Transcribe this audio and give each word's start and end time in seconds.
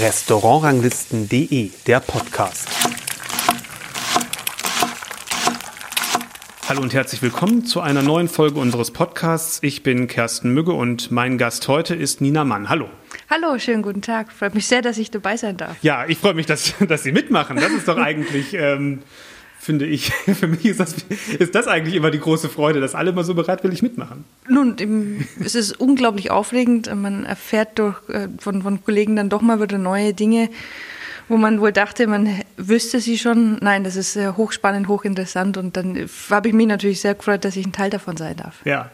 Restaurantranglisten.de, 0.00 1.70
der 1.86 2.00
Podcast. 2.00 2.68
Hallo 6.68 6.82
und 6.82 6.92
herzlich 6.92 7.22
willkommen 7.22 7.64
zu 7.64 7.80
einer 7.80 8.02
neuen 8.02 8.26
Folge 8.28 8.58
unseres 8.58 8.90
Podcasts. 8.90 9.60
Ich 9.62 9.84
bin 9.84 10.08
Kersten 10.08 10.52
Mügge 10.52 10.72
und 10.72 11.12
mein 11.12 11.38
Gast 11.38 11.68
heute 11.68 11.94
ist 11.94 12.20
Nina 12.20 12.44
Mann. 12.44 12.68
Hallo. 12.68 12.90
Hallo, 13.30 13.56
schönen 13.60 13.82
guten 13.82 14.02
Tag. 14.02 14.32
Freut 14.32 14.56
mich 14.56 14.66
sehr, 14.66 14.82
dass 14.82 14.98
ich 14.98 15.12
dabei 15.12 15.36
sein 15.36 15.56
darf. 15.56 15.76
Ja, 15.82 16.06
ich 16.08 16.18
freue 16.18 16.34
mich, 16.34 16.46
dass, 16.46 16.74
dass 16.88 17.04
Sie 17.04 17.12
mitmachen. 17.12 17.56
Das 17.56 17.70
ist 17.70 17.86
doch 17.86 17.96
eigentlich, 18.02 18.54
ähm, 18.54 19.04
finde 19.58 19.86
ich, 19.86 20.12
für 20.12 20.46
mich 20.46 20.64
ist 20.64 20.80
das, 20.80 20.94
ist 21.38 21.54
das 21.54 21.66
eigentlich 21.66 21.94
immer 21.94 22.10
die 22.10 22.20
große 22.20 22.48
Freude, 22.48 22.80
dass 22.80 22.94
alle 22.94 23.10
immer 23.10 23.24
so 23.24 23.34
bereitwillig 23.34 23.82
mitmachen. 23.82 24.24
Nun, 24.48 25.26
es 25.44 25.54
ist 25.54 25.72
unglaublich 25.72 26.30
aufregend. 26.30 26.94
Man 26.94 27.24
erfährt 27.24 27.78
durch, 27.78 27.96
äh, 28.08 28.28
von, 28.38 28.62
von 28.62 28.84
Kollegen 28.84 29.16
dann 29.16 29.28
doch 29.28 29.42
mal 29.42 29.60
wieder 29.60 29.78
neue 29.78 30.14
Dinge 30.14 30.50
wo 31.28 31.36
man 31.36 31.60
wohl 31.60 31.72
dachte, 31.72 32.06
man 32.06 32.28
wüsste 32.56 33.00
sie 33.00 33.18
schon. 33.18 33.58
Nein, 33.60 33.82
das 33.84 33.96
ist 33.96 34.16
äh, 34.16 34.28
hochspannend, 34.36 34.88
hochinteressant 34.88 35.56
und 35.56 35.76
dann 35.76 36.08
habe 36.30 36.48
ich 36.48 36.54
mich 36.54 36.66
natürlich 36.66 37.00
sehr 37.00 37.14
gefreut, 37.14 37.44
dass 37.44 37.56
ich 37.56 37.66
ein 37.66 37.72
Teil 37.72 37.90
davon 37.90 38.16
sein 38.16 38.36
darf. 38.36 38.60
Ja, 38.64 38.90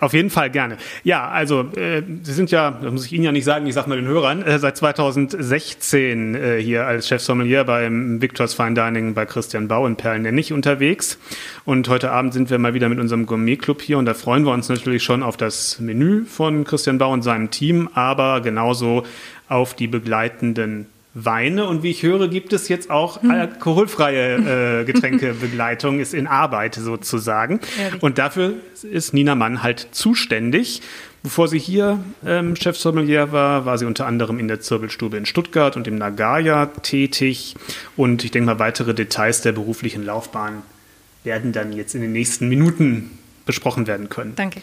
auf 0.00 0.12
jeden 0.12 0.30
Fall 0.30 0.50
gerne. 0.50 0.76
Ja, 1.02 1.28
also 1.28 1.62
äh, 1.76 2.02
Sie 2.22 2.32
sind 2.32 2.50
ja, 2.50 2.70
das 2.70 2.92
muss 2.92 3.06
ich 3.06 3.12
Ihnen 3.12 3.24
ja 3.24 3.32
nicht 3.32 3.44
sagen, 3.44 3.66
ich 3.66 3.74
sage 3.74 3.88
mal 3.88 3.96
den 3.96 4.06
Hörern, 4.06 4.42
äh, 4.42 4.58
seit 4.58 4.76
2016 4.76 6.34
äh, 6.34 6.58
hier 6.60 6.86
als 6.86 7.08
Chefsommelier 7.08 7.64
beim 7.64 8.20
Victor's 8.20 8.54
Fine 8.54 8.74
Dining 8.74 9.14
bei 9.14 9.24
Christian 9.24 9.68
Bau 9.68 9.86
in 9.86 9.96
Perlen-Nennig 9.96 10.52
unterwegs 10.52 11.18
und 11.64 11.88
heute 11.88 12.10
Abend 12.10 12.34
sind 12.34 12.50
wir 12.50 12.58
mal 12.58 12.74
wieder 12.74 12.88
mit 12.88 13.00
unserem 13.00 13.24
Gourmet-Club 13.26 13.80
hier 13.80 13.98
und 13.98 14.04
da 14.04 14.14
freuen 14.14 14.44
wir 14.44 14.52
uns 14.52 14.68
natürlich 14.68 15.02
schon 15.02 15.22
auf 15.22 15.36
das 15.36 15.80
Menü 15.80 16.24
von 16.26 16.64
Christian 16.64 16.98
Bau 16.98 17.12
und 17.12 17.22
seinem 17.22 17.50
Team, 17.50 17.88
aber 17.94 18.40
genauso 18.42 19.04
auf 19.48 19.74
die 19.74 19.86
begleitenden 19.86 20.86
Weine 21.14 21.66
und 21.66 21.82
wie 21.82 21.90
ich 21.90 22.02
höre, 22.02 22.28
gibt 22.28 22.54
es 22.54 22.68
jetzt 22.68 22.90
auch 22.90 23.20
hm. 23.20 23.30
alkoholfreie 23.30 24.80
äh, 24.80 24.84
Getränkebegleitung, 24.84 26.00
ist 26.00 26.14
in 26.14 26.26
Arbeit 26.26 26.74
sozusagen. 26.76 27.60
Ehrlich. 27.78 28.02
Und 28.02 28.18
dafür 28.18 28.54
ist 28.82 29.12
Nina 29.12 29.34
Mann 29.34 29.62
halt 29.62 29.88
zuständig. 29.92 30.80
Bevor 31.22 31.46
sie 31.46 31.58
hier 31.58 32.02
ähm, 32.26 32.56
Chefsommelier 32.56 33.30
war, 33.30 33.64
war 33.64 33.78
sie 33.78 33.84
unter 33.84 34.06
anderem 34.06 34.40
in 34.40 34.48
der 34.48 34.60
Zirbelstube 34.60 35.16
in 35.16 35.26
Stuttgart 35.26 35.76
und 35.76 35.86
im 35.86 35.96
Nagaya 35.96 36.66
tätig. 36.66 37.54
Und 37.96 38.24
ich 38.24 38.32
denke 38.32 38.46
mal, 38.46 38.58
weitere 38.58 38.92
Details 38.92 39.42
der 39.42 39.52
beruflichen 39.52 40.04
Laufbahn 40.04 40.62
werden 41.22 41.52
dann 41.52 41.72
jetzt 41.72 41.94
in 41.94 42.00
den 42.00 42.12
nächsten 42.12 42.48
Minuten 42.48 43.18
besprochen 43.46 43.86
werden 43.86 44.08
können. 44.08 44.34
Danke. 44.36 44.60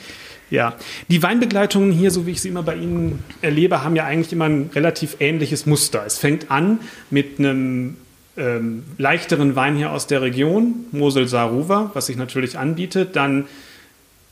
Ja, 0.50 0.76
die 1.10 1.22
Weinbegleitungen 1.22 1.92
hier, 1.92 2.10
so 2.10 2.26
wie 2.26 2.32
ich 2.32 2.42
sie 2.42 2.50
immer 2.50 2.64
bei 2.64 2.76
Ihnen 2.76 3.24
erlebe, 3.42 3.84
haben 3.84 3.96
ja 3.96 4.06
eigentlich 4.06 4.34
immer 4.34 4.46
ein 4.46 4.72
relativ 4.74 5.18
ähnliches 5.20 5.66
Muster. 5.66 6.04
Es 6.06 6.18
fängt 6.18 6.50
an 6.50 6.80
mit 7.12 7.38
einem 7.38 7.98
ähm, 8.36 8.84
leichteren 8.98 9.56
Wein 9.56 9.76
hier 9.76 9.92
aus 9.92 10.08
der 10.08 10.22
Region, 10.22 10.86
Mosel 10.92 11.28
Saruwa, 11.28 11.92
was 11.94 12.08
sich 12.08 12.18
natürlich 12.18 12.58
anbietet, 12.58 13.16
dann 13.16 13.46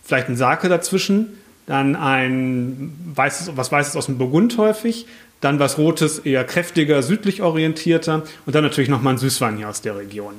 vielleicht 0.04 0.30
ein 0.30 0.38
Sake 0.38 0.70
dazwischen, 0.70 1.38
dann 1.68 1.96
ein 1.96 2.96
weißes, 3.14 3.52
was 3.56 3.72
Weißes 3.72 3.96
aus 3.96 4.06
dem 4.08 4.18
Burgund 4.18 4.58
häufig, 4.58 5.06
dann 5.42 5.60
was 5.60 5.78
Rotes, 5.78 6.20
eher 6.20 6.44
kräftiger, 6.46 7.04
südlich 7.04 7.42
orientierter 7.42 8.24
und 8.46 8.56
dann 8.56 8.64
natürlich 8.64 8.90
nochmal 8.90 9.16
ein 9.16 9.18
Süßwein 9.20 9.58
hier 9.58 9.70
aus 9.70 9.82
der 9.82 9.98
Region. 9.98 10.34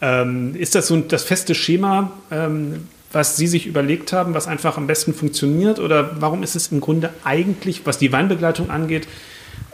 Ähm, 0.00 0.54
ist 0.54 0.74
das 0.74 0.88
so 0.88 0.96
das 0.98 1.24
feste 1.24 1.54
Schema, 1.54 2.12
ähm, 2.30 2.86
was 3.12 3.36
Sie 3.36 3.46
sich 3.46 3.66
überlegt 3.66 4.12
haben, 4.12 4.34
was 4.34 4.46
einfach 4.46 4.76
am 4.76 4.86
besten 4.86 5.14
funktioniert? 5.14 5.78
Oder 5.78 6.20
warum 6.20 6.42
ist 6.42 6.56
es 6.56 6.72
im 6.72 6.80
Grunde 6.80 7.10
eigentlich, 7.24 7.86
was 7.86 7.98
die 7.98 8.12
Weinbegleitung 8.12 8.70
angeht, 8.70 9.06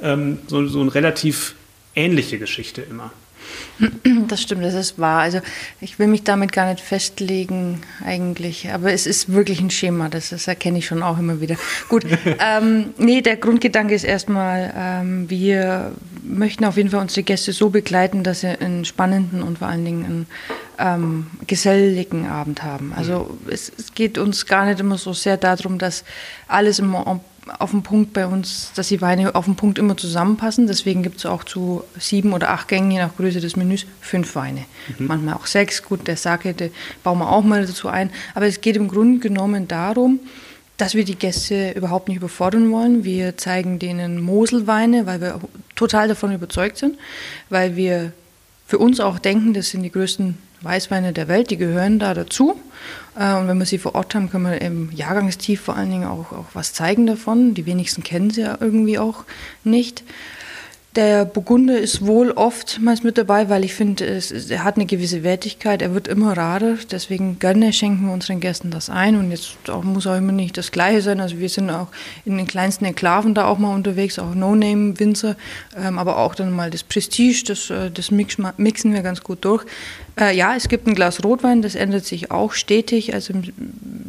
ähm, 0.01 0.39
so, 0.47 0.67
so 0.67 0.81
eine 0.81 0.95
relativ 0.95 1.55
ähnliche 1.95 2.39
Geschichte 2.39 2.83
immer? 2.83 3.13
Das 4.29 4.41
stimmt, 4.41 4.65
das 4.65 4.75
ist 4.75 4.99
wahr. 4.99 5.21
Also 5.21 5.41
ich 5.81 5.99
will 5.99 6.07
mich 6.07 6.23
damit 6.23 6.53
gar 6.53 6.71
nicht 6.71 6.81
festlegen 6.81 7.81
eigentlich, 8.05 8.71
aber 8.73 8.93
es 8.93 9.07
ist 9.07 9.33
wirklich 9.33 9.61
ein 9.61 9.71
Schema, 9.71 10.09
das, 10.09 10.31
das 10.31 10.49
erkenne 10.49 10.79
ich 10.79 10.87
schon 10.87 11.03
auch 11.03 11.19
immer 11.19 11.41
wieder. 11.41 11.57
Gut, 11.89 12.05
ähm, 12.39 12.95
nee, 12.99 13.21
der 13.21 13.37
Grundgedanke 13.37 13.95
ist 13.95 14.05
erstmal, 14.05 14.73
ähm, 14.77 15.29
wir 15.29 15.93
möchten 16.23 16.65
auf 16.65 16.77
jeden 16.77 16.91
Fall 16.91 17.01
unsere 17.01 17.23
Gäste 17.23 17.53
so 17.53 17.71
begleiten, 17.71 18.23
dass 18.23 18.41
sie 18.41 18.49
einen 18.49 18.85
spannenden 18.85 19.43
und 19.43 19.59
vor 19.59 19.69
allen 19.69 19.85
Dingen 19.85 20.05
einen 20.05 20.27
ähm, 20.79 21.27
geselligen 21.47 22.27
Abend 22.27 22.63
haben. 22.63 22.93
Also 22.97 23.39
es, 23.49 23.73
es, 23.77 23.95
geht 23.95 24.19
uns 24.19 24.47
gar 24.47 24.67
nicht 24.67 24.81
immer 24.81 24.99
so 24.99 25.13
sehr 25.13 25.37
darum, 25.37 25.79
dass 25.79 26.05
alles 26.49 26.79
immer 26.79 27.07
auf 27.59 27.73
den 27.73 27.83
Punkt 27.83 28.13
bei 28.13 28.27
uns, 28.27 28.73
dass 28.75 28.89
die 28.89 29.01
Weine 29.01 29.35
auf 29.35 29.47
den 29.47 29.57
Punkt 29.57 29.79
immer 29.79 29.97
zusammenpassen. 29.97 30.67
Deswegen 30.67 31.03
gibt 31.03 31.19
es 31.19 31.27
auch 31.27 31.45
zu 31.45 31.85
sieben 31.99 32.33
oder 32.33 32.51
acht 32.51 32.69
Gängen, 32.69 32.91
je 32.91 32.99
nach 32.99 33.17
Größe 33.17 33.41
des 33.41 33.57
Menüs, 33.57 33.87
fünf 34.01 34.35
Weine. 34.37 34.65
Mhm. 34.99 35.07
Manchmal 35.07 35.35
auch 35.35 35.47
sechs. 35.47 35.83
Gut, 35.83 36.07
der 36.07 36.17
Sake, 36.17 36.55
der 36.55 36.71
bauen 37.03 37.19
wir 37.19 37.31
auch 37.31 37.43
mal 37.43 37.67
dazu 37.67 37.89
ein. 37.89 38.11
Aber 38.35 38.47
es 38.47 38.61
geht 38.61 38.77
im 38.77 38.89
Grunde 38.89 39.19
genommen 39.19 39.67
darum, 39.67 40.21
dass 40.77 40.95
wir 40.95 41.05
die 41.05 41.17
Gäste 41.17 41.73
überhaupt 41.73 42.09
nicht 42.09 42.17
überfordern 42.17 42.71
wollen. 42.71 43.05
Wir 43.05 43.37
zeigen 43.37 43.79
denen 43.79 44.21
Moselweine, 44.21 45.07
weil 45.07 45.21
wir 45.21 45.41
total 45.75 46.09
davon 46.09 46.33
überzeugt 46.33 46.79
sind, 46.79 46.97
weil 47.51 47.77
wir 47.77 48.13
für 48.67 48.79
uns 48.79 49.01
auch 49.01 49.19
denken, 49.19 49.53
das 49.53 49.71
sind 49.71 49.83
die 49.83 49.93
größten 49.93 50.39
Weißweine 50.63 51.13
der 51.13 51.29
Welt, 51.29 51.51
die 51.51 51.57
gehören 51.57 51.99
da 51.99 52.15
dazu. 52.15 52.59
Äh, 53.19 53.35
und 53.35 53.49
wenn 53.49 53.59
wir 53.59 53.67
sie 53.67 53.79
vor 53.79 53.95
Ort 53.95 54.15
haben, 54.15 54.31
können 54.31 54.45
wir 54.45 54.61
im 54.61 54.91
Jahrgangstief 54.93 55.61
vor 55.61 55.77
allen 55.77 55.91
Dingen 55.91 56.07
auch, 56.07 56.33
auch 56.33 56.47
was 56.55 56.73
zeigen 56.73 57.07
davon. 57.07 57.55
Die 57.55 57.67
wenigsten 57.67 58.03
kennen 58.03 58.31
sie 58.31 58.43
ja 58.43 58.59
irgendwie 58.61 58.99
auch 58.99 59.25
nicht. 59.65 60.05
Der 60.95 61.25
Burgunder 61.25 61.79
ist 61.79 62.05
wohl 62.05 62.33
oftmals 62.33 63.03
mit 63.03 63.17
dabei, 63.17 63.49
weil 63.49 63.65
ich 63.65 63.73
finde, 63.73 64.05
er 64.51 64.63
hat 64.63 64.77
eine 64.77 64.85
gewisse 64.85 65.23
Wertigkeit. 65.23 65.81
Er 65.81 65.95
wird 65.95 66.07
immer 66.07 66.37
rarer. 66.37 66.77
Deswegen 66.91 67.39
gerne 67.39 67.73
schenken 67.73 68.05
wir 68.05 68.13
unseren 68.13 68.41
Gästen 68.41 68.71
das 68.71 68.91
ein. 68.91 69.17
Und 69.17 69.31
jetzt 69.31 69.57
auch, 69.71 69.85
muss 69.85 70.07
auch 70.07 70.19
immer 70.19 70.33
nicht 70.33 70.59
das 70.59 70.71
Gleiche 70.71 71.01
sein. 71.01 71.21
Also 71.21 71.39
wir 71.39 71.49
sind 71.49 71.71
auch 71.71 71.89
in 72.27 72.37
den 72.37 72.47
kleinsten 72.47 72.85
Enklaven 72.85 73.33
da 73.33 73.47
auch 73.47 73.57
mal 73.57 73.75
unterwegs, 73.75 74.19
auch 74.19 74.35
No-Name-Winzer. 74.35 75.37
Ähm, 75.83 75.99
aber 75.99 76.19
auch 76.19 76.35
dann 76.35 76.53
mal 76.53 76.69
das 76.69 76.83
Prestige, 76.83 77.43
das, 77.47 77.71
äh, 77.71 77.91
das 77.91 78.11
mixen 78.11 78.93
wir 78.93 79.01
ganz 79.01 79.23
gut 79.23 79.47
durch. 79.47 79.65
Äh, 80.21 80.37
ja, 80.37 80.55
es 80.55 80.69
gibt 80.69 80.87
ein 80.87 80.95
Glas 80.95 81.25
Rotwein, 81.25 81.63
das 81.63 81.75
ändert 81.75 82.05
sich 82.05 82.31
auch 82.31 82.53
stetig. 82.53 83.15
Also 83.15 83.35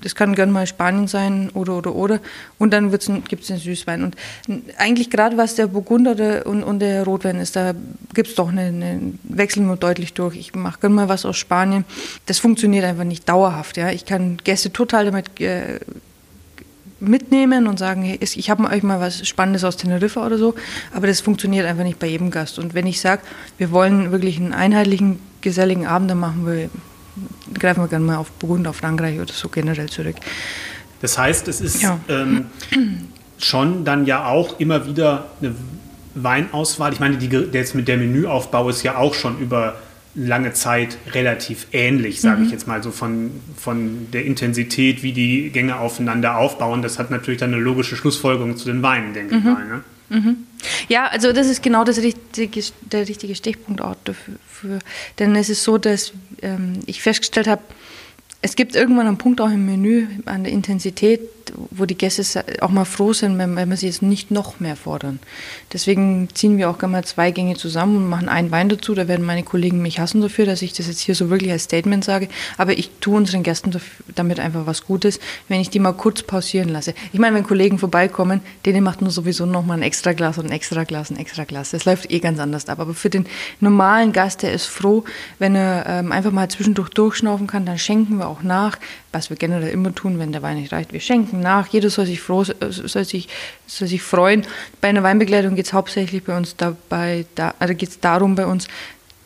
das 0.01 0.15
kann 0.15 0.35
gerne 0.35 0.51
mal 0.51 0.67
Spanien 0.67 1.07
sein 1.07 1.49
oder 1.53 1.77
oder 1.77 1.95
oder. 1.95 2.19
Und 2.57 2.73
dann 2.73 2.91
gibt 2.91 3.41
es 3.41 3.47
den 3.47 3.57
Süßwein. 3.57 4.03
Und 4.03 4.15
eigentlich 4.77 5.09
gerade 5.09 5.37
was 5.37 5.55
der 5.55 5.67
Burgunder 5.67 6.45
und, 6.45 6.63
und 6.63 6.79
der 6.79 7.03
Rotwein 7.03 7.39
ist, 7.39 7.55
da 7.55 7.73
gibt 8.13 8.29
es 8.29 8.35
doch 8.35 8.49
eine, 8.49 8.63
eine 8.63 9.13
wechseln 9.23 9.67
wir 9.67 9.77
deutlich 9.77 10.13
durch. 10.13 10.35
Ich 10.35 10.53
mache 10.55 10.79
gerne 10.81 10.95
mal 10.95 11.09
was 11.09 11.25
aus 11.25 11.37
Spanien. 11.37 11.85
Das 12.25 12.39
funktioniert 12.39 12.83
einfach 12.83 13.05
nicht 13.05 13.27
dauerhaft. 13.29 13.77
Ja, 13.77 13.89
ich 13.89 14.05
kann 14.05 14.37
Gäste 14.43 14.73
total 14.73 15.05
damit 15.05 15.39
äh, 15.39 15.79
mitnehmen 17.03 17.67
und 17.67 17.79
sagen, 17.79 18.03
hey, 18.03 18.19
ich 18.21 18.49
habe 18.49 18.63
euch 18.65 18.83
mal 18.83 18.99
was 18.99 19.27
Spannendes 19.27 19.63
aus 19.63 19.77
Teneriffa 19.77 20.25
oder 20.25 20.37
so, 20.37 20.55
aber 20.93 21.07
das 21.07 21.21
funktioniert 21.21 21.65
einfach 21.65 21.83
nicht 21.83 21.99
bei 21.99 22.07
jedem 22.07 22.31
Gast. 22.31 22.59
Und 22.59 22.73
wenn 22.73 22.87
ich 22.87 23.01
sage, 23.01 23.21
wir 23.57 23.71
wollen 23.71 24.11
wirklich 24.11 24.37
einen 24.37 24.53
einheitlichen 24.53 25.19
geselligen 25.41 25.85
Abende 25.85 26.15
machen 26.15 26.45
will, 26.45 26.69
greifen 27.53 27.81
wir 27.81 27.87
gerne 27.87 28.05
mal 28.05 28.17
auf 28.17 28.31
Burgund, 28.31 28.67
auf 28.67 28.77
Frankreich 28.77 29.19
oder 29.19 29.33
so 29.33 29.49
generell 29.49 29.89
zurück. 29.89 30.15
Das 31.01 31.17
heißt, 31.17 31.47
es 31.47 31.61
ist 31.61 31.81
ja. 31.81 31.99
ähm, 32.07 32.45
schon 33.37 33.83
dann 33.83 34.05
ja 34.05 34.25
auch 34.25 34.59
immer 34.59 34.87
wieder 34.87 35.25
eine 35.41 35.53
Weinauswahl. 36.15 36.93
Ich 36.93 36.99
meine, 36.99 37.17
die, 37.17 37.27
jetzt 37.27 37.75
mit 37.75 37.87
der 37.87 37.97
Menüaufbau 37.97 38.69
ist 38.69 38.83
ja 38.83 38.97
auch 38.97 39.13
schon 39.13 39.39
über 39.39 39.75
lange 40.15 40.53
Zeit 40.53 40.97
relativ 41.11 41.67
ähnlich, 41.71 42.21
sage 42.21 42.41
mhm. 42.41 42.45
ich 42.45 42.51
jetzt 42.51 42.67
mal 42.67 42.83
so 42.83 42.91
von, 42.91 43.31
von 43.57 44.07
der 44.11 44.25
Intensität, 44.25 45.01
wie 45.01 45.11
die 45.11 45.49
Gänge 45.49 45.79
aufeinander 45.79 46.37
aufbauen. 46.37 46.81
Das 46.81 46.99
hat 46.99 47.09
natürlich 47.09 47.39
dann 47.39 47.53
eine 47.53 47.61
logische 47.61 47.95
Schlussfolgerung 47.95 48.55
zu 48.57 48.65
den 48.65 48.83
Weinen, 48.83 49.13
denke 49.13 49.35
mhm. 49.35 49.39
ich 49.39 49.45
mal. 49.45 49.65
Ne? 49.65 49.83
Mhm. 50.09 50.37
Ja, 50.87 51.07
also 51.07 51.33
das 51.33 51.47
ist 51.47 51.63
genau 51.63 51.83
das 51.83 51.97
richtige, 51.97 52.61
der 52.81 53.07
richtige 53.07 53.35
Stichpunktort 53.35 53.97
dafür. 54.05 54.79
Denn 55.19 55.35
es 55.35 55.49
ist 55.49 55.63
so, 55.63 55.77
dass 55.77 56.13
ähm, 56.41 56.79
ich 56.85 57.01
festgestellt 57.01 57.47
habe, 57.47 57.63
es 58.43 58.57
gibt 58.57 58.75
irgendwann 58.75 59.07
einen 59.07 59.17
Punkt 59.17 59.39
auch 59.39 59.49
im 59.49 59.65
Menü 59.65 60.05
an 60.25 60.43
der 60.43 60.51
Intensität, 60.51 61.21
wo 61.71 61.85
die 61.85 61.97
Gäste 61.97 62.43
auch 62.59 62.69
mal 62.69 62.83
froh 62.83 63.13
sind, 63.13 63.37
wenn, 63.37 63.55
wenn 63.55 63.69
wir 63.69 63.77
sie 63.77 63.85
jetzt 63.85 64.01
nicht 64.01 64.31
noch 64.31 64.59
mehr 64.59 64.75
fordern. 64.75 65.19
Deswegen 65.71 66.27
ziehen 66.33 66.57
wir 66.57 66.69
auch 66.69 66.77
gerne 66.77 66.91
mal 66.91 67.05
zwei 67.05 67.31
Gänge 67.31 67.55
zusammen 67.55 67.97
und 67.97 68.09
machen 68.09 68.27
einen 68.27 68.51
Wein 68.51 68.67
dazu. 68.67 68.95
Da 68.95 69.07
werden 69.07 69.25
meine 69.25 69.43
Kollegen 69.43 69.81
mich 69.81 69.99
hassen 69.99 70.21
dafür, 70.21 70.45
dass 70.45 70.61
ich 70.61 70.73
das 70.73 70.87
jetzt 70.87 70.99
hier 70.99 71.15
so 71.15 71.29
wirklich 71.29 71.51
als 71.51 71.63
Statement 71.63 72.03
sage. 72.03 72.27
Aber 72.57 72.77
ich 72.77 72.91
tue 72.99 73.15
unseren 73.15 73.43
Gästen 73.43 73.71
damit 74.13 74.41
einfach 74.41 74.65
was 74.65 74.85
Gutes, 74.85 75.21
wenn 75.47 75.61
ich 75.61 75.69
die 75.69 75.79
mal 75.79 75.93
kurz 75.93 76.23
pausieren 76.23 76.67
lasse. 76.67 76.93
Ich 77.13 77.19
meine, 77.19 77.37
wenn 77.37 77.43
Kollegen 77.43 77.79
vorbeikommen, 77.79 78.41
denen 78.65 78.83
macht 78.83 79.01
man 79.01 79.09
sowieso 79.09 79.45
noch 79.45 79.65
mal 79.65 79.75
ein 79.75 79.83
extra 79.83 80.11
Glas 80.11 80.37
und 80.37 80.47
ein 80.47 80.51
extra 80.51 80.83
Glas 80.83 81.09
und 81.09 81.15
ein 81.15 81.21
extra 81.21 81.45
Glas. 81.45 81.71
Das 81.71 81.85
läuft 81.85 82.11
eh 82.11 82.19
ganz 82.19 82.39
anders 82.39 82.67
ab. 82.67 82.79
Aber 82.79 82.93
für 82.93 83.09
den 83.09 83.25
normalen 83.61 84.11
Gast, 84.11 84.43
der 84.43 84.51
ist 84.51 84.65
froh, 84.65 85.05
wenn 85.39 85.55
er 85.55 85.85
ähm, 85.87 86.11
einfach 86.11 86.31
mal 86.31 86.49
zwischendurch 86.49 86.89
durchschnaufen 86.89 87.47
kann, 87.47 87.65
dann 87.65 87.77
schenken 87.77 88.17
wir 88.17 88.27
auch 88.27 88.32
nach, 88.41 88.79
was 89.11 89.29
wir 89.29 89.37
generell 89.37 89.69
immer 89.69 89.93
tun, 89.93 90.17
wenn 90.17 90.31
der 90.31 90.41
Wein 90.41 90.57
nicht 90.57 90.71
reicht. 90.71 90.93
Wir 90.93 90.99
schenken 90.99 91.39
nach, 91.39 91.67
jeder 91.67 91.89
soll 91.89 92.05
sich, 92.05 92.21
froh, 92.21 92.43
soll 92.43 93.05
sich, 93.05 93.29
soll 93.67 93.87
sich 93.87 94.01
freuen. 94.01 94.45
Bei 94.81 94.89
einer 94.89 95.03
Weinbegleitung 95.03 95.55
geht 95.55 95.67
es 95.67 95.73
hauptsächlich 95.73 96.23
bei 96.23 96.35
uns 96.35 96.55
dabei, 96.55 97.25
da, 97.35 97.53
also 97.59 97.75
geht 97.75 97.89
es 97.89 97.99
darum 97.99 98.35
bei 98.35 98.45
uns, 98.45 98.67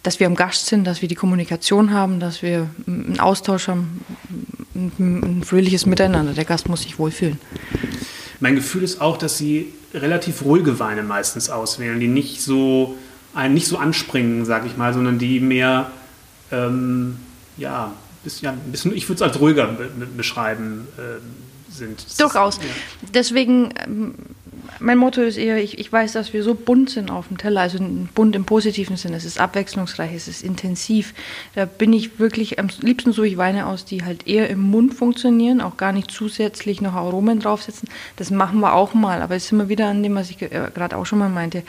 dass 0.07 0.21
wir 0.21 0.27
am 0.27 0.35
Gast 0.35 0.67
sind, 0.67 0.85
dass 0.85 1.01
wir 1.01 1.09
die 1.09 1.15
Kommunikation 1.15 1.91
haben, 1.91 2.21
dass 2.21 2.41
wir 2.41 2.69
einen 2.87 3.19
Austausch 3.19 3.67
haben, 3.67 4.05
ein, 4.73 5.43
fröhliches 5.43 5.85
Miteinander. 5.85 6.33
Der 6.33 6.45
Gast 6.45 6.69
muss 6.69 6.83
sich 6.83 6.97
wohlfühlen. 6.97 7.39
Mein 8.39 8.55
Gefühl 8.55 8.83
ist 8.83 9.01
auch, 9.01 9.17
dass 9.17 9.37
Sie 9.37 9.73
relativ 9.93 10.45
ruhige 10.45 10.79
Weine 10.79 11.03
meistens 11.03 11.49
auswählen, 11.49 11.99
die 11.99 12.07
nicht 12.07 12.41
so, 12.41 12.95
nicht 13.49 13.67
so 13.67 13.77
anspringen, 13.77 14.45
sage 14.45 14.67
ich 14.67 14.77
mal, 14.77 14.93
sondern 14.93 15.19
die 15.19 15.41
mehr, 15.41 15.91
ähm, 16.51 17.17
ja, 17.57 17.93
bisschen, 18.27 18.49
ein 18.49 18.71
bisschen, 18.71 18.95
ich 18.95 19.07
würde 19.07 19.15
es 19.15 19.21
als 19.21 19.39
ruhiger 19.39 19.67
be 19.67 19.89
beschreiben 20.17 20.87
äh, 20.97 21.73
sind. 21.73 22.05
Durchaus. 22.19 22.57
Ja. 22.57 22.63
Deswegen 23.13 23.73
ähm, 23.85 24.15
mein 24.79 24.97
Motto 24.97 25.21
ist 25.21 25.37
eher, 25.37 25.57
ich, 25.57 25.79
ich 25.79 25.91
weiß, 25.91 26.13
dass 26.13 26.33
wir 26.33 26.43
so 26.43 26.53
bunt 26.53 26.89
sind 26.89 27.09
auf 27.09 27.27
dem 27.27 27.37
Teller, 27.37 27.61
also 27.61 27.79
bunt 28.13 28.35
im 28.35 28.45
positiven 28.45 28.97
Sinne. 28.97 29.17
Es 29.17 29.25
ist 29.25 29.39
abwechslungsreich, 29.39 30.13
es 30.13 30.27
ist 30.27 30.43
intensiv. 30.43 31.13
Da 31.55 31.65
bin 31.65 31.93
ich 31.93 32.19
wirklich, 32.19 32.59
am 32.59 32.67
liebsten 32.81 33.11
suche 33.11 33.27
ich 33.27 33.37
Weine 33.37 33.67
aus, 33.67 33.85
die 33.85 34.03
halt 34.03 34.27
eher 34.27 34.49
im 34.49 34.59
Mund 34.59 34.93
funktionieren, 34.93 35.61
auch 35.61 35.77
gar 35.77 35.91
nicht 35.91 36.11
zusätzlich 36.11 36.81
noch 36.81 36.93
Aromen 36.93 37.39
draufsetzen. 37.39 37.89
Das 38.15 38.31
machen 38.31 38.59
wir 38.59 38.73
auch 38.73 38.93
mal, 38.93 39.21
aber 39.21 39.35
es 39.35 39.45
ist 39.45 39.51
immer 39.51 39.69
wieder 39.69 39.87
an 39.87 40.03
dem, 40.03 40.15
was 40.15 40.29
ich 40.29 40.41
äh, 40.41 40.49
gerade 40.73 40.97
auch 40.97 41.05
schon 41.05 41.19
mal 41.19 41.29
meinte. 41.29 41.63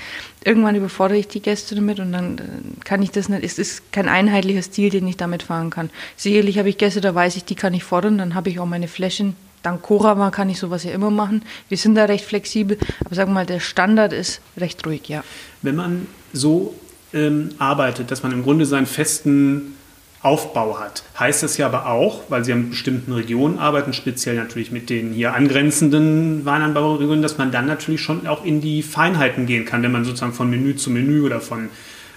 Irgendwann 0.44 0.76
überfordere 0.76 1.18
ich 1.18 1.28
die 1.28 1.42
Gäste 1.42 1.74
damit 1.74 2.00
und 2.00 2.12
dann 2.12 2.38
äh, 2.38 2.84
kann 2.84 3.02
ich 3.02 3.10
das 3.10 3.28
nicht, 3.28 3.44
es 3.44 3.58
ist 3.58 3.92
kein 3.92 4.08
einheitlicher 4.08 4.62
Stil, 4.62 4.90
den 4.90 5.06
ich 5.06 5.16
damit 5.16 5.42
fahren 5.42 5.70
kann. 5.70 5.90
Sicherlich 6.16 6.58
habe 6.58 6.68
ich 6.68 6.78
Gäste, 6.78 7.00
da 7.00 7.14
weiß 7.14 7.36
ich, 7.36 7.44
die 7.44 7.54
kann 7.54 7.74
ich 7.74 7.84
fordern, 7.84 8.18
dann 8.18 8.34
habe 8.34 8.50
ich 8.50 8.60
auch 8.60 8.66
meine 8.66 8.88
Fläschchen, 8.88 9.34
dank 9.62 9.82
Cora 9.82 10.30
kann 10.30 10.48
ich 10.48 10.58
sowas 10.58 10.84
ja 10.84 10.92
immer 10.92 11.10
machen. 11.10 11.42
Wir 11.68 11.76
sind 11.76 11.94
da 11.94 12.04
recht 12.04 12.24
flexibel, 12.24 12.78
aber 13.04 13.14
sagen 13.14 13.30
wir 13.30 13.34
mal, 13.34 13.46
der 13.46 13.60
Standard 13.60 14.12
ist 14.12 14.40
recht 14.56 14.84
ruhig, 14.86 15.08
ja. 15.08 15.22
Wenn 15.62 15.76
man 15.76 16.06
so 16.32 16.74
ähm, 17.12 17.50
arbeitet, 17.58 18.10
dass 18.10 18.22
man 18.22 18.32
im 18.32 18.42
Grunde 18.42 18.66
seinen 18.66 18.86
festen 18.86 19.74
Aufbau 20.20 20.80
hat, 20.80 21.04
heißt 21.18 21.44
das 21.44 21.56
ja 21.58 21.66
aber 21.66 21.86
auch, 21.86 22.22
weil 22.28 22.44
Sie 22.44 22.50
in 22.50 22.70
bestimmten 22.70 23.12
Regionen 23.12 23.58
arbeiten, 23.58 23.92
speziell 23.92 24.34
natürlich 24.34 24.72
mit 24.72 24.90
den 24.90 25.12
hier 25.12 25.34
angrenzenden 25.34 26.44
Weinanbauregionen, 26.44 27.22
dass 27.22 27.38
man 27.38 27.52
dann 27.52 27.66
natürlich 27.66 28.00
schon 28.00 28.26
auch 28.26 28.44
in 28.44 28.60
die 28.60 28.82
Feinheiten 28.82 29.46
gehen 29.46 29.64
kann, 29.64 29.82
wenn 29.82 29.92
man 29.92 30.04
sozusagen 30.04 30.32
von 30.32 30.50
Menü 30.50 30.74
zu 30.74 30.90
Menü 30.90 31.22
oder 31.22 31.40
von 31.40 31.68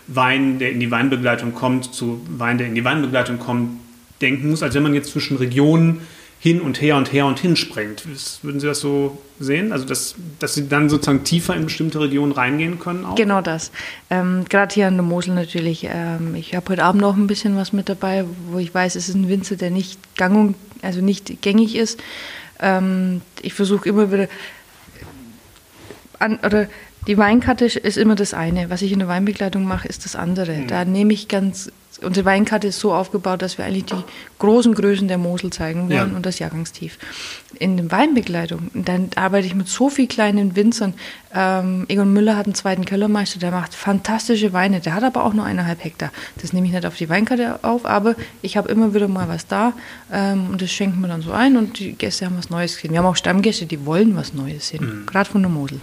Wein, 0.08 0.58
der 0.58 0.72
in 0.72 0.80
die 0.80 0.90
Weinbegleitung 0.90 1.54
kommt, 1.54 1.94
zu 1.94 2.22
Wein, 2.28 2.58
der 2.58 2.68
in 2.68 2.76
die 2.76 2.84
Weinbegleitung 2.84 3.38
kommt, 3.38 3.80
denken 4.20 4.50
muss, 4.50 4.64
als 4.64 4.74
wenn 4.76 4.84
man 4.84 4.94
jetzt 4.94 5.12
zwischen 5.12 5.38
Regionen 5.38 6.02
hin 6.42 6.60
und 6.60 6.82
her 6.82 6.98
und 6.98 7.14
her 7.14 7.28
und 7.28 7.40
hin 7.40 7.56
springt. 7.56 8.04
Würden 8.42 8.60
Sie 8.60 8.66
das 8.66 8.80
so 8.80 9.20
sehen? 9.40 9.72
Also, 9.72 9.86
dass, 9.86 10.16
dass 10.40 10.56
Sie 10.56 10.68
dann 10.68 10.90
sozusagen 10.90 11.24
tiefer 11.24 11.56
in 11.56 11.66
bestimmte 11.66 12.00
Regionen 12.00 12.32
reingehen 12.32 12.80
können? 12.80 13.06
Auch? 13.06 13.14
Genau 13.14 13.42
das. 13.42 13.72
Ähm, 14.10 14.46
Gerade 14.50 14.74
hier 14.74 14.88
an 14.88 14.96
der 14.96 15.04
Mosel 15.04 15.36
natürlich. 15.36 15.88
Ähm, 15.88 16.34
ich 16.34 16.56
habe 16.56 16.68
heute 16.70 16.84
Abend 16.84 17.02
noch 17.02 17.16
ein 17.16 17.28
bisschen 17.28 17.56
was 17.58 17.74
mit 17.74 17.90
dabei, 17.90 18.26
wo 18.50 18.58
ich 18.58 18.74
weiß, 18.74 18.96
es 18.96 19.08
ist 19.08 19.14
ein 19.14 19.30
Winzer, 19.30 19.56
der 19.56 19.70
nicht 19.70 20.00
gang 20.16 20.36
und, 20.36 20.56
also 20.82 21.00
nicht 21.00 21.44
gängig 21.44 21.76
ist. 21.76 22.02
Ähm, 22.60 23.22
ich 23.44 23.54
versuche 23.54 23.88
immer 23.88 24.12
wieder 24.12 24.28
an, 26.18 26.40
oder 26.44 26.68
die 27.06 27.20
Weinkarte 27.20 27.66
ist 27.66 27.98
immer 27.98 28.16
das 28.16 28.34
eine. 28.34 28.72
Was 28.72 28.82
ich 28.82 28.92
in 28.92 28.98
der 28.98 29.08
Weinbegleitung 29.08 29.64
mache, 29.64 29.88
ist 29.88 30.06
das 30.06 30.16
andere. 30.16 30.54
Mhm. 30.54 30.68
Da 30.68 30.86
nehme 30.86 31.14
ich 31.14 31.28
ganz 31.28 31.72
unsere 32.02 32.26
Weinkarte 32.26 32.68
ist 32.68 32.80
so 32.80 32.94
aufgebaut, 32.94 33.42
dass 33.42 33.58
wir 33.58 33.66
eigentlich 33.66 33.86
die 33.86 34.04
großen 34.40 34.74
Größen 34.74 35.08
der 35.08 35.18
Mosel 35.18 35.52
zeigen 35.52 35.90
wollen 35.90 36.12
ja. 36.12 36.16
und 36.16 36.26
das 36.26 36.40
Jahrgangstief. 36.40 36.98
In 37.60 37.78
der 37.78 37.92
Weinbegleitung, 37.92 38.72
dann 38.74 39.10
arbeite 39.16 39.46
ich 39.46 39.56
mit 39.56 39.68
so 39.68 39.90
vielen 39.90 40.08
kleinen 40.08 40.56
Winzern. 40.56 40.94
Ähm, 41.34 41.86
Egon 41.90 42.12
Müller 42.12 42.38
hat 42.38 42.46
einen 42.46 42.56
zweiten 42.56 42.86
Kellermeister, 42.86 43.40
der 43.40 43.52
macht 43.52 43.74
fantastische 43.74 44.54
Weine. 44.54 44.80
Der 44.80 44.96
hat 44.96 45.04
aber 45.04 45.24
auch 45.24 45.34
nur 45.34 45.46
eineinhalb 45.46 45.84
Hektar. 45.84 46.12
Das 46.42 46.54
nehme 46.54 46.66
ich 46.68 46.74
nicht 46.74 46.86
auf 46.86 46.96
die 46.96 47.10
Weinkarte 47.10 47.60
auf, 47.62 47.86
aber 47.86 48.16
ich 48.42 48.58
habe 48.58 48.70
immer 48.70 48.94
wieder 48.94 49.08
mal 49.08 49.28
was 49.28 49.48
da 49.48 49.74
ähm, 50.12 50.50
und 50.52 50.62
das 50.62 50.72
schenken 50.72 51.02
wir 51.02 51.08
dann 51.08 51.22
so 51.22 51.32
ein 51.32 51.58
und 51.58 51.80
die 51.80 51.94
Gäste 51.94 52.26
haben 52.26 52.38
was 52.38 52.50
Neues 52.50 52.76
gesehen. 52.76 52.92
Wir 52.92 53.00
haben 53.00 53.06
auch 53.06 53.16
Stammgäste, 53.16 53.66
die 53.66 53.86
wollen 53.86 54.16
was 54.16 54.34
Neues 54.34 54.70
sehen, 54.70 54.86
mhm. 54.86 55.06
gerade 55.06 55.30
von 55.30 55.42
der 55.42 55.52
Mosel. 55.52 55.80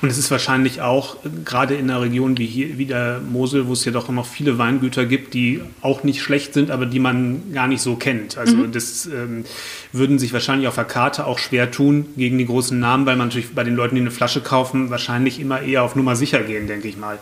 Und 0.00 0.08
es 0.08 0.18
ist 0.18 0.30
wahrscheinlich 0.30 0.80
auch, 0.82 1.16
gerade 1.44 1.74
in 1.74 1.90
einer 1.90 2.00
Region 2.00 2.36
wie 2.36 2.46
hier, 2.46 2.78
wie 2.78 2.86
der 2.86 3.20
Mosel, 3.20 3.68
wo 3.68 3.72
es 3.72 3.84
ja 3.84 3.92
doch 3.92 4.08
noch 4.08 4.26
viele 4.26 4.58
Weingüter 4.58 5.06
gibt, 5.06 5.34
die 5.34 5.51
auch 5.80 6.04
nicht 6.04 6.22
schlecht 6.22 6.54
sind, 6.54 6.70
aber 6.70 6.86
die 6.86 6.98
man 6.98 7.52
gar 7.52 7.66
nicht 7.66 7.82
so 7.82 7.96
kennt. 7.96 8.38
Also 8.38 8.56
mhm. 8.56 8.72
das 8.72 9.06
ähm, 9.06 9.44
würden 9.92 10.18
sich 10.18 10.32
wahrscheinlich 10.32 10.68
auf 10.68 10.74
der 10.74 10.84
Karte 10.84 11.26
auch 11.26 11.38
schwer 11.38 11.70
tun 11.70 12.06
gegen 12.16 12.38
die 12.38 12.46
großen 12.46 12.78
Namen, 12.78 13.06
weil 13.06 13.16
man 13.16 13.28
natürlich 13.28 13.54
bei 13.54 13.64
den 13.64 13.74
Leuten, 13.74 13.94
die 13.94 14.00
eine 14.00 14.10
Flasche 14.10 14.40
kaufen, 14.40 14.90
wahrscheinlich 14.90 15.40
immer 15.40 15.62
eher 15.62 15.82
auf 15.82 15.96
Nummer 15.96 16.16
sicher 16.16 16.42
gehen, 16.42 16.66
denke 16.66 16.88
ich 16.88 16.96
mal. 16.96 17.18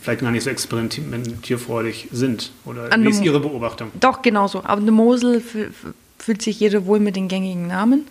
Vielleicht 0.00 0.20
gar 0.20 0.30
nicht 0.30 0.44
so 0.44 0.50
experimentierfreudig 0.50 2.08
sind. 2.12 2.52
Oder 2.64 2.92
An 2.92 3.02
wie 3.02 3.08
ist 3.08 3.24
Ihre 3.24 3.40
Beobachtung? 3.40 3.90
Doch, 3.98 4.22
genauso. 4.22 4.62
Aber 4.62 4.80
eine 4.80 4.92
Mosel 4.92 5.42
fühlt 6.20 6.42
sich 6.42 6.60
jeder 6.60 6.86
wohl 6.86 7.00
mit 7.00 7.16
den 7.16 7.26
gängigen 7.26 7.66
Namen. 7.66 8.06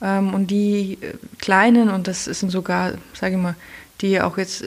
Ja. 0.00 0.18
Ähm, 0.18 0.34
und 0.34 0.50
die 0.50 0.98
äh, 1.00 1.14
kleinen, 1.40 1.88
und 1.88 2.06
das 2.06 2.24
sind 2.24 2.50
sogar, 2.50 2.92
sage 3.14 3.36
ich 3.36 3.40
mal, 3.40 3.56
die 4.02 4.20
auch 4.20 4.36
jetzt 4.36 4.66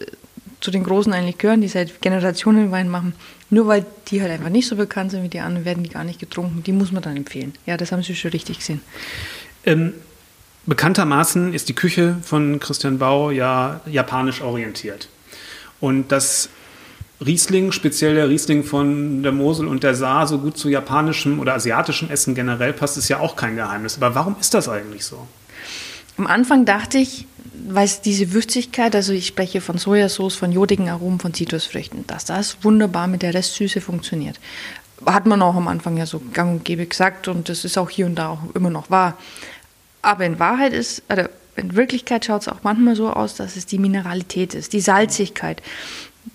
zu 0.62 0.72
den 0.72 0.84
Großen 0.84 1.14
eigentlich 1.14 1.38
gehören, 1.38 1.62
die 1.62 1.68
seit 1.68 2.02
Generationen 2.02 2.72
Wein 2.72 2.90
machen, 2.90 3.14
nur 3.50 3.68
weil 3.68 3.86
die 4.08 4.22
halt 4.22 4.32
einfach 4.32 4.50
nicht 4.50 4.68
so 4.68 4.76
bekannt 4.76 5.12
sind 5.12 5.24
wie 5.24 5.30
die 5.30 5.40
anderen, 5.40 5.66
werden 5.66 5.84
die 5.84 5.90
gar 5.90 6.04
nicht 6.04 6.20
getrunken. 6.20 6.64
Die 6.64 6.72
muss 6.72 6.92
man 6.92 7.04
dann 7.04 7.16
empfehlen. 7.16 7.54
Ja, 7.66 7.78
das 7.78 7.92
haben 7.92 8.04
Sie 8.04 8.16
schon 8.16 8.32
richtig 8.32 8.60
gesehen. 8.60 8.82
Ähm, 9.66 9.94
bekanntermaßen 10.66 11.54
ist 11.54 11.70
die 11.70 11.76
Küche 11.76 12.18
von 12.24 12.60
Christian 12.60 12.98
Bau 12.98 13.32
ja 13.32 13.82
japanisch 13.86 14.42
orientiert. 14.42 15.10
Und 15.80 16.12
das 16.12 16.50
Riesling, 17.24 17.72
speziell 17.72 18.16
der 18.16 18.30
Riesling 18.30 18.64
von 18.64 19.24
der 19.24 19.32
Mosel 19.32 19.68
und 19.68 19.84
der 19.84 19.96
Saar, 19.96 20.28
so 20.28 20.40
gut 20.40 20.58
zu 20.58 20.70
japanischem 20.70 21.40
oder 21.40 21.54
asiatischem 21.54 22.10
Essen 22.10 22.36
generell 22.36 22.74
passt, 22.74 22.98
ist 22.98 23.10
ja 23.10 23.20
auch 23.20 23.36
kein 23.36 23.56
Geheimnis. 23.56 23.98
Aber 23.98 24.16
warum 24.16 24.36
ist 24.40 24.54
das 24.54 24.68
eigentlich 24.68 25.06
so? 25.06 25.28
Am 26.18 26.28
Anfang 26.28 26.66
dachte 26.66 26.98
ich, 26.98 27.28
weil 27.68 27.90
diese 28.04 28.32
Würzigkeit, 28.32 28.96
also 28.96 29.12
ich 29.12 29.28
spreche 29.28 29.60
von 29.60 29.78
Sojasauce, 29.78 30.36
von 30.36 30.52
jodigen 30.52 30.90
Aromen, 30.90 31.20
von 31.20 31.34
Zitrusfrüchten, 31.34 32.06
dass 32.08 32.26
das 32.26 32.58
wunderbar 32.64 33.08
mit 33.08 33.22
der 33.22 33.34
Restsüße 33.34 33.82
funktioniert. 33.82 34.40
Hat 35.06 35.26
man 35.26 35.42
auch 35.42 35.56
am 35.56 35.68
Anfang 35.68 35.98
ja 35.98 36.06
so 36.06 36.22
gang 36.34 36.54
und 36.54 36.66
gäbe 36.66 36.86
gesagt 36.86 37.28
und 37.28 37.50
das 37.50 37.66
ist 37.66 37.78
auch 37.78 37.90
hier 37.90 38.06
und 38.06 38.16
da 38.16 38.30
auch 38.30 38.56
immer 38.56 38.70
noch 38.70 38.90
wahr. 38.90 39.18
Aber 40.02 40.26
in 40.26 40.40
Wahrheit 40.40 40.74
ist, 40.74 41.04
oder 41.12 41.30
in 41.56 41.76
Wirklichkeit 41.76 42.26
schaut 42.26 42.44
es 42.44 42.48
auch 42.48 42.64
manchmal 42.64 42.96
so 42.96 43.10
aus, 43.10 43.36
dass 43.36 43.56
es 43.56 43.66
die 43.66 43.80
Mineralität 43.80 44.54
ist, 44.54 44.74
die 44.74 44.82
Salzigkeit 44.82 45.62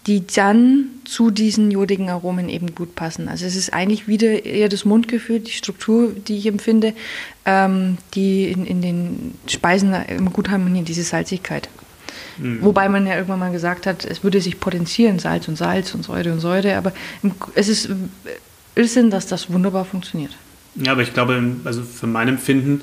die 0.06 0.26
dann 0.26 0.86
zu 1.04 1.30
diesen 1.30 1.70
jodigen 1.70 2.08
Aromen 2.08 2.48
eben 2.48 2.74
gut 2.74 2.94
passen. 2.94 3.28
Also 3.28 3.44
es 3.44 3.56
ist 3.56 3.72
eigentlich 3.72 4.08
wieder 4.08 4.44
eher 4.44 4.68
das 4.68 4.84
Mundgefühl, 4.84 5.40
die 5.40 5.50
Struktur, 5.50 6.12
die 6.12 6.38
ich 6.38 6.46
empfinde, 6.46 6.94
ähm, 7.44 7.98
die 8.14 8.50
in, 8.50 8.66
in 8.66 8.82
den 8.82 9.34
Speisen 9.46 9.94
immer 10.08 10.30
gut 10.30 10.48
harmonieren, 10.48 10.84
diese 10.84 11.02
Salzigkeit. 11.02 11.68
Mhm. 12.38 12.62
Wobei 12.62 12.88
man 12.88 13.06
ja 13.06 13.14
irgendwann 13.14 13.40
mal 13.40 13.52
gesagt 13.52 13.86
hat, 13.86 14.04
es 14.04 14.22
würde 14.24 14.40
sich 14.40 14.60
potenzieren, 14.60 15.18
Salz 15.18 15.48
und 15.48 15.56
Salz 15.56 15.94
und 15.94 16.04
Säure 16.04 16.32
und 16.32 16.40
Säure, 16.40 16.76
aber 16.76 16.92
es 17.54 17.68
ist 17.68 17.90
Irrsinn, 18.74 19.10
dass 19.10 19.26
das 19.26 19.52
wunderbar 19.52 19.84
funktioniert. 19.84 20.36
Ja, 20.76 20.92
aber 20.92 21.02
ich 21.02 21.12
glaube, 21.12 21.56
also 21.64 21.82
für 21.82 22.06
mein 22.06 22.28
Empfinden, 22.28 22.82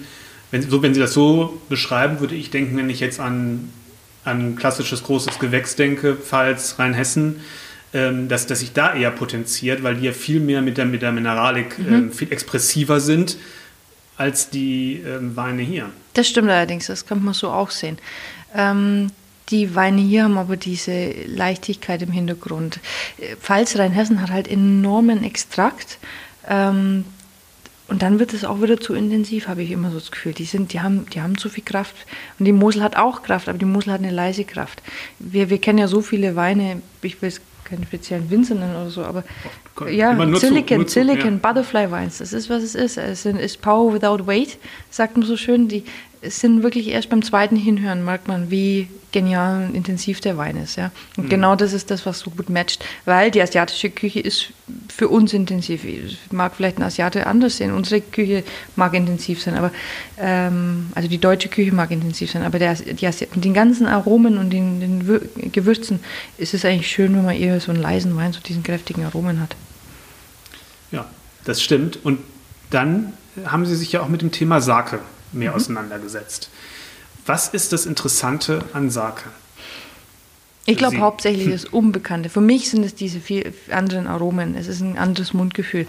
wenn, 0.52 0.62
so, 0.62 0.82
wenn 0.82 0.94
Sie 0.94 1.00
das 1.00 1.14
so 1.14 1.62
beschreiben, 1.70 2.20
würde 2.20 2.36
ich 2.36 2.52
denken, 2.52 2.78
wenn 2.78 2.90
ich 2.90 3.00
jetzt 3.00 3.20
an 3.20 3.70
an 4.28 4.56
klassisches 4.56 5.04
großes 5.04 5.40
Gewächs 5.40 5.76
denke, 5.76 6.16
Pfalz, 6.16 6.76
Rheinhessen, 6.78 7.42
ähm, 7.94 8.28
dass, 8.28 8.46
dass 8.48 8.60
sich 8.60 8.74
da 8.74 8.94
eher 8.94 9.12
potenziert, 9.12 9.82
weil 9.82 9.96
die 9.96 10.06
ja 10.06 10.12
viel 10.12 10.40
mehr 10.40 10.62
mit 10.62 10.78
der, 10.78 10.86
mit 10.86 11.02
der 11.02 11.12
Mineralik 11.12 11.80
mhm. 11.80 11.94
ähm, 11.94 12.12
viel 12.12 12.32
expressiver 12.32 13.00
sind 13.00 13.38
als 14.18 14.50
die 14.50 15.02
ähm, 15.06 15.36
Weine 15.36 15.62
hier. 15.62 15.90
Das 16.14 16.28
stimmt 16.28 16.50
allerdings, 16.50 16.88
das 16.88 17.06
kann 17.06 17.24
man 17.24 17.34
so 17.34 17.50
auch 17.50 17.72
sehen. 17.72 17.98
Ähm, 18.54 19.12
die 19.50 19.76
Weine 19.76 20.02
hier 20.02 20.24
haben 20.24 20.38
aber 20.38 20.58
diese 20.58 21.12
Leichtigkeit 21.26 22.02
im 22.02 22.12
Hintergrund. 22.12 22.80
Pfalz, 23.40 23.78
Rheinhessen 23.78 24.22
hat 24.22 24.30
halt 24.30 24.48
enormen 24.50 25.24
Extrakt. 25.24 26.00
Und 27.88 28.02
dann 28.02 28.20
wird 28.20 28.34
es 28.34 28.44
auch 28.44 28.62
wieder 28.62 28.80
zu 28.80 28.94
intensiv, 28.94 29.48
habe 29.48 29.64
ich 29.64 29.72
immer 29.72 29.92
so 29.92 30.00
das 30.00 30.12
Gefühl. 30.12 30.34
Die, 30.34 30.46
sind, 30.46 30.74
die, 30.74 30.82
haben, 30.82 31.06
die 31.14 31.22
haben 31.22 31.38
zu 31.38 31.48
viel 31.48 31.64
Kraft. 31.64 31.96
Und 32.38 32.46
die 32.46 32.52
Mosel 32.52 32.84
hat 32.84 32.98
auch 32.98 33.24
Kraft, 33.24 33.48
aber 33.48 33.58
die 33.58 33.66
Mosel 33.66 33.94
hat 33.94 34.02
eine 34.02 34.12
leise 34.12 34.44
Kraft. 34.44 34.82
Wir, 35.20 35.50
wir 35.50 35.60
kennen 35.60 35.80
ja 35.80 35.88
so 35.88 36.02
viele 36.02 36.36
Weine, 36.36 36.82
ich 37.02 37.22
will 37.22 37.30
es 37.30 37.42
keinen 37.64 37.86
speziellen 37.86 38.30
Winzer 38.30 38.56
nennen 38.56 38.76
oder 38.76 38.90
so, 38.90 39.04
aber 39.04 39.26
oh, 39.82 39.86
ja, 39.86 40.16
Silicon, 40.38 40.88
zu, 40.88 40.94
Silicon, 40.94 41.34
ja. 41.34 41.40
Butterfly 41.42 41.92
Wines, 41.92 42.20
das 42.20 42.32
ist, 42.32 42.50
was 42.50 42.64
es 42.64 42.76
ist. 42.76 42.98
Es 42.98 43.26
ist 43.26 43.62
Power 43.62 43.94
without 43.94 44.26
weight, 44.26 44.58
sagt 44.90 45.18
man 45.18 45.26
so 45.26 45.36
schön. 45.36 45.68
Die, 45.68 45.84
sind 46.22 46.64
wirklich 46.64 46.90
erst 46.90 47.10
beim 47.10 47.22
zweiten 47.22 47.56
Hinhören 47.56 48.04
merkt 48.04 48.28
man, 48.28 48.50
wie 48.50 48.88
genial 49.12 49.68
und 49.68 49.76
intensiv 49.76 50.20
der 50.20 50.38
Wein 50.38 50.58
ist. 50.58 50.76
Ja? 50.76 50.92
Und 51.16 51.26
mhm. 51.26 51.30
genau 51.30 51.56
das 51.56 51.74
ist 51.74 51.90
das, 51.92 52.06
was 52.06 52.20
so 52.20 52.30
gut 52.30 52.50
matcht, 52.50 52.84
weil 53.06 53.32
die 53.32 53.42
asiatische 53.42 53.90
Küche 53.90 54.20
ist 54.20 54.48
für 54.90 55.08
uns 55.08 55.34
intensiv. 55.34 55.86
Mag 56.32 56.56
vielleicht 56.56 56.78
ein 56.78 56.84
Asiate 56.84 57.26
anders 57.26 57.58
sehen. 57.58 57.74
Unsere 57.74 58.02
Küche 58.02 58.44
mag 58.76 58.94
intensiv 58.94 59.42
sein, 59.42 59.56
aber 59.56 59.72
ähm, 60.20 60.88
also 60.94 61.08
die 61.08 61.18
deutsche 61.20 61.48
Küche 61.50 61.74
mag 61.74 61.92
intensiv 61.92 62.32
sein, 62.32 62.44
aber 62.44 62.60
der, 62.60 62.76
die 62.76 63.06
mit 63.06 63.46
den 63.46 63.54
ganzen 63.54 63.88
Aromen 63.88 64.38
und 64.38 64.50
den, 64.50 64.80
den 64.80 65.52
Gewürzen 65.52 66.00
ist 66.38 66.54
es 66.54 66.66
eigentlich 66.66 66.90
schön, 66.90 67.16
wenn 67.16 67.26
man 67.26 67.36
eher 67.36 67.60
so 67.60 67.72
einen 67.72 67.82
leisen 67.82 68.16
Wein, 68.18 68.34
so 68.34 68.40
diesen 68.42 68.64
kräftigen 68.64 69.06
Aromen 69.06 69.40
hat. 69.40 69.56
Ja, 70.92 71.06
das 71.46 71.62
stimmt. 71.62 72.04
Und 72.04 72.20
dann 72.70 73.14
haben 73.46 73.66
Sie 73.66 73.76
sich 73.76 73.92
ja 73.92 74.02
auch 74.02 74.10
mit 74.10 74.22
dem 74.22 74.32
Thema 74.32 74.62
Sake 74.62 75.00
mehr 75.32 75.52
mhm. 75.52 75.56
auseinandergesetzt. 75.56 76.50
Was 77.28 77.50
ist 77.50 77.74
das 77.74 77.86
Interessante 77.86 78.64
an 78.74 78.90
Sake? 78.90 79.24
Ich 80.70 80.78
glaube 80.78 80.98
hauptsächlich 80.98 81.50
das 81.50 81.64
Unbekannte. 81.64 82.28
Für 82.30 82.42
mich 82.42 82.70
sind 82.70 82.84
es 82.84 82.94
diese 82.94 83.22
vier 83.22 83.54
anderen 83.72 84.06
Aromen. 84.06 84.54
Es 84.56 84.68
ist 84.68 84.82
ein 84.82 84.98
anderes 84.98 85.34
Mundgefühl. 85.34 85.88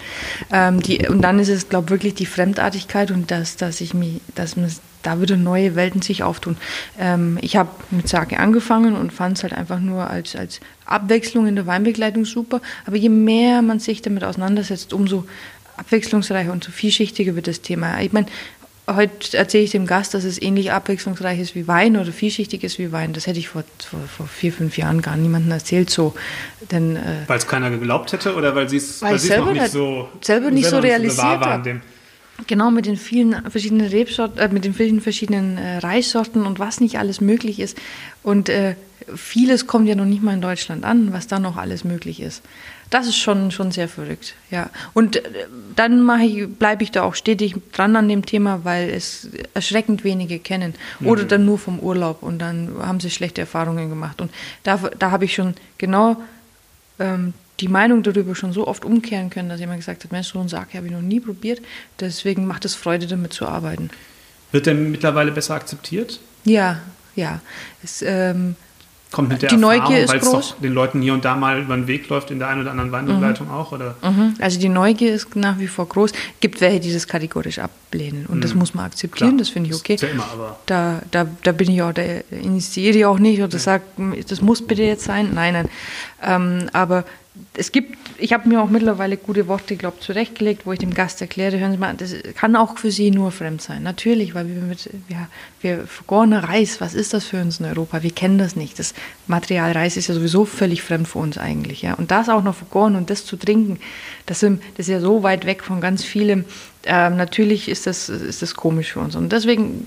Ähm, 0.52 0.80
die, 0.80 1.08
und 1.08 1.20
dann 1.22 1.40
ist 1.40 1.48
es, 1.48 1.68
glaube 1.68 1.86
ich, 1.86 1.90
wirklich 1.90 2.14
die 2.14 2.26
Fremdartigkeit 2.26 3.10
und 3.10 3.32
das, 3.32 3.56
dass 3.56 3.80
ich 3.80 3.92
mich, 3.92 4.20
dass 4.36 4.56
man 4.56 4.70
da 5.02 5.20
wieder 5.20 5.36
neue 5.36 5.74
Welten 5.74 6.00
sich 6.00 6.22
auftun. 6.22 6.56
Ähm, 6.96 7.38
ich 7.40 7.56
habe 7.56 7.70
mit 7.90 8.08
Sake 8.08 8.38
angefangen 8.38 8.94
und 8.94 9.12
fand 9.12 9.38
es 9.38 9.42
halt 9.42 9.52
einfach 9.52 9.80
nur 9.80 10.08
als, 10.08 10.36
als 10.36 10.60
Abwechslung 10.86 11.48
in 11.48 11.56
der 11.56 11.66
Weinbegleitung 11.66 12.24
super. 12.24 12.60
Aber 12.86 12.96
je 12.96 13.08
mehr 13.08 13.62
man 13.62 13.80
sich 13.80 14.00
damit 14.00 14.22
auseinandersetzt, 14.22 14.92
umso 14.92 15.24
abwechslungsreicher 15.76 16.52
und 16.52 16.62
so 16.62 16.70
vielschichtiger 16.70 17.34
wird 17.34 17.48
das 17.48 17.62
Thema. 17.62 18.00
Ich 18.00 18.12
meine, 18.12 18.26
heute 18.94 19.36
erzähle 19.36 19.64
ich 19.64 19.70
dem 19.70 19.86
Gast, 19.86 20.14
dass 20.14 20.24
es 20.24 20.40
ähnlich 20.40 20.72
abwechslungsreich 20.72 21.38
ist 21.38 21.54
wie 21.54 21.68
Wein 21.68 21.96
oder 21.96 22.12
vielschichtig 22.12 22.64
ist 22.64 22.78
wie 22.78 22.92
Wein. 22.92 23.12
Das 23.12 23.26
hätte 23.26 23.38
ich 23.38 23.48
vor, 23.48 23.64
vor, 23.78 24.00
vor 24.00 24.26
vier, 24.26 24.52
fünf 24.52 24.78
Jahren 24.78 25.02
gar 25.02 25.16
niemandem 25.16 25.52
erzählt 25.52 25.90
so. 25.90 26.14
Denn, 26.70 26.96
äh, 26.96 27.24
weil 27.26 27.38
es 27.38 27.46
keiner 27.46 27.70
geglaubt 27.70 28.12
hätte 28.12 28.34
oder 28.34 28.54
weil 28.54 28.68
sie 28.68 28.78
es 28.78 29.00
noch 29.00 29.52
nicht 29.52 29.68
so, 29.68 30.08
selber 30.20 30.50
nicht 30.50 30.68
so 30.68 30.78
realisiert 30.78 31.40
haben. 31.40 31.82
Genau, 32.46 32.70
mit 32.70 32.86
den 32.86 32.96
vielen 32.96 33.50
verschiedenen 33.50 33.88
Rebsorten, 33.88 34.38
äh, 34.38 34.48
mit 34.48 34.64
den 34.64 34.74
vielen 34.74 35.00
verschiedenen 35.00 35.58
äh, 35.58 35.78
Reissorten 35.78 36.46
und 36.46 36.58
was 36.58 36.80
nicht 36.80 36.98
alles 36.98 37.20
möglich 37.20 37.58
ist. 37.58 37.76
Und 38.22 38.48
äh, 38.48 38.76
vieles 39.14 39.66
kommt 39.66 39.88
ja 39.88 39.96
noch 39.96 40.04
nicht 40.04 40.22
mal 40.22 40.34
in 40.34 40.40
Deutschland 40.40 40.84
an, 40.84 41.12
was 41.12 41.26
da 41.26 41.38
noch 41.38 41.56
alles 41.56 41.84
möglich 41.84 42.20
ist. 42.20 42.42
Das 42.90 43.06
ist 43.06 43.16
schon, 43.16 43.50
schon 43.50 43.70
sehr 43.70 43.88
verrückt, 43.88 44.34
ja. 44.50 44.70
Und 44.94 45.16
äh, 45.16 45.46
dann 45.76 46.08
ich, 46.22 46.48
bleibe 46.48 46.82
ich 46.82 46.90
da 46.90 47.02
auch 47.02 47.14
stetig 47.14 47.54
dran 47.72 47.96
an 47.96 48.08
dem 48.08 48.24
Thema, 48.24 48.64
weil 48.64 48.88
es 48.88 49.28
erschreckend 49.52 50.04
wenige 50.04 50.38
kennen. 50.38 50.74
Oder 51.04 51.24
mhm. 51.24 51.28
dann 51.28 51.44
nur 51.44 51.58
vom 51.58 51.80
Urlaub 51.80 52.22
und 52.22 52.38
dann 52.38 52.76
haben 52.80 53.00
sie 53.00 53.10
schlechte 53.10 53.42
Erfahrungen 53.42 53.90
gemacht. 53.90 54.20
Und 54.20 54.30
da, 54.62 54.76
da 54.98 55.10
habe 55.10 55.26
ich 55.26 55.34
schon 55.34 55.54
genau 55.76 56.16
ähm, 56.98 57.34
die 57.60 57.68
Meinung 57.68 58.02
darüber 58.02 58.34
schon 58.34 58.52
so 58.52 58.66
oft 58.66 58.84
umkehren 58.84 59.30
können, 59.30 59.48
dass 59.48 59.60
jemand 59.60 59.80
gesagt 59.80 60.04
hat, 60.04 60.12
Mensch, 60.12 60.28
so 60.28 60.38
einen 60.38 60.48
Sake 60.48 60.76
habe 60.76 60.86
ich 60.86 60.92
noch 60.92 61.02
nie 61.02 61.20
probiert. 61.20 61.60
Deswegen 62.00 62.46
macht 62.46 62.64
es 62.64 62.74
Freude, 62.74 63.06
damit 63.06 63.32
zu 63.32 63.46
arbeiten. 63.46 63.90
Wird 64.52 64.66
der 64.66 64.74
mittlerweile 64.74 65.32
besser 65.32 65.54
akzeptiert? 65.54 66.20
Ja, 66.44 66.80
ja. 67.16 67.40
Es, 67.82 68.02
ähm, 68.02 68.56
Kommt 69.10 69.30
mit 69.30 69.40
der 69.40 69.48
die 69.48 69.54
Erfahrung, 69.54 69.80
Neugier 69.80 70.04
ist 70.04 70.20
groß. 70.20 70.56
den 70.62 70.74
Leuten 70.74 71.00
hier 71.00 71.14
und 71.14 71.24
da 71.24 71.34
mal 71.34 71.62
über 71.62 71.74
den 71.74 71.86
Weg 71.86 72.08
läuft, 72.08 72.30
in 72.30 72.38
der 72.38 72.48
einen 72.48 72.60
oder 72.60 72.72
anderen 72.72 72.92
Weinbegleitung 72.92 73.48
mhm. 73.48 73.54
auch? 73.54 73.72
Oder? 73.72 73.94
Mhm. 74.02 74.34
Also 74.38 74.60
die 74.60 74.68
Neugier 74.68 75.14
ist 75.14 75.34
nach 75.34 75.58
wie 75.58 75.66
vor 75.66 75.88
groß. 75.88 76.12
gibt 76.40 76.60
welche, 76.60 76.80
die 76.80 76.92
das 76.92 77.06
kategorisch 77.06 77.58
ablehnen. 77.58 78.26
Und 78.26 78.38
mhm. 78.38 78.40
das 78.42 78.54
muss 78.54 78.74
man 78.74 78.84
akzeptieren, 78.84 79.30
Klar. 79.30 79.38
das 79.38 79.48
finde 79.48 79.70
ich 79.70 79.76
okay. 79.76 79.94
Das 79.94 80.02
ist 80.02 80.08
ja 80.08 80.14
immer, 80.14 80.30
aber 80.30 80.58
da, 80.66 81.00
da, 81.10 81.26
da 81.42 81.52
bin 81.52 81.70
ich 81.70 81.80
auch, 81.80 81.92
da 81.92 82.02
initiiere 82.30 82.98
ich 82.98 83.04
auch 83.06 83.18
nicht 83.18 83.40
oder 83.40 83.54
ja. 83.54 83.58
sage, 83.58 83.84
das 84.28 84.42
muss 84.42 84.66
bitte 84.66 84.82
jetzt 84.82 85.04
sein. 85.04 85.30
Nein, 85.32 85.54
nein. 85.54 85.68
Ähm, 86.22 86.68
aber 86.74 87.04
es 87.54 87.72
gibt, 87.72 87.96
ich 88.18 88.32
habe 88.32 88.48
mir 88.48 88.62
auch 88.62 88.70
mittlerweile 88.70 89.16
gute 89.16 89.48
Worte, 89.48 89.76
glaube 89.76 90.00
zurechtgelegt, 90.00 90.64
wo 90.64 90.72
ich 90.72 90.78
dem 90.78 90.94
Gast 90.94 91.20
erkläre, 91.20 91.58
hören 91.58 91.72
Sie 91.72 91.78
mal, 91.78 91.94
das 91.94 92.14
kann 92.34 92.56
auch 92.56 92.78
für 92.78 92.90
Sie 92.90 93.10
nur 93.10 93.32
fremd 93.32 93.60
sein. 93.62 93.82
Natürlich, 93.82 94.34
weil 94.34 94.48
wir 94.48 94.54
mit, 94.62 94.88
ja, 95.08 95.28
wir 95.60 95.86
vergorener 95.86 96.44
Reis, 96.44 96.80
was 96.80 96.94
ist 96.94 97.14
das 97.14 97.24
für 97.24 97.40
uns 97.40 97.60
in 97.60 97.66
Europa? 97.66 98.02
Wir 98.02 98.12
kennen 98.12 98.38
das 98.38 98.54
nicht. 98.54 98.78
Das 98.78 98.94
Material 99.26 99.72
Reis 99.72 99.96
ist 99.96 100.06
ja 100.08 100.14
sowieso 100.14 100.44
völlig 100.44 100.82
fremd 100.82 101.08
für 101.08 101.18
uns 101.18 101.36
eigentlich, 101.36 101.82
ja. 101.82 101.94
Und 101.94 102.10
das 102.10 102.28
auch 102.28 102.42
noch 102.42 102.54
vergoren 102.54 102.96
und 102.96 103.10
das 103.10 103.24
zu 103.24 103.36
trinken, 103.36 103.80
das, 104.26 104.40
das 104.40 104.50
ist 104.76 104.88
ja 104.88 105.00
so 105.00 105.22
weit 105.22 105.44
weg 105.44 105.64
von 105.64 105.80
ganz 105.80 106.04
vielem. 106.04 106.44
Ähm, 106.84 107.16
natürlich 107.16 107.68
ist 107.68 107.86
das, 107.86 108.08
ist 108.08 108.42
das 108.42 108.54
komisch 108.54 108.92
für 108.92 109.00
uns. 109.00 109.16
Und 109.16 109.32
deswegen 109.32 109.86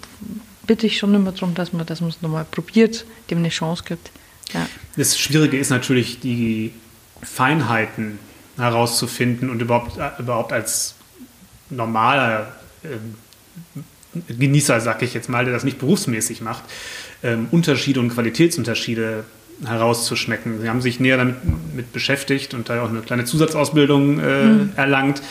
bitte 0.67 0.88
ich 0.88 0.98
schon 0.98 1.13
immer 1.15 1.31
darum, 1.31 1.55
dass 1.55 1.74
man 1.74 1.86
das 1.86 2.01
nochmal 2.01 2.46
probiert, 2.50 3.05
dem 3.29 3.39
eine 3.39 3.50
Chance 3.50 3.84
gibt. 3.88 4.12
Ja. 4.53 4.67
Das 4.98 5.17
Schwierige 5.17 5.58
ist 5.58 5.70
natürlich 5.70 6.20
die 6.20 6.74
Feinheiten 7.23 8.19
herauszufinden 8.57 9.49
und 9.49 9.61
überhaupt, 9.61 9.97
äh, 9.97 10.09
überhaupt 10.19 10.53
als 10.53 10.95
normaler 11.69 12.51
äh, 12.83 12.87
Genießer, 14.33 14.81
sag 14.81 15.01
ich 15.03 15.13
jetzt 15.13 15.29
mal, 15.29 15.45
der 15.45 15.53
das 15.53 15.63
nicht 15.63 15.79
berufsmäßig 15.79 16.41
macht, 16.41 16.63
ähm, 17.23 17.47
Unterschiede 17.51 17.99
und 18.01 18.09
Qualitätsunterschiede 18.09 19.23
herauszuschmecken. 19.65 20.59
Sie 20.61 20.67
haben 20.67 20.81
sich 20.81 20.99
näher 20.99 21.17
damit 21.17 21.37
mit 21.73 21.93
beschäftigt 21.93 22.53
und 22.53 22.67
da 22.67 22.83
auch 22.83 22.89
eine 22.89 23.01
kleine 23.01 23.25
Zusatzausbildung 23.25 24.19
äh, 24.19 24.43
mhm. 24.43 24.73
erlangt. 24.75 25.21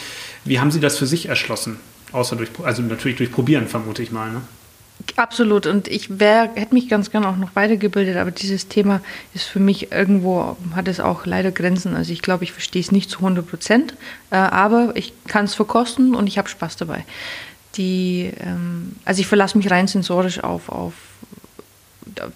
Wie 0.44 0.60
haben 0.60 0.70
Sie 0.70 0.80
das 0.80 0.96
für 0.96 1.06
sich 1.06 1.26
erschlossen? 1.26 1.76
Außer 2.12 2.36
durch, 2.36 2.48
also 2.62 2.82
natürlich 2.82 3.18
durch 3.18 3.30
Probieren, 3.30 3.68
vermute 3.68 4.02
ich 4.02 4.12
mal. 4.12 4.30
Ne? 4.30 4.40
Absolut. 5.16 5.66
Und 5.66 5.88
ich 5.88 6.18
wär, 6.18 6.50
hätte 6.54 6.74
mich 6.74 6.88
ganz 6.88 7.10
gerne 7.10 7.28
auch 7.28 7.36
noch 7.36 7.54
weitergebildet, 7.54 8.16
aber 8.16 8.30
dieses 8.30 8.68
Thema 8.68 9.00
ist 9.34 9.44
für 9.44 9.60
mich 9.60 9.92
irgendwo, 9.92 10.56
hat 10.74 10.88
es 10.88 11.00
auch 11.00 11.26
leider 11.26 11.50
Grenzen. 11.50 11.96
Also 11.96 12.12
ich 12.12 12.22
glaube, 12.22 12.44
ich 12.44 12.52
verstehe 12.52 12.82
es 12.82 12.92
nicht 12.92 13.10
zu 13.10 13.18
100 13.18 13.46
Prozent, 13.46 13.94
äh, 14.30 14.36
aber 14.36 14.92
ich 14.94 15.12
kann 15.26 15.44
es 15.44 15.54
verkosten 15.54 16.14
und 16.14 16.26
ich 16.26 16.38
habe 16.38 16.48
Spaß 16.48 16.76
dabei. 16.76 17.04
Die, 17.76 18.30
ähm, 18.40 18.96
also 19.04 19.20
ich 19.20 19.26
verlasse 19.26 19.56
mich 19.56 19.70
rein 19.70 19.86
sensorisch 19.86 20.42
auf, 20.42 20.68
auf, 20.68 20.94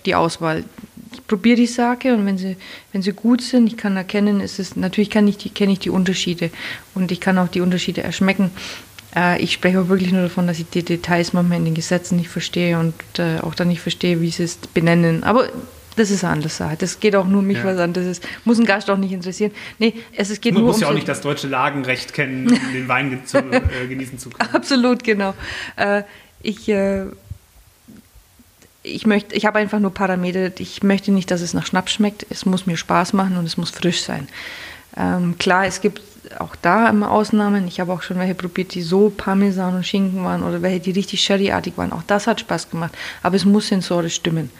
die 0.06 0.14
Auswahl. 0.14 0.64
Ich 1.12 1.26
probiere 1.26 1.56
die 1.56 1.66
Sake 1.66 2.14
und 2.14 2.26
wenn 2.26 2.38
sie, 2.38 2.56
wenn 2.92 3.02
sie 3.02 3.12
gut 3.12 3.40
sind, 3.40 3.66
ich 3.66 3.76
kann 3.76 3.96
erkennen, 3.96 4.40
ist 4.40 4.58
es, 4.58 4.76
natürlich 4.76 5.10
kann 5.10 5.28
ich 5.28 5.36
die, 5.36 5.50
kenne 5.50 5.72
ich 5.72 5.78
die 5.78 5.90
Unterschiede 5.90 6.50
und 6.94 7.12
ich 7.12 7.20
kann 7.20 7.38
auch 7.38 7.48
die 7.48 7.60
Unterschiede 7.60 8.02
erschmecken. 8.02 8.50
Äh, 9.14 9.42
ich 9.42 9.52
spreche 9.52 9.80
auch 9.80 9.88
wirklich 9.88 10.12
nur 10.12 10.22
davon, 10.22 10.46
dass 10.46 10.58
ich 10.58 10.68
die 10.68 10.82
Details 10.82 11.32
manchmal 11.32 11.58
in 11.58 11.64
den 11.64 11.74
Gesetzen 11.74 12.16
nicht 12.16 12.28
verstehe 12.28 12.78
und 12.78 12.94
äh, 13.18 13.38
auch 13.40 13.54
dann 13.54 13.68
nicht 13.68 13.80
verstehe, 13.80 14.20
wie 14.20 14.30
sie 14.30 14.44
es 14.44 14.56
benennen. 14.56 15.24
Aber 15.24 15.48
das 15.96 16.10
ist 16.10 16.24
eine 16.24 16.32
andere 16.32 16.48
Sache. 16.50 16.76
Das 16.78 16.98
geht 16.98 17.14
auch 17.14 17.26
nur 17.26 17.42
mich 17.42 17.58
ja. 17.58 17.64
was 17.64 17.78
an. 17.78 17.92
Das 17.92 18.04
ist, 18.04 18.26
muss 18.44 18.58
ein 18.58 18.64
Gast 18.64 18.90
auch 18.90 18.96
nicht 18.96 19.12
interessieren. 19.12 19.52
Nee, 19.78 19.94
es, 20.16 20.30
es 20.30 20.40
geht 20.40 20.54
Man 20.54 20.62
nur 20.62 20.72
muss 20.72 20.80
ja 20.80 20.88
auch 20.88 20.94
nicht 20.94 21.08
das 21.08 21.20
deutsche 21.20 21.46
Lagenrecht 21.46 22.12
kennen, 22.12 22.48
um 22.48 22.72
den 22.72 22.88
Wein 22.88 23.22
zu, 23.24 23.38
äh, 23.38 23.86
genießen 23.88 24.18
zu 24.18 24.30
können. 24.30 24.50
Absolut, 24.52 25.04
genau. 25.04 25.34
Äh, 25.76 26.02
ich, 26.42 26.68
äh, 26.68 27.04
ich, 28.82 29.06
möchte, 29.06 29.34
ich 29.34 29.46
habe 29.46 29.58
einfach 29.60 29.78
nur 29.78 29.94
Parameter. 29.94 30.50
Ich 30.58 30.82
möchte 30.82 31.12
nicht, 31.12 31.30
dass 31.30 31.40
es 31.40 31.54
nach 31.54 31.66
Schnaps 31.66 31.92
schmeckt. 31.92 32.26
Es 32.28 32.44
muss 32.44 32.66
mir 32.66 32.76
Spaß 32.76 33.12
machen 33.12 33.36
und 33.36 33.44
es 33.44 33.56
muss 33.56 33.70
frisch 33.70 34.02
sein. 34.02 34.28
Ähm, 34.96 35.36
klar, 35.38 35.66
es 35.66 35.80
gibt 35.80 36.02
auch 36.38 36.56
da 36.56 36.88
immer 36.88 37.10
Ausnahmen. 37.10 37.66
Ich 37.66 37.80
habe 37.80 37.92
auch 37.92 38.02
schon 38.02 38.18
welche 38.18 38.34
probiert, 38.34 38.74
die 38.74 38.82
so 38.82 39.10
Parmesan 39.10 39.76
und 39.76 39.86
Schinken 39.86 40.24
waren 40.24 40.42
oder 40.42 40.62
welche, 40.62 40.80
die 40.80 40.90
richtig 40.92 41.22
sherryartig 41.22 41.76
waren. 41.76 41.92
Auch 41.92 42.02
das 42.06 42.26
hat 42.26 42.40
Spaß 42.40 42.70
gemacht. 42.70 42.94
Aber 43.22 43.36
es 43.36 43.44
muss 43.44 43.68
sensorisch 43.68 44.14
stimmen. 44.14 44.50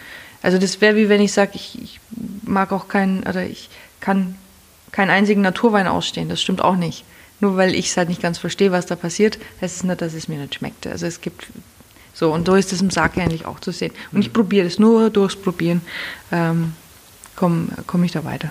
Also 0.42 0.58
das 0.58 0.80
wäre 0.80 0.96
wie 0.96 1.08
wenn 1.08 1.20
ich 1.20 1.32
sage, 1.32 1.52
ich, 1.54 1.80
ich, 1.82 2.00
mag 2.42 2.72
auch 2.72 2.88
keinen, 2.88 3.20
oder 3.20 3.44
ich 3.44 3.70
kann 4.00 4.36
keinen 4.92 5.10
einzigen 5.10 5.40
Naturwein 5.40 5.88
ausstehen. 5.88 6.28
Das 6.28 6.42
stimmt 6.42 6.62
auch 6.62 6.76
nicht. 6.76 7.04
Nur 7.40 7.56
weil 7.56 7.74
ich 7.74 7.88
es 7.88 7.96
halt 7.96 8.08
nicht 8.08 8.22
ganz 8.22 8.38
verstehe, 8.38 8.70
was 8.70 8.86
da 8.86 8.94
passiert, 8.96 9.38
heißt 9.60 9.76
es 9.76 9.84
nicht, 9.84 10.00
dass 10.00 10.14
es 10.14 10.28
mir 10.28 10.38
nicht 10.38 10.54
schmeckt. 10.54 10.86
Also 10.86 11.06
es 11.06 11.20
gibt 11.20 11.46
so, 12.12 12.32
und 12.32 12.46
so 12.46 12.54
ist 12.54 12.72
es 12.72 12.80
im 12.80 12.90
Sake 12.90 13.20
eigentlich 13.20 13.44
auch 13.44 13.58
zu 13.58 13.72
sehen. 13.72 13.92
Und 14.12 14.20
ich 14.20 14.32
probiere 14.32 14.66
es 14.66 14.78
nur 14.78 15.10
durchs 15.10 15.34
Probieren, 15.34 15.80
ähm, 16.30 16.74
komme 17.34 17.68
komm 17.86 18.04
ich 18.04 18.12
da 18.12 18.24
weiter. 18.24 18.50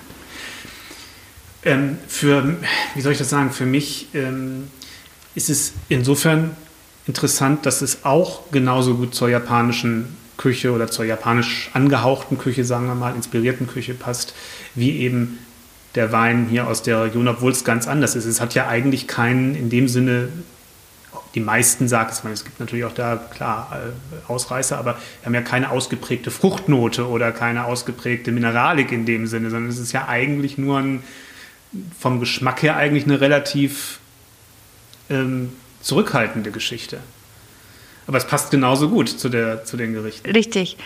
Ähm, 1.65 1.97
für, 2.07 2.57
wie 2.95 3.01
soll 3.01 3.13
ich 3.13 3.17
das 3.17 3.29
sagen, 3.29 3.51
für 3.51 3.65
mich 3.65 4.07
ähm, 4.13 4.67
ist 5.35 5.49
es 5.49 5.73
insofern 5.89 6.55
interessant, 7.07 7.65
dass 7.65 7.81
es 7.81 8.03
auch 8.03 8.51
genauso 8.51 8.95
gut 8.95 9.15
zur 9.15 9.29
japanischen 9.29 10.17
Küche 10.37 10.71
oder 10.71 10.87
zur 10.87 11.05
japanisch 11.05 11.69
angehauchten 11.73 12.37
Küche, 12.37 12.65
sagen 12.65 12.87
wir 12.87 12.95
mal, 12.95 13.15
inspirierten 13.15 13.67
Küche 13.67 13.93
passt, 13.93 14.33
wie 14.75 14.97
eben 14.99 15.39
der 15.95 16.11
Wein 16.11 16.47
hier 16.49 16.67
aus 16.67 16.81
der 16.81 17.03
Region, 17.03 17.27
obwohl 17.27 17.51
es 17.51 17.63
ganz 17.63 17.87
anders 17.87 18.15
ist. 18.15 18.25
Es 18.25 18.41
hat 18.41 18.55
ja 18.55 18.67
eigentlich 18.67 19.07
keinen, 19.07 19.55
in 19.55 19.69
dem 19.69 19.87
Sinne, 19.87 20.29
die 21.35 21.39
meisten 21.39 21.87
sagen 21.87 22.09
es, 22.11 22.23
es 22.23 22.43
gibt 22.43 22.59
natürlich 22.59 22.85
auch 22.85 22.93
da, 22.93 23.15
klar, 23.15 23.71
äh, 23.73 24.31
Ausreißer, 24.31 24.77
aber 24.77 24.97
wir 25.21 25.25
haben 25.25 25.33
ja 25.33 25.41
keine 25.41 25.71
ausgeprägte 25.71 26.31
Fruchtnote 26.31 27.07
oder 27.07 27.31
keine 27.31 27.65
ausgeprägte 27.65 28.31
Mineralik 28.31 28.91
in 28.91 29.05
dem 29.05 29.27
Sinne, 29.27 29.49
sondern 29.49 29.69
es 29.69 29.79
ist 29.79 29.91
ja 29.91 30.07
eigentlich 30.07 30.57
nur 30.57 30.79
ein 30.79 31.03
vom 31.99 32.19
Geschmack 32.19 32.61
her 32.61 32.75
eigentlich 32.75 33.05
eine 33.05 33.21
relativ 33.21 33.99
ähm, 35.09 35.51
zurückhaltende 35.81 36.51
Geschichte. 36.51 36.99
Aber 38.07 38.17
es 38.17 38.27
passt 38.27 38.51
genauso 38.51 38.89
gut 38.89 39.09
zu, 39.09 39.29
der, 39.29 39.63
zu 39.63 39.77
den 39.77 39.93
Gerichten. 39.93 40.29
Richtig. 40.29 40.77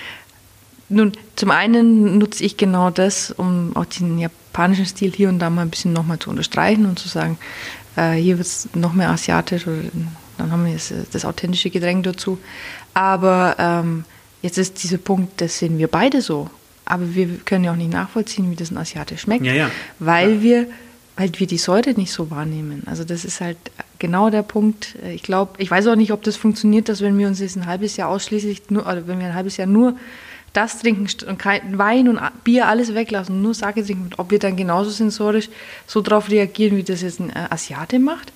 Nun, 0.89 1.11
zum 1.35 1.51
einen 1.51 2.17
nutze 2.17 2.43
ich 2.43 2.55
genau 2.55 2.89
das, 2.89 3.31
um 3.31 3.75
auch 3.75 3.85
den 3.85 4.19
japanischen 4.19 4.85
Stil 4.85 5.11
hier 5.11 5.29
und 5.29 5.39
da 5.39 5.49
mal 5.49 5.63
ein 5.63 5.69
bisschen 5.69 5.93
nochmal 5.93 6.19
zu 6.19 6.29
unterstreichen 6.29 6.85
und 6.85 6.97
zu 6.97 7.09
sagen, 7.09 7.37
äh, 7.95 8.13
hier 8.13 8.37
wird 8.37 8.47
es 8.47 8.69
noch 8.73 8.93
mehr 8.93 9.09
asiatisch 9.09 9.67
oder 9.67 9.81
dann 10.37 10.51
haben 10.51 10.65
wir 10.65 10.73
das, 10.73 10.93
das 11.11 11.25
authentische 11.25 11.69
Getränk 11.69 12.03
dazu. 12.03 12.37
Aber 12.93 13.55
ähm, 13.59 14.05
jetzt 14.41 14.57
ist 14.57 14.81
dieser 14.83 14.97
Punkt, 14.97 15.41
das 15.41 15.57
sehen 15.57 15.77
wir 15.77 15.87
beide 15.87 16.21
so. 16.21 16.49
Aber 16.89 17.13
wir 17.15 17.27
können 17.45 17.63
ja 17.65 17.71
auch 17.71 17.75
nicht 17.75 17.91
nachvollziehen, 17.91 18.49
wie 18.51 18.55
das 18.55 18.71
in 18.71 18.77
Asiatisch 18.77 19.21
schmeckt, 19.21 19.45
Ja, 19.45 19.53
ja. 19.53 19.71
weil 19.99 20.35
Ja. 20.35 20.41
wir 20.41 20.65
weil 21.19 21.31
wir 21.37 21.47
die 21.47 21.57
Säure 21.57 21.93
nicht 21.93 22.11
so 22.11 22.29
wahrnehmen. 22.29 22.83
Also 22.85 23.03
das 23.03 23.25
ist 23.25 23.41
halt 23.41 23.57
genau 23.97 24.29
der 24.29 24.43
Punkt. 24.43 24.95
Ich 25.15 25.23
glaube, 25.23 25.53
ich 25.57 25.71
weiß 25.71 25.87
auch 25.87 25.95
nicht, 25.95 26.11
ob 26.11 26.21
das 26.21 26.35
funktioniert, 26.37 26.89
dass 26.89 27.01
wenn 27.01 27.17
wir 27.17 27.27
uns 27.27 27.39
jetzt 27.39 27.55
ein 27.55 27.65
halbes 27.65 27.97
Jahr 27.97 28.09
ausschließlich 28.09 28.69
nur, 28.69 28.83
oder 28.83 29.07
wenn 29.07 29.17
wir 29.17 29.25
ein 29.25 29.33
halbes 29.33 29.57
Jahr 29.57 29.67
nur 29.67 29.95
das 30.53 30.77
trinken 30.79 31.07
und 31.27 31.39
kein 31.39 31.79
Wein 31.79 32.07
und 32.07 32.19
Bier 32.43 32.67
alles 32.67 32.93
weglassen, 32.93 33.41
nur 33.41 33.55
Sake 33.55 33.83
trinken, 33.83 34.11
ob 34.17 34.29
wir 34.29 34.37
dann 34.37 34.55
genauso 34.57 34.91
sensorisch 34.91 35.49
so 35.87 36.01
darauf 36.01 36.29
reagieren, 36.29 36.77
wie 36.77 36.83
das 36.83 37.01
jetzt 37.01 37.19
ein 37.19 37.31
äh, 37.31 37.47
Asiate 37.49 37.97
macht, 37.97 38.31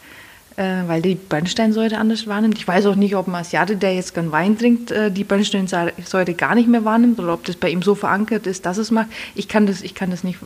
äh, 0.57 0.87
weil 0.87 1.01
die 1.01 1.15
Bernsteinsäure 1.15 1.97
anders 1.97 2.27
wahrnimmt. 2.27 2.57
Ich 2.57 2.67
weiß 2.67 2.85
auch 2.85 2.95
nicht, 2.95 3.15
ob 3.15 3.27
ein 3.27 3.35
Asiate, 3.35 3.77
der 3.77 3.95
jetzt 3.95 4.13
gern 4.13 4.31
Wein 4.31 4.57
trinkt, 4.57 4.91
äh, 4.91 5.11
die 5.11 5.23
Bernsteinsäure 5.23 6.33
gar 6.33 6.55
nicht 6.55 6.67
mehr 6.67 6.83
wahrnimmt 6.83 7.19
oder 7.19 7.33
ob 7.33 7.45
das 7.45 7.55
bei 7.55 7.69
ihm 7.69 7.81
so 7.81 7.95
verankert 7.95 8.47
ist, 8.47 8.65
dass 8.65 8.77
es 8.77 8.91
macht. 8.91 9.07
Ich 9.35 9.47
kann 9.47 9.65
das, 9.65 9.81
ich 9.81 9.95
kann 9.95 10.11
das 10.11 10.23
nicht 10.23 10.39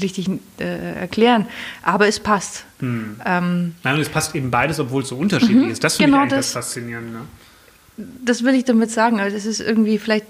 richtig 0.00 0.28
äh, 0.60 1.00
erklären, 1.00 1.46
aber 1.82 2.06
es 2.06 2.20
passt. 2.20 2.64
Ähm, 2.80 3.74
Nein, 3.82 3.94
und 3.94 4.00
es 4.00 4.08
passt 4.08 4.34
eben 4.34 4.50
beides, 4.50 4.78
obwohl 4.78 5.02
es 5.02 5.08
so 5.08 5.16
unterschiedlich 5.16 5.70
ist. 5.70 5.82
Das 5.82 5.96
finde 5.96 6.12
genau 6.12 6.18
ich 6.18 6.32
eigentlich 6.32 6.38
das, 6.38 6.52
das. 6.52 6.66
Faszinierende. 6.66 7.20
das 7.96 8.44
will 8.44 8.54
ich 8.54 8.64
damit 8.64 8.90
sagen. 8.90 9.18
Also 9.18 9.36
es 9.36 9.46
ist 9.46 9.60
irgendwie 9.60 9.98
vielleicht, 9.98 10.26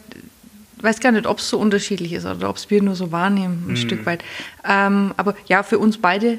ich 0.77 0.83
weiß 0.83 1.01
gar 1.01 1.13
nicht, 1.13 1.27
ob 1.27 1.39
es 1.39 1.51
so 1.51 1.59
unterschiedlich 1.59 2.13
ist 2.13 2.25
oder 2.25 2.49
ob 2.49 2.57
es 2.57 2.71
wir 2.71 2.83
nur 2.83 2.95
so 2.95 3.13
wahrnehmen, 3.13 3.67
ein 3.69 3.77
Stück 3.77 4.07
weit. 4.07 4.23
Ähm, 4.67 5.13
aber 5.17 5.35
ja, 5.47 5.63
für 5.63 5.79
uns 5.79 5.99
beide, 5.99 6.39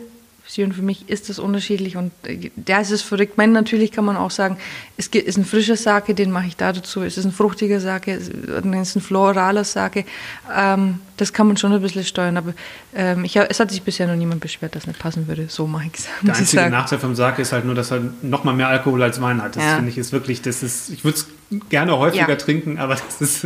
Sie 0.51 0.63
und 0.63 0.73
für 0.73 0.81
mich, 0.81 1.07
ist 1.09 1.29
das 1.29 1.37
unterschiedlich 1.37 1.95
und 1.95 2.11
äh, 2.23 2.49
da 2.55 2.79
ist 2.79 2.89
es 2.89 3.03
verrückt. 3.03 3.37
Man, 3.37 3.51
natürlich 3.51 3.91
kann 3.91 4.03
man 4.03 4.17
auch 4.17 4.31
sagen, 4.31 4.57
es 4.97 5.05
ist 5.05 5.37
ein 5.37 5.45
frischer 5.45 5.75
Sake, 5.75 6.15
den 6.15 6.31
mache 6.31 6.47
ich 6.47 6.57
da 6.57 6.73
dazu. 6.73 7.03
Es 7.03 7.19
ist 7.19 7.25
ein 7.25 7.31
fruchtiger 7.31 7.79
Sake, 7.79 8.13
es 8.13 8.31
dann 8.31 8.73
ist 8.73 8.95
ein 8.95 9.01
floraler 9.01 9.63
Sake. 9.63 10.05
Ähm, 10.51 11.01
das 11.17 11.33
kann 11.33 11.45
man 11.47 11.57
schon 11.57 11.71
ein 11.71 11.81
bisschen 11.81 12.03
steuern, 12.03 12.35
aber 12.37 12.53
ähm, 12.95 13.25
ich, 13.25 13.35
es 13.35 13.59
hat 13.59 13.69
sich 13.69 13.83
bisher 13.83 14.07
noch 14.07 14.15
niemand 14.15 14.41
beschwert, 14.41 14.73
dass 14.75 14.87
nicht 14.87 14.97
passen 14.97 15.27
würde. 15.27 15.45
So 15.49 15.67
mache 15.67 15.87
ich 15.93 15.99
es. 15.99 16.07
Der 16.23 16.35
einzige 16.35 16.69
Nachteil 16.71 16.97
vom 16.97 17.13
Sake 17.13 17.41
ist 17.43 17.51
halt 17.51 17.65
nur, 17.65 17.75
dass 17.75 17.91
er 17.91 18.01
noch 18.23 18.43
mal 18.43 18.53
mehr 18.55 18.69
Alkohol 18.69 19.03
als 19.03 19.21
Wein 19.21 19.43
hat. 19.43 19.55
Das 19.55 19.63
Ja. 19.63 19.75
finde 19.75 19.91
ich 19.91 19.99
ist 19.99 20.11
wirklich, 20.11 20.41
das 20.41 20.63
ist, 20.63 20.89
ich 20.89 21.03
würde 21.03 21.17
es 21.19 21.27
gerne 21.69 21.95
häufiger 21.97 22.29
Ja. 22.29 22.35
trinken, 22.37 22.79
aber 22.79 22.95
das 22.95 23.21
ist, 23.21 23.45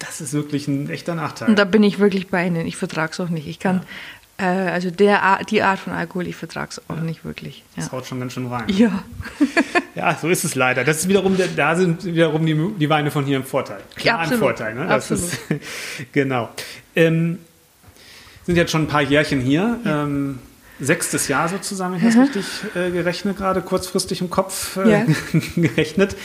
das 0.00 0.20
ist 0.20 0.32
wirklich 0.32 0.66
ein 0.66 0.90
echter 0.90 1.14
Nachteil. 1.14 1.48
Und 1.50 1.58
da 1.58 1.64
bin 1.64 1.84
ich 1.84 2.00
wirklich 2.00 2.26
bei 2.28 2.44
Ihnen. 2.46 2.66
Ich 2.66 2.76
vertrage 2.76 3.12
es 3.12 3.20
auch 3.20 3.28
nicht. 3.28 3.46
Ich 3.46 3.58
kann, 3.60 3.82
äh, 4.40 4.70
also 4.70 4.90
der, 4.90 5.38
die 5.48 5.62
Art 5.62 5.78
von 5.78 5.92
Alkohol, 5.92 6.26
ich 6.26 6.36
vertrage 6.36 6.70
es 6.70 6.82
auch 6.88 6.96
nicht 7.00 7.24
wirklich. 7.24 7.64
Ja. 7.76 7.82
Das 7.82 7.92
haut 7.92 8.06
schon 8.06 8.20
ganz 8.20 8.32
schön 8.32 8.46
rein. 8.46 8.64
ja. 8.68 9.02
Ja, 9.96 10.16
so 10.16 10.28
ist 10.28 10.44
es 10.44 10.54
leider. 10.54 10.84
Das 10.84 10.98
ist 10.98 11.08
wiederum, 11.08 11.36
der- 11.36 11.48
da 11.48 11.74
sind 11.74 12.04
wiederum 12.04 12.46
die, 12.46 12.54
die 12.78 12.88
Weine 12.88 13.10
von 13.10 13.24
hier 13.24 13.36
im 13.36 13.44
Vorteil. 13.44 13.80
Klar 13.96 14.20
absolut. 14.20 14.40
Vorteil. 14.40 14.74
Ne? 14.74 14.86
Das 14.86 15.10
Absolut. 15.10 15.32
ist, 15.50 15.62
genau. 16.12 16.48
Ähm, 16.94 17.38
sind 18.46 18.54
jetzt 18.56 18.70
schon 18.70 18.84
ein 18.84 18.86
paar 18.88 19.02
Jährchen 19.02 19.40
hier. 19.40 19.78
Ähm, 19.84 20.38
sechstes 20.78 21.26
Jahr 21.28 21.48
sozusagen, 21.48 21.94
wenn 22.00 22.08
ich 22.08 22.14
das 22.14 22.22
richtig 22.24 22.46
äh, 22.76 22.90
gerechnet 22.92 23.36
gerade, 23.36 23.60
kurzfristig 23.62 24.20
im 24.20 24.30
Kopf 24.30 24.76
äh, 24.76 24.90
Ja. 24.90 25.06
gerechnet. 25.56 26.16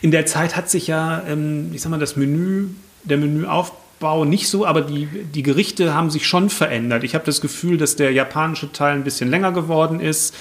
In 0.00 0.12
der 0.12 0.24
Zeit 0.24 0.56
hat 0.56 0.70
sich 0.70 0.86
ja, 0.86 1.22
ähm, 1.28 1.70
ich 1.74 1.82
sag 1.82 1.90
mal, 1.90 1.98
das 2.00 2.16
Menü, 2.16 2.68
der 3.02 3.18
Menüaufbau 3.18 3.76
nicht 4.24 4.48
so, 4.48 4.64
aber 4.66 4.82
die, 4.82 5.06
die 5.06 5.42
Gerichte 5.42 5.94
haben 5.94 6.10
sich 6.10 6.26
schon 6.26 6.50
verändert. 6.50 7.04
Ich 7.04 7.14
habe 7.14 7.24
das 7.24 7.40
Gefühl, 7.40 7.76
dass 7.78 7.96
der 7.96 8.12
japanische 8.12 8.72
Teil 8.72 8.94
ein 8.94 9.04
bisschen 9.04 9.28
länger 9.30 9.52
geworden 9.52 10.00
ist. 10.00 10.34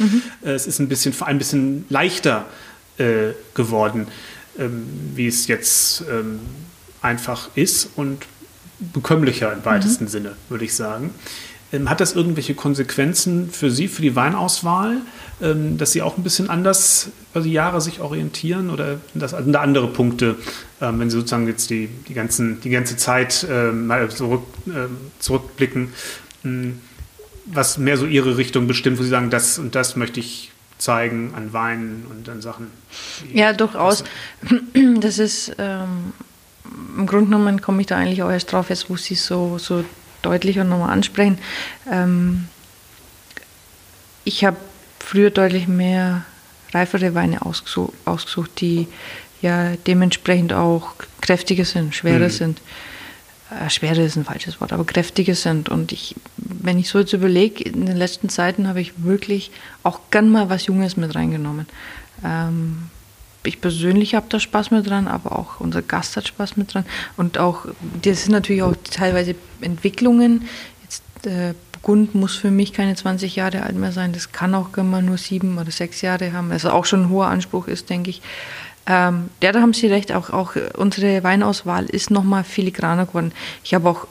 Äh, 0.44 0.52
Es 0.52 0.68
ist 0.68 0.80
ein 0.80 0.88
bisschen, 0.88 1.14
vor 1.14 1.28
allem 1.28 1.36
ein 1.36 1.40
bisschen 1.40 1.86
leichter 1.90 2.46
äh, 2.98 3.34
geworden, 3.56 4.08
ähm, 4.60 4.86
wie 5.16 5.28
es 5.28 5.48
jetzt 5.48 6.04
ähm, 6.10 6.40
einfach 7.02 7.50
ist 7.56 7.90
und 7.96 8.20
bekömmlicher 8.80 9.52
im 9.54 9.66
weitesten 9.66 10.08
Sinne, 10.08 10.34
würde 10.50 10.66
ich 10.66 10.74
sagen. 10.76 11.12
Ähm, 11.74 11.90
hat 11.90 12.00
das 12.00 12.14
irgendwelche 12.14 12.56
Konsequenzen 12.56 13.50
für 13.50 13.70
Sie, 13.70 13.88
für 13.88 14.02
die 14.02 14.16
Weinauswahl, 14.16 14.98
ähm, 15.42 15.78
dass 15.78 15.92
Sie 15.92 16.02
auch 16.02 16.18
ein 16.18 16.24
bisschen 16.24 16.50
anders 16.50 17.10
über 17.34 17.44
die 17.44 17.52
Jahre 17.52 17.82
sich 17.82 18.00
orientieren 18.00 18.70
oder 18.70 19.00
das 19.14 19.32
sind 19.32 19.52
da 19.52 19.62
andere 19.62 19.88
Punkte, 19.88 20.36
ähm, 20.82 21.00
wenn 21.00 21.10
Sie 21.10 21.18
sozusagen 21.18 21.48
jetzt 21.48 21.70
die, 21.70 21.90
die, 22.08 22.14
ganzen, 22.14 22.62
die 22.62 22.70
ganze 22.70 22.96
Zeit 22.96 23.46
mal 23.74 24.10
zurück, 24.10 24.44
zurückblicken, 25.20 25.90
was 27.46 27.78
mehr 27.78 27.98
so 27.98 28.06
Ihre 28.06 28.38
Richtung 28.38 28.68
bestimmt, 28.68 29.00
wo 29.00 29.04
Sie 29.04 29.10
sagen, 29.10 29.30
das 29.30 29.60
und 29.60 29.76
das 29.76 29.96
möchte 29.96 30.20
ich 30.20 30.52
zeigen 30.78 31.34
an 31.36 31.54
Weinen 31.54 32.06
und 32.10 32.30
an 32.30 32.42
Sachen? 32.42 32.68
ja, 33.34 33.54
durchaus. 33.54 34.04
Das 35.00 35.20
ist, 35.20 35.56
ähm, 35.58 36.14
im 36.98 37.08
Grunde 37.08 37.26
genommen 37.26 37.62
komme 37.62 37.82
ich 37.82 37.88
da 37.88 37.98
eigentlich 37.98 38.24
auch 38.24 38.30
erst 38.30 38.52
drauf, 38.52 38.70
jetzt 38.70 38.90
wo 38.90 38.98
Sie 38.98 39.14
es 39.14 39.26
so, 39.26 39.58
deutlicher 40.22 40.64
nochmal 40.64 40.92
ansprechen. 40.92 41.38
Ähm, 41.92 42.48
ich 44.24 44.44
habe 44.44 44.58
früher 45.00 45.30
deutlich 45.30 45.68
mehr 45.68 46.26
reifere 46.74 47.16
Weine 47.16 47.46
ausgesucht, 47.46 47.94
ausgesucht 48.06 48.52
die 48.60 48.88
ja 49.42 49.76
dementsprechend 49.88 50.52
auch 50.54 50.96
kräftiger 51.22 51.66
sind, 51.66 51.96
schwerer 51.96 52.26
Mhm. 52.26 52.30
sind. 52.30 52.62
Äh, 53.50 53.70
schwerer 53.70 54.00
ist 54.00 54.18
ein 54.18 54.26
falsches 54.26 54.60
Wort, 54.60 54.74
aber 54.74 54.84
kräftiger 54.86 55.36
sind. 55.36 55.70
Und 55.70 55.92
ich, 55.94 56.16
wenn 56.36 56.78
ich 56.80 56.90
so 56.90 57.00
jetzt 57.00 57.14
überlege, 57.14 57.64
in 57.64 57.86
den 57.86 57.96
letzten 57.96 58.28
Zeiten 58.30 58.68
habe 58.68 58.82
ich 58.82 58.92
wirklich 59.04 59.52
auch 59.84 60.02
gern 60.12 60.30
mal 60.30 60.50
was 60.50 60.66
Junges 60.66 60.98
mit 60.98 61.16
reingenommen. 61.16 61.68
Ähm, 62.26 62.90
ich 63.48 63.62
persönlich 63.62 64.16
habe 64.16 64.28
da 64.30 64.40
Spaß 64.40 64.72
mit 64.72 64.88
dran, 64.88 65.08
aber 65.08 65.38
auch 65.38 65.60
unser 65.60 65.82
Gast 65.82 66.18
hat 66.18 66.28
Spaß 66.28 66.58
mit 66.58 66.74
dran. 66.74 66.86
Und 67.16 67.38
auch, 67.38 67.66
das 68.02 68.24
sind 68.24 68.34
natürlich 68.34 68.64
auch 68.64 68.76
teilweise 68.92 69.36
Entwicklungen. 69.62 70.48
Jetzt, 70.84 71.04
äh, 71.26 71.54
Burgund 71.88 72.16
muss 72.16 72.36
für 72.36 72.52
mich 72.52 72.74
keine 72.74 72.96
20 72.96 73.38
Jahre 73.38 73.64
alt 73.64 73.76
mehr 73.76 73.94
sein. 73.94 74.12
Das 74.12 74.34
kann 74.34 74.54
auch 74.56 74.76
mal 74.76 75.02
nur 75.02 75.18
sieben 75.18 75.58
oder 75.58 75.72
sechs 75.72 76.02
Jahre 76.02 76.34
haben. 76.34 76.52
Also 76.52 76.70
auch 76.72 76.86
schon 76.86 77.04
ein 77.04 77.10
hoher 77.10 77.28
Anspruch 77.28 77.68
ist, 77.68 77.90
denke 77.90 78.10
ich. 78.10 78.22
Ähm, 78.86 79.30
ja, 79.42 79.54
da 79.54 79.62
haben 79.62 79.74
Sie 79.74 79.88
recht. 79.88 80.12
Auch, 80.12 80.30
auch 80.30 80.56
unsere 80.76 81.24
Weinauswahl 81.24 81.86
ist 81.86 82.12
nochmal 82.12 82.44
filigraner 82.44 83.06
geworden. 83.06 83.32
Ich 83.64 83.74
habe 83.74 83.90
auch 83.90 84.08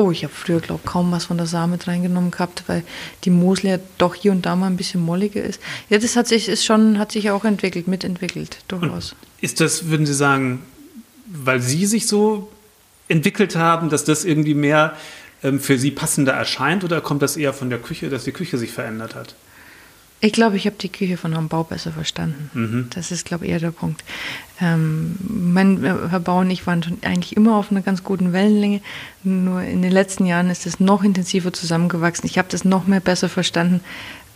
Oh, 0.00 0.10
ich 0.10 0.24
habe 0.24 0.32
früher, 0.32 0.60
glaube 0.60 0.80
ich, 0.82 0.90
kaum 0.90 1.12
was 1.12 1.26
von 1.26 1.36
der 1.36 1.46
Saar 1.46 1.66
mit 1.66 1.86
reingenommen 1.86 2.30
gehabt, 2.30 2.64
weil 2.68 2.84
die 3.24 3.30
Mosel 3.30 3.66
ja 3.66 3.78
doch 3.98 4.14
hier 4.14 4.32
und 4.32 4.46
da 4.46 4.56
mal 4.56 4.68
ein 4.68 4.78
bisschen 4.78 5.02
molliger 5.02 5.42
ist. 5.42 5.60
Ja, 5.90 5.98
das 5.98 6.16
hat 6.16 6.26
sich, 6.26 6.48
ist 6.48 6.64
schon, 6.64 6.98
hat 6.98 7.12
sich 7.12 7.30
auch 7.30 7.44
entwickelt, 7.44 7.86
mitentwickelt, 7.86 8.56
durchaus. 8.68 9.14
Ist 9.42 9.60
das, 9.60 9.90
würden 9.90 10.06
Sie 10.06 10.14
sagen, 10.14 10.62
weil 11.26 11.60
Sie 11.60 11.84
sich 11.84 12.06
so 12.06 12.50
entwickelt 13.08 13.56
haben, 13.56 13.90
dass 13.90 14.04
das 14.04 14.24
irgendwie 14.24 14.54
mehr 14.54 14.96
ähm, 15.42 15.60
für 15.60 15.78
Sie 15.78 15.90
passender 15.90 16.32
erscheint 16.32 16.82
oder 16.82 17.02
kommt 17.02 17.20
das 17.20 17.36
eher 17.36 17.52
von 17.52 17.68
der 17.68 17.78
Küche, 17.78 18.08
dass 18.08 18.24
die 18.24 18.32
Küche 18.32 18.56
sich 18.56 18.70
verändert 18.70 19.14
hat? 19.14 19.34
Ich 20.22 20.32
glaube, 20.32 20.56
ich 20.56 20.66
habe 20.66 20.76
die 20.78 20.90
Küche 20.90 21.16
von 21.16 21.32
Herrn 21.32 21.48
Bau 21.48 21.64
besser 21.64 21.92
verstanden. 21.92 22.88
Das 22.94 23.10
ist, 23.10 23.24
glaube 23.24 23.46
ich, 23.46 23.52
eher 23.52 23.58
der 23.60 23.70
Punkt. 23.70 24.04
Ähm, 24.60 25.16
mein 25.26 25.82
Herr 25.82 26.20
Bau 26.20 26.40
und 26.40 26.50
ich 26.50 26.66
waren 26.66 26.82
schon 26.82 26.98
eigentlich 27.02 27.36
immer 27.36 27.56
auf 27.56 27.70
einer 27.70 27.80
ganz 27.80 28.04
guten 28.04 28.32
Wellenlänge. 28.34 28.82
Nur 29.24 29.62
in 29.62 29.80
den 29.80 29.92
letzten 29.92 30.26
Jahren 30.26 30.50
ist 30.50 30.66
es 30.66 30.78
noch 30.78 31.02
intensiver 31.02 31.52
zusammengewachsen. 31.54 32.26
Ich 32.26 32.36
habe 32.36 32.48
das 32.50 32.64
noch 32.66 32.86
mehr 32.86 33.00
besser 33.00 33.30
verstanden. 33.30 33.80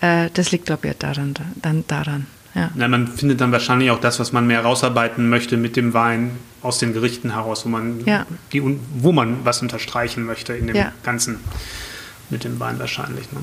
Äh, 0.00 0.30
das 0.32 0.52
liegt, 0.52 0.64
glaube 0.66 0.88
ich, 0.88 0.96
daran. 0.96 1.34
Dann 1.56 1.84
daran 1.86 2.26
ja. 2.54 2.70
Na, 2.76 2.86
man 2.88 3.08
findet 3.08 3.40
dann 3.40 3.50
wahrscheinlich 3.52 3.90
auch 3.90 4.00
das, 4.00 4.20
was 4.20 4.32
man 4.32 4.46
mehr 4.46 4.62
rausarbeiten 4.62 5.28
möchte 5.28 5.56
mit 5.56 5.76
dem 5.76 5.92
Wein 5.92 6.30
aus 6.62 6.78
den 6.78 6.92
Gerichten 6.92 7.32
heraus, 7.32 7.64
wo 7.64 7.68
man, 7.68 8.04
Ja. 8.06 8.26
die, 8.52 8.62
wo 8.96 9.12
man 9.12 9.44
was 9.44 9.60
unterstreichen 9.60 10.24
möchte 10.24 10.54
in 10.54 10.68
dem 10.68 10.76
Ja. 10.76 10.92
Ganzen 11.02 11.40
mit 12.30 12.44
dem 12.44 12.60
Wein 12.60 12.78
wahrscheinlich. 12.78 13.30
Ne? 13.32 13.40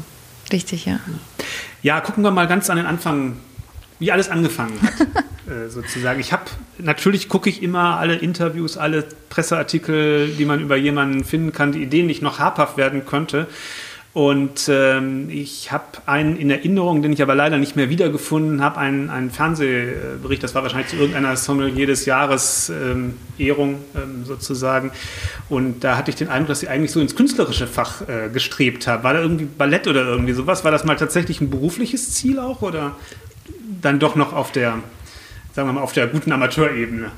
Richtig, 0.51 0.85
ja. 0.85 0.99
Ja, 1.81 2.01
gucken 2.01 2.23
wir 2.23 2.31
mal 2.31 2.47
ganz 2.47 2.69
an 2.69 2.77
den 2.77 2.85
Anfang, 2.85 3.37
wie 3.99 4.11
alles 4.11 4.29
angefangen 4.29 4.79
hat, 4.81 5.01
äh, 5.51 5.69
sozusagen. 5.69 6.19
Ich 6.19 6.33
habe, 6.33 6.45
natürlich 6.77 7.29
gucke 7.29 7.49
ich 7.49 7.63
immer 7.63 7.97
alle 7.97 8.15
Interviews, 8.15 8.77
alle 8.77 9.05
Presseartikel, 9.29 10.29
die 10.37 10.45
man 10.45 10.59
über 10.59 10.75
jemanden 10.75 11.23
finden 11.23 11.51
kann, 11.51 11.71
die 11.71 11.81
Ideen 11.81 12.07
nicht 12.07 12.21
noch 12.21 12.39
habhaft 12.39 12.77
werden 12.77 13.05
könnte. 13.05 13.47
Und 14.13 14.67
ähm, 14.67 15.29
ich 15.29 15.71
habe 15.71 15.85
einen 16.05 16.35
in 16.35 16.49
Erinnerung, 16.49 17.01
den 17.01 17.13
ich 17.13 17.21
aber 17.21 17.33
leider 17.33 17.57
nicht 17.57 17.77
mehr 17.77 17.89
wiedergefunden 17.89 18.61
habe, 18.61 18.77
einen, 18.77 19.09
einen 19.09 19.31
Fernsehbericht, 19.31 20.43
das 20.43 20.53
war 20.53 20.63
wahrscheinlich 20.63 20.89
zu 20.89 20.97
irgendeiner 20.97 21.37
Sommelier 21.37 21.87
des 21.87 22.05
Jahres 22.05 22.69
ähm, 22.69 23.13
Ehrung 23.37 23.79
ähm, 23.95 24.25
sozusagen. 24.25 24.91
Und 25.47 25.85
da 25.85 25.95
hatte 25.95 26.11
ich 26.11 26.17
den 26.17 26.27
Eindruck, 26.27 26.49
dass 26.49 26.59
sie 26.59 26.67
eigentlich 26.67 26.91
so 26.91 26.99
ins 26.99 27.15
künstlerische 27.15 27.67
Fach 27.67 28.01
äh, 28.01 28.27
gestrebt 28.27 28.85
haben. 28.85 29.03
War 29.03 29.13
da 29.13 29.21
irgendwie 29.21 29.45
Ballett 29.45 29.87
oder 29.87 30.05
irgendwie 30.05 30.33
sowas? 30.33 30.65
War 30.65 30.71
das 30.71 30.83
mal 30.83 30.97
tatsächlich 30.97 31.39
ein 31.39 31.49
berufliches 31.49 32.13
Ziel 32.13 32.37
auch 32.37 32.61
oder 32.61 32.97
dann 33.81 33.99
doch 33.99 34.17
noch 34.17 34.33
auf 34.33 34.51
der 34.51 34.79
sagen 35.53 35.67
wir 35.67 35.73
mal, 35.73 35.81
auf 35.81 35.93
der 35.93 36.07
guten 36.07 36.31
Amateurebene. 36.31 37.11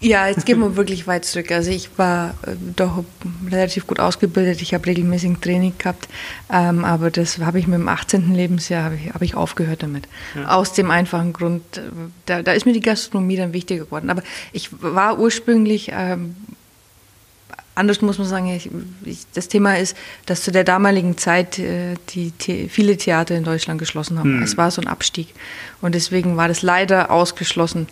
Ja, 0.00 0.28
jetzt 0.28 0.46
gehen 0.46 0.60
wir 0.60 0.76
wirklich 0.76 1.06
weit 1.06 1.24
zurück. 1.24 1.50
Also 1.50 1.70
ich 1.70 1.90
war 1.96 2.30
äh, 2.46 2.56
doch 2.76 3.04
relativ 3.50 3.86
gut 3.86 4.00
ausgebildet. 4.00 4.62
Ich 4.62 4.74
habe 4.74 4.86
regelmäßig 4.86 5.38
Training 5.40 5.74
gehabt, 5.78 6.08
ähm, 6.52 6.84
aber 6.84 7.10
das 7.10 7.38
habe 7.38 7.58
ich 7.58 7.66
mit 7.66 7.78
dem 7.78 7.88
18. 7.88 8.34
Lebensjahr 8.34 8.84
habe 8.84 8.96
ich, 8.96 9.14
hab 9.14 9.22
ich 9.22 9.34
aufgehört 9.34 9.82
damit. 9.82 10.08
Ja. 10.34 10.48
Aus 10.48 10.72
dem 10.72 10.90
einfachen 10.90 11.32
Grund, 11.32 11.78
äh, 11.78 11.82
da, 12.26 12.42
da, 12.42 12.52
ist 12.52 12.66
mir 12.66 12.72
die 12.72 12.80
Gastronomie 12.80 13.36
dann 13.36 13.52
wichtiger 13.52 13.84
geworden. 13.84 14.10
Aber 14.10 14.22
ich 14.52 14.70
war 14.80 15.18
ursprünglich 15.18 15.90
ähm, 15.92 16.34
anders 17.74 18.00
muss 18.02 18.18
man 18.18 18.26
sagen, 18.26 18.48
ich, 18.48 18.70
ich, 19.04 19.20
das 19.34 19.48
Thema 19.48 19.78
ist, 19.78 19.96
dass 20.26 20.42
zu 20.42 20.52
der 20.52 20.64
damaligen 20.64 21.18
Zeit 21.18 21.58
äh, 21.58 21.94
die, 22.10 22.30
die, 22.30 22.68
viele 22.68 22.96
Theater 22.96 23.36
in 23.36 23.44
Deutschland 23.44 23.78
geschlossen 23.78 24.18
haben. 24.18 24.36
Hm. 24.36 24.42
Es 24.42 24.56
war 24.56 24.70
so 24.70 24.80
ein 24.80 24.88
Abstieg. 24.88 25.34
Und 25.80 25.94
deswegen 25.94 26.36
war 26.36 26.48
das 26.48 26.62
leider 26.62 27.10
ausgeschlossen, 27.10 27.88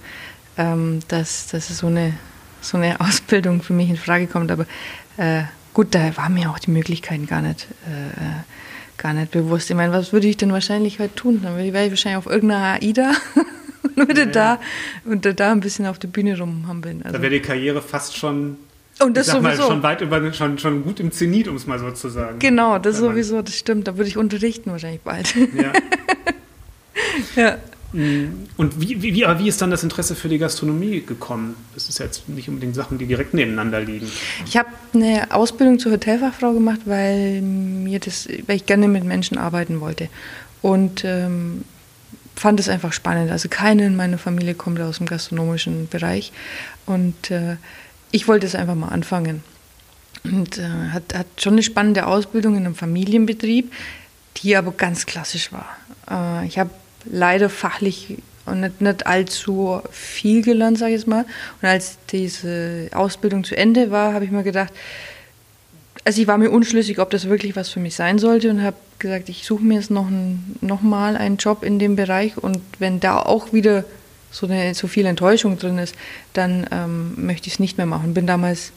ähm, 0.56 1.00
dass, 1.08 1.48
dass 1.48 1.68
so, 1.68 1.86
eine, 1.86 2.14
so 2.60 2.76
eine 2.76 3.00
Ausbildung 3.00 3.62
für 3.62 3.72
mich 3.72 3.90
in 3.90 3.96
Frage 3.96 4.26
kommt. 4.26 4.50
Aber 4.50 4.66
äh, 5.16 5.42
gut, 5.74 5.94
da 5.94 6.16
waren 6.16 6.34
mir 6.34 6.50
auch 6.50 6.58
die 6.58 6.70
Möglichkeiten 6.70 7.26
gar 7.26 7.42
nicht, 7.42 7.68
äh, 7.86 9.00
gar 9.00 9.12
nicht 9.12 9.30
bewusst. 9.30 9.70
Ich 9.70 9.76
meine, 9.76 9.92
was 9.92 10.12
würde 10.12 10.26
ich 10.26 10.36
denn 10.36 10.52
wahrscheinlich 10.52 10.98
heute 10.98 11.14
tun? 11.14 11.40
Dann 11.42 11.56
wäre 11.56 11.84
ich 11.84 11.90
wahrscheinlich 11.90 12.18
auf 12.18 12.26
irgendeiner 12.26 12.80
AIDA 12.80 13.12
und 13.82 13.96
würde 13.96 14.20
ja, 14.20 14.26
da, 14.26 14.60
und 15.04 15.40
da 15.40 15.52
ein 15.52 15.60
bisschen 15.60 15.86
auf 15.86 15.98
der 15.98 16.08
Bühne 16.08 16.38
rumhampeln. 16.38 17.02
Also, 17.02 17.16
da 17.16 17.22
wäre 17.22 17.32
die 17.32 17.40
Karriere 17.40 17.82
fast 17.82 18.16
schon 18.16 18.56
und 19.00 19.16
das 19.16 19.26
ich 19.26 19.32
sag 19.32 19.42
sowieso. 19.42 19.62
Mal, 19.62 19.68
schon 19.68 19.82
weit 19.82 20.00
über, 20.00 20.32
schon, 20.32 20.58
schon 20.58 20.84
gut 20.84 21.00
im 21.00 21.12
Zenit, 21.12 21.48
um 21.48 21.56
es 21.56 21.66
mal 21.66 21.78
so 21.78 21.90
zu 21.90 22.08
sagen. 22.08 22.38
Genau, 22.38 22.78
das 22.78 22.98
sowieso, 22.98 23.42
das 23.42 23.56
stimmt. 23.56 23.88
Da 23.88 23.96
würde 23.96 24.08
ich 24.08 24.16
unterrichten 24.16 24.70
wahrscheinlich 24.70 25.00
bald. 25.00 25.34
Ja. 25.34 25.72
ja. 27.42 27.58
Mm, 27.92 28.46
und 28.56 28.80
wie, 28.80 29.02
wie, 29.02 29.14
wie 29.14 29.48
ist 29.48 29.60
dann 29.60 29.70
das 29.70 29.82
Interesse 29.82 30.14
für 30.14 30.28
die 30.28 30.38
Gastronomie 30.38 31.02
gekommen? 31.02 31.56
Das 31.74 31.88
ist 31.88 31.98
jetzt 31.98 32.28
nicht 32.28 32.48
unbedingt 32.48 32.74
Sachen, 32.74 32.98
die 32.98 33.06
direkt 33.06 33.34
nebeneinander 33.34 33.80
liegen. 33.80 34.10
Ich 34.46 34.56
habe 34.56 34.68
eine 34.94 35.30
Ausbildung 35.30 35.78
zur 35.78 35.92
Hotelfachfrau 35.92 36.52
gemacht, 36.52 36.80
weil, 36.86 37.42
mir 37.42 38.00
das, 38.00 38.28
weil 38.46 38.56
ich 38.56 38.66
gerne 38.66 38.88
mit 38.88 39.04
Menschen 39.04 39.38
arbeiten 39.38 39.80
wollte. 39.80 40.08
Und 40.62 41.04
ähm, 41.04 41.64
fand 42.36 42.60
es 42.60 42.68
einfach 42.68 42.92
spannend. 42.92 43.30
Also 43.30 43.48
keine 43.48 43.86
in 43.86 43.96
meiner 43.96 44.18
Familie 44.18 44.54
kommt 44.54 44.80
aus 44.80 44.98
dem 44.98 45.06
gastronomischen 45.06 45.88
Bereich. 45.88 46.32
Und 46.86 47.30
äh, 47.30 47.56
ich 48.10 48.28
wollte 48.28 48.46
es 48.46 48.54
einfach 48.54 48.74
mal 48.74 48.88
anfangen. 48.88 49.42
Und 50.24 50.58
äh, 50.58 50.68
hat, 50.92 51.14
hat 51.14 51.26
schon 51.38 51.54
eine 51.54 51.62
spannende 51.62 52.06
Ausbildung 52.06 52.56
in 52.56 52.64
einem 52.64 52.74
Familienbetrieb, 52.74 53.72
die 54.38 54.56
aber 54.56 54.72
ganz 54.72 55.06
klassisch 55.06 55.52
war. 55.52 55.76
Äh, 56.10 56.46
ich 56.46 56.58
habe 56.58 56.70
leider 57.04 57.48
fachlich 57.48 58.18
nicht, 58.54 58.80
nicht 58.80 59.06
allzu 59.06 59.80
viel 59.90 60.42
gelernt, 60.42 60.78
sage 60.78 60.92
ich 60.92 61.00
jetzt 61.00 61.06
mal. 61.06 61.24
Und 61.60 61.68
als 61.68 61.98
diese 62.10 62.88
Ausbildung 62.92 63.44
zu 63.44 63.56
Ende 63.56 63.90
war, 63.90 64.14
habe 64.14 64.24
ich 64.24 64.30
mir 64.30 64.42
gedacht, 64.42 64.72
also 66.04 66.20
ich 66.20 66.26
war 66.26 66.38
mir 66.38 66.50
unschlüssig, 66.50 66.98
ob 66.98 67.10
das 67.10 67.28
wirklich 67.28 67.54
was 67.54 67.68
für 67.68 67.80
mich 67.80 67.94
sein 67.94 68.18
sollte 68.18 68.50
und 68.50 68.62
habe 68.62 68.76
gesagt, 68.98 69.28
ich 69.28 69.46
suche 69.46 69.62
mir 69.62 69.74
jetzt 69.74 69.90
noch, 69.90 70.08
ein, 70.08 70.56
noch 70.60 70.82
mal 70.82 71.16
einen 71.16 71.36
Job 71.36 71.62
in 71.62 71.78
dem 71.78 71.94
Bereich 71.94 72.36
und 72.36 72.60
wenn 72.78 72.98
da 72.98 73.20
auch 73.20 73.52
wieder 73.52 73.84
so, 74.32 74.46
eine, 74.46 74.74
so 74.74 74.88
viel 74.88 75.06
Enttäuschung 75.06 75.58
drin 75.58 75.78
ist, 75.78 75.94
dann 76.32 76.66
ähm, 76.72 77.12
möchte 77.16 77.46
ich 77.46 77.54
es 77.54 77.60
nicht 77.60 77.76
mehr 77.76 77.86
machen. 77.86 78.14
Bin 78.14 78.26
damals 78.26 78.72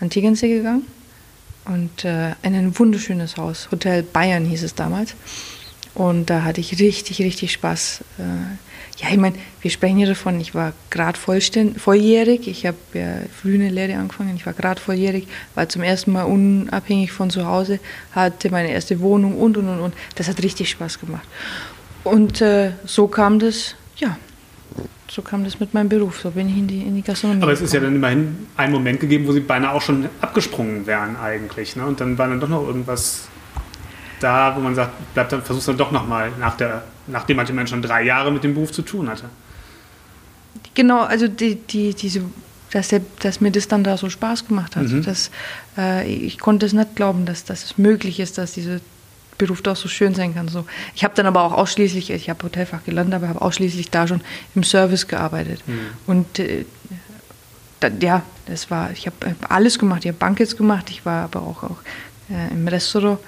an 0.00 0.10
Tegernsee 0.10 0.48
gegangen 0.48 0.86
und 1.64 2.04
äh, 2.04 2.30
in 2.42 2.54
ein 2.54 2.78
wunderschönes 2.78 3.36
Haus, 3.36 3.68
Hotel 3.70 4.02
Bayern 4.02 4.44
hieß 4.44 4.62
es 4.62 4.74
damals. 4.74 5.14
Und 6.00 6.30
da 6.30 6.44
hatte 6.44 6.62
ich 6.62 6.80
richtig, 6.80 7.18
richtig 7.18 7.52
Spaß. 7.52 8.02
Äh, 8.18 8.22
ja, 9.02 9.10
ich 9.10 9.18
meine, 9.18 9.36
wir 9.60 9.70
sprechen 9.70 9.98
hier 9.98 10.06
davon, 10.06 10.40
ich 10.40 10.54
war 10.54 10.72
gerade 10.88 11.18
volljährig, 11.18 12.48
ich 12.48 12.64
habe 12.64 12.78
ja 12.94 13.16
früh 13.38 13.56
eine 13.56 13.68
Lehre 13.68 13.96
angefangen, 13.96 14.34
ich 14.34 14.46
war 14.46 14.54
gerade 14.54 14.80
volljährig, 14.80 15.28
war 15.54 15.68
zum 15.68 15.82
ersten 15.82 16.12
Mal 16.12 16.22
unabhängig 16.22 17.12
von 17.12 17.28
zu 17.28 17.44
Hause, 17.44 17.80
hatte 18.12 18.50
meine 18.50 18.70
erste 18.70 19.00
Wohnung 19.00 19.36
und, 19.36 19.58
und, 19.58 19.68
und, 19.68 19.78
und. 19.78 19.94
Das 20.14 20.26
hat 20.26 20.42
richtig 20.42 20.70
Spaß 20.70 21.00
gemacht. 21.00 21.28
Und 22.02 22.40
äh, 22.40 22.70
so 22.86 23.06
kam 23.06 23.38
das, 23.38 23.74
ja, 23.96 24.16
so 25.06 25.20
kam 25.20 25.44
das 25.44 25.60
mit 25.60 25.74
meinem 25.74 25.90
Beruf. 25.90 26.20
So 26.20 26.30
bin 26.30 26.48
ich 26.48 26.56
in 26.56 26.66
die, 26.66 26.80
in 26.80 26.94
die 26.94 27.02
Gastronomie. 27.02 27.42
Aber 27.42 27.52
es 27.52 27.60
ist 27.60 27.74
ja 27.74 27.80
dann 27.80 27.94
immerhin 27.94 28.46
ein 28.56 28.72
Moment 28.72 29.00
gegeben, 29.00 29.26
wo 29.26 29.32
sie 29.32 29.40
beinahe 29.40 29.74
auch 29.74 29.82
schon 29.82 30.08
abgesprungen 30.22 30.86
wären 30.86 31.16
eigentlich. 31.16 31.76
Ne? 31.76 31.84
Und 31.84 32.00
dann 32.00 32.16
war 32.16 32.26
dann 32.26 32.40
doch 32.40 32.48
noch 32.48 32.66
irgendwas 32.66 33.29
da, 34.22 34.54
wo 34.56 34.60
man 34.60 34.74
sagt, 34.74 34.92
bleibt 35.14 35.32
dann, 35.32 35.42
versuchst 35.42 35.68
dann 35.68 35.76
doch 35.76 35.90
nochmal, 35.90 36.30
nach 36.38 36.56
nachdem 37.06 37.36
man 37.36 37.46
immerhin 37.46 37.66
schon 37.66 37.82
drei 37.82 38.02
Jahre 38.02 38.30
mit 38.30 38.44
dem 38.44 38.54
Beruf 38.54 38.72
zu 38.72 38.82
tun 38.82 39.08
hatte. 39.08 39.24
Genau, 40.74 41.00
also 41.00 41.28
die, 41.28 41.56
die, 41.56 41.94
diese, 41.94 42.22
dass, 42.70 42.88
der, 42.88 43.00
dass 43.20 43.40
mir 43.40 43.50
das 43.50 43.68
dann 43.68 43.84
da 43.84 43.96
so 43.96 44.08
Spaß 44.08 44.46
gemacht 44.46 44.76
hat. 44.76 44.84
Mhm. 44.84 45.02
Dass, 45.02 45.30
äh, 45.76 46.06
ich 46.08 46.38
konnte 46.38 46.66
es 46.66 46.72
nicht 46.72 46.96
glauben, 46.96 47.26
dass, 47.26 47.44
dass 47.44 47.64
es 47.64 47.78
möglich 47.78 48.20
ist, 48.20 48.38
dass 48.38 48.52
diese 48.52 48.80
Beruf 49.38 49.62
doch 49.62 49.76
so 49.76 49.88
schön 49.88 50.14
sein 50.14 50.34
kann. 50.34 50.48
So. 50.48 50.66
Ich 50.94 51.02
habe 51.02 51.14
dann 51.14 51.26
aber 51.26 51.42
auch 51.42 51.52
ausschließlich, 51.52 52.10
ich 52.10 52.30
habe 52.30 52.44
Hotelfach 52.44 52.84
gelernt, 52.84 53.12
aber 53.14 53.28
habe 53.28 53.40
ausschließlich 53.40 53.90
da 53.90 54.06
schon 54.06 54.20
im 54.54 54.62
Service 54.62 55.08
gearbeitet. 55.08 55.62
Mhm. 55.66 55.80
Und 56.06 56.38
äh, 56.38 56.66
da, 57.80 57.88
ja, 58.00 58.22
das 58.46 58.70
war, 58.70 58.90
ich 58.92 59.06
habe 59.06 59.34
alles 59.48 59.78
gemacht. 59.78 60.04
Ich 60.04 60.08
habe 60.08 60.18
Bankets 60.18 60.56
gemacht, 60.56 60.90
ich 60.90 61.04
war 61.06 61.24
aber 61.24 61.40
auch, 61.40 61.62
auch 61.62 61.78
äh, 62.30 62.52
im 62.52 62.68
Restaurant, 62.68 63.18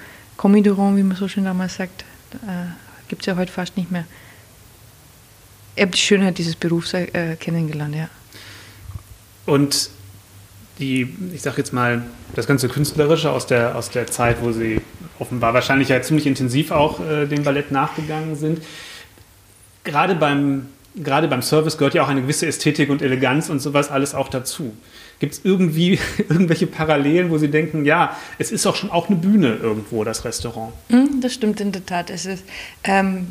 Commis 0.43 0.65
wie 0.65 1.03
man 1.03 1.15
so 1.15 1.29
schön 1.29 1.45
damals 1.45 1.75
sagt. 1.75 2.03
Äh, 2.33 2.65
Gibt 3.07 3.21
es 3.21 3.27
ja 3.27 3.37
heute 3.37 3.49
fast 3.49 3.77
nicht 3.77 3.91
mehr. 3.91 4.03
Ich 5.77 5.81
habe 5.81 5.91
die 5.91 5.97
Schönheit 5.97 6.37
dieses 6.37 6.57
Berufs 6.57 6.93
äh, 6.93 7.37
kennengelernt, 7.39 7.95
ja. 7.95 8.09
Und 9.45 9.89
die, 10.79 11.15
ich 11.33 11.41
sag 11.41 11.57
jetzt 11.57 11.71
mal, 11.71 12.03
das 12.35 12.45
ganze 12.45 12.67
Künstlerische 12.67 13.31
aus 13.31 13.47
der, 13.47 13.77
aus 13.77 13.89
der 13.89 14.07
Zeit, 14.07 14.41
wo 14.41 14.51
sie 14.51 14.81
offenbar 15.17 15.53
wahrscheinlich 15.53 15.87
ja 15.87 16.01
ziemlich 16.01 16.27
intensiv 16.27 16.71
auch 16.71 16.99
äh, 16.99 17.25
dem 17.25 17.43
Ballett 17.43 17.71
nachgegangen 17.71 18.35
sind. 18.35 18.61
Gerade 19.85 20.13
beim, 20.13 20.67
gerade 20.93 21.29
beim 21.29 21.41
Service 21.41 21.77
gehört 21.77 21.93
ja 21.93 22.03
auch 22.03 22.09
eine 22.09 22.21
gewisse 22.21 22.47
Ästhetik 22.47 22.89
und 22.89 23.01
Eleganz 23.01 23.49
und 23.49 23.61
sowas 23.61 23.89
alles 23.89 24.13
auch 24.13 24.27
dazu. 24.27 24.73
Gibt 25.23 25.35
es 25.35 25.41
irgendwie 25.45 25.97
irgendwelche 26.17 26.67
Parallelen, 26.67 27.29
wo 27.29 27.37
Sie 27.37 27.47
denken, 27.47 27.85
ja, 27.85 28.17
es 28.39 28.51
ist 28.51 28.67
auch 28.67 28.75
schon 28.75 28.91
auch 28.91 29.07
eine 29.07 29.15
Bühne 29.15 29.55
irgendwo, 29.55 30.03
das 30.03 30.25
Restaurant? 30.25 30.73
Hm, 30.89 31.21
das 31.21 31.33
stimmt 31.33 31.61
in 31.61 31.71
der 31.71 31.85
Tat. 31.85 32.09
Es 32.09 32.25
ist, 32.25 32.43
ähm, 32.83 33.27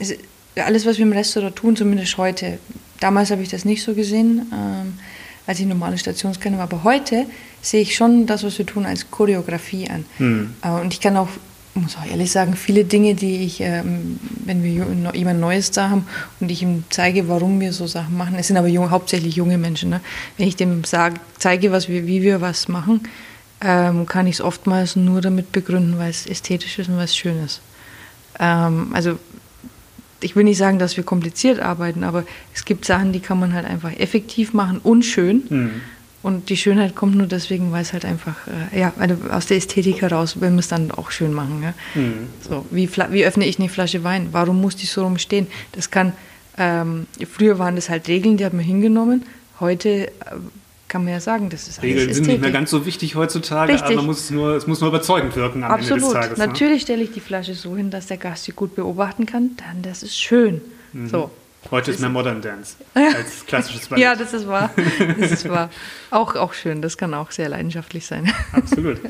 es 0.00 0.10
ist 0.10 0.20
alles, 0.56 0.84
was 0.84 0.98
wir 0.98 1.06
im 1.06 1.12
Restaurant 1.12 1.54
tun, 1.54 1.76
zumindest 1.76 2.18
heute. 2.18 2.58
Damals 2.98 3.30
habe 3.30 3.40
ich 3.42 3.50
das 3.50 3.64
nicht 3.64 3.84
so 3.84 3.94
gesehen. 3.94 4.50
Ähm, 4.52 4.94
als 5.46 5.60
ich 5.60 5.66
normale 5.66 5.96
Stationskenner 5.96 6.56
war. 6.56 6.64
Aber 6.64 6.82
heute 6.82 7.26
sehe 7.62 7.82
ich 7.82 7.94
schon 7.94 8.26
das, 8.26 8.42
was 8.42 8.58
wir 8.58 8.66
tun, 8.66 8.84
als 8.84 9.12
Choreografie 9.12 9.88
an. 9.90 10.04
Mhm. 10.18 10.54
Und 10.82 10.92
ich 10.92 11.00
kann 11.00 11.16
auch, 11.16 11.28
muss 11.74 11.96
auch 11.96 12.06
ehrlich 12.06 12.30
sagen, 12.30 12.54
viele 12.54 12.84
Dinge, 12.84 13.14
die 13.14 13.44
ich, 13.44 13.60
ähm, 13.60 14.18
wenn 14.44 14.62
wir 14.62 14.86
jemand 15.14 15.40
Neues 15.40 15.72
da 15.72 15.90
haben 15.90 16.06
und 16.40 16.50
ich 16.50 16.62
ihm 16.62 16.84
zeige, 16.90 17.28
warum 17.28 17.60
wir 17.60 17.72
so 17.72 17.86
Sachen 17.86 18.16
machen, 18.16 18.36
es 18.38 18.46
sind 18.46 18.56
aber 18.56 18.68
jung, 18.68 18.90
hauptsächlich 18.90 19.34
junge 19.34 19.58
Menschen, 19.58 19.90
ne? 19.90 20.00
wenn 20.36 20.46
ich 20.46 20.56
dem 20.56 20.84
sage, 20.84 21.16
zeige, 21.38 21.72
was 21.72 21.88
wir, 21.88 22.06
wie 22.06 22.22
wir 22.22 22.40
was 22.40 22.68
machen, 22.68 23.00
ähm, 23.60 24.06
kann 24.06 24.26
ich 24.26 24.36
es 24.36 24.40
oftmals 24.40 24.94
nur 24.94 25.20
damit 25.20 25.50
begründen, 25.52 25.98
weil 25.98 26.10
es 26.10 26.26
ästhetisch 26.26 26.78
ist 26.78 26.88
und 26.88 26.96
weil 26.96 27.04
es 27.04 27.16
schön 27.16 27.42
ist. 27.42 27.60
Ähm, 28.38 28.90
also 28.92 29.18
ich 30.20 30.36
will 30.36 30.44
nicht 30.44 30.58
sagen, 30.58 30.78
dass 30.78 30.96
wir 30.96 31.04
kompliziert 31.04 31.60
arbeiten, 31.60 32.04
aber 32.04 32.24
es 32.54 32.64
gibt 32.64 32.84
Sachen, 32.84 33.12
die 33.12 33.20
kann 33.20 33.38
man 33.38 33.52
halt 33.52 33.66
einfach 33.66 33.92
effektiv 33.92 34.54
machen 34.54 34.78
und 34.82 35.04
schön. 35.04 35.42
Mhm. 35.48 35.70
Und 36.24 36.48
die 36.48 36.56
Schönheit 36.56 36.94
kommt 36.94 37.16
nur 37.16 37.26
deswegen, 37.26 37.70
weil 37.70 37.82
es 37.82 37.92
halt 37.92 38.06
einfach, 38.06 38.34
äh, 38.72 38.80
ja, 38.80 38.94
aus 39.30 39.44
der 39.44 39.58
Ästhetik 39.58 40.00
heraus 40.00 40.40
will 40.40 40.48
man 40.48 40.60
es 40.60 40.68
dann 40.68 40.90
auch 40.90 41.10
schön 41.10 41.34
machen. 41.34 41.62
Ja? 41.62 41.74
Mhm. 41.94 42.28
So, 42.40 42.64
wie, 42.70 42.88
wie 43.10 43.26
öffne 43.26 43.44
ich 43.44 43.58
eine 43.58 43.68
Flasche 43.68 44.04
Wein? 44.04 44.28
Warum 44.32 44.58
muss 44.58 44.74
die 44.74 44.86
so 44.86 45.04
rumstehen? 45.04 45.48
Das 45.72 45.90
kann, 45.90 46.14
ähm, 46.56 47.06
früher 47.30 47.58
waren 47.58 47.76
das 47.76 47.90
halt 47.90 48.08
Regeln, 48.08 48.38
die 48.38 48.46
hat 48.46 48.54
man 48.54 48.64
hingenommen. 48.64 49.26
Heute 49.60 50.08
äh, 50.08 50.10
kann 50.88 51.04
man 51.04 51.12
ja 51.12 51.20
sagen, 51.20 51.50
das 51.50 51.68
ist 51.68 51.82
Regeln 51.82 52.14
sind 52.14 52.26
nicht 52.26 52.40
mehr 52.40 52.52
ganz 52.52 52.70
so 52.70 52.86
wichtig 52.86 53.16
heutzutage, 53.16 53.74
Richtig. 53.74 53.88
aber 53.88 53.96
man 53.96 54.06
muss 54.06 54.30
nur, 54.30 54.56
es 54.56 54.66
muss 54.66 54.80
nur 54.80 54.88
überzeugend 54.88 55.36
wirken 55.36 55.62
am 55.62 55.72
Absolut. 55.72 56.04
Ende 56.04 56.14
des 56.14 56.22
Tages. 56.22 56.38
Ne? 56.38 56.46
Natürlich 56.46 56.82
stelle 56.82 57.02
ich 57.02 57.12
die 57.12 57.20
Flasche 57.20 57.52
so 57.52 57.76
hin, 57.76 57.90
dass 57.90 58.06
der 58.06 58.16
Gast 58.16 58.44
sie 58.44 58.52
gut 58.52 58.74
beobachten 58.74 59.26
kann, 59.26 59.50
dann 59.58 59.82
das 59.82 60.02
ist 60.02 60.18
schön. 60.18 60.62
Mhm. 60.94 61.08
So. 61.08 61.30
Heute 61.70 61.90
ist 61.90 62.00
mehr 62.00 62.10
Modern 62.10 62.40
Dance 62.40 62.76
als 62.94 63.46
klassisches 63.46 63.88
Ballett. 63.88 64.02
ja, 64.02 64.14
das 64.14 64.32
ist 64.32 64.46
wahr. 64.46 64.70
Das 65.18 65.32
ist 65.32 65.48
wahr. 65.48 65.70
Auch, 66.10 66.34
auch 66.36 66.52
schön, 66.52 66.82
das 66.82 66.96
kann 66.96 67.14
auch 67.14 67.30
sehr 67.30 67.48
leidenschaftlich 67.48 68.06
sein. 68.06 68.32
Absolut. 68.52 69.00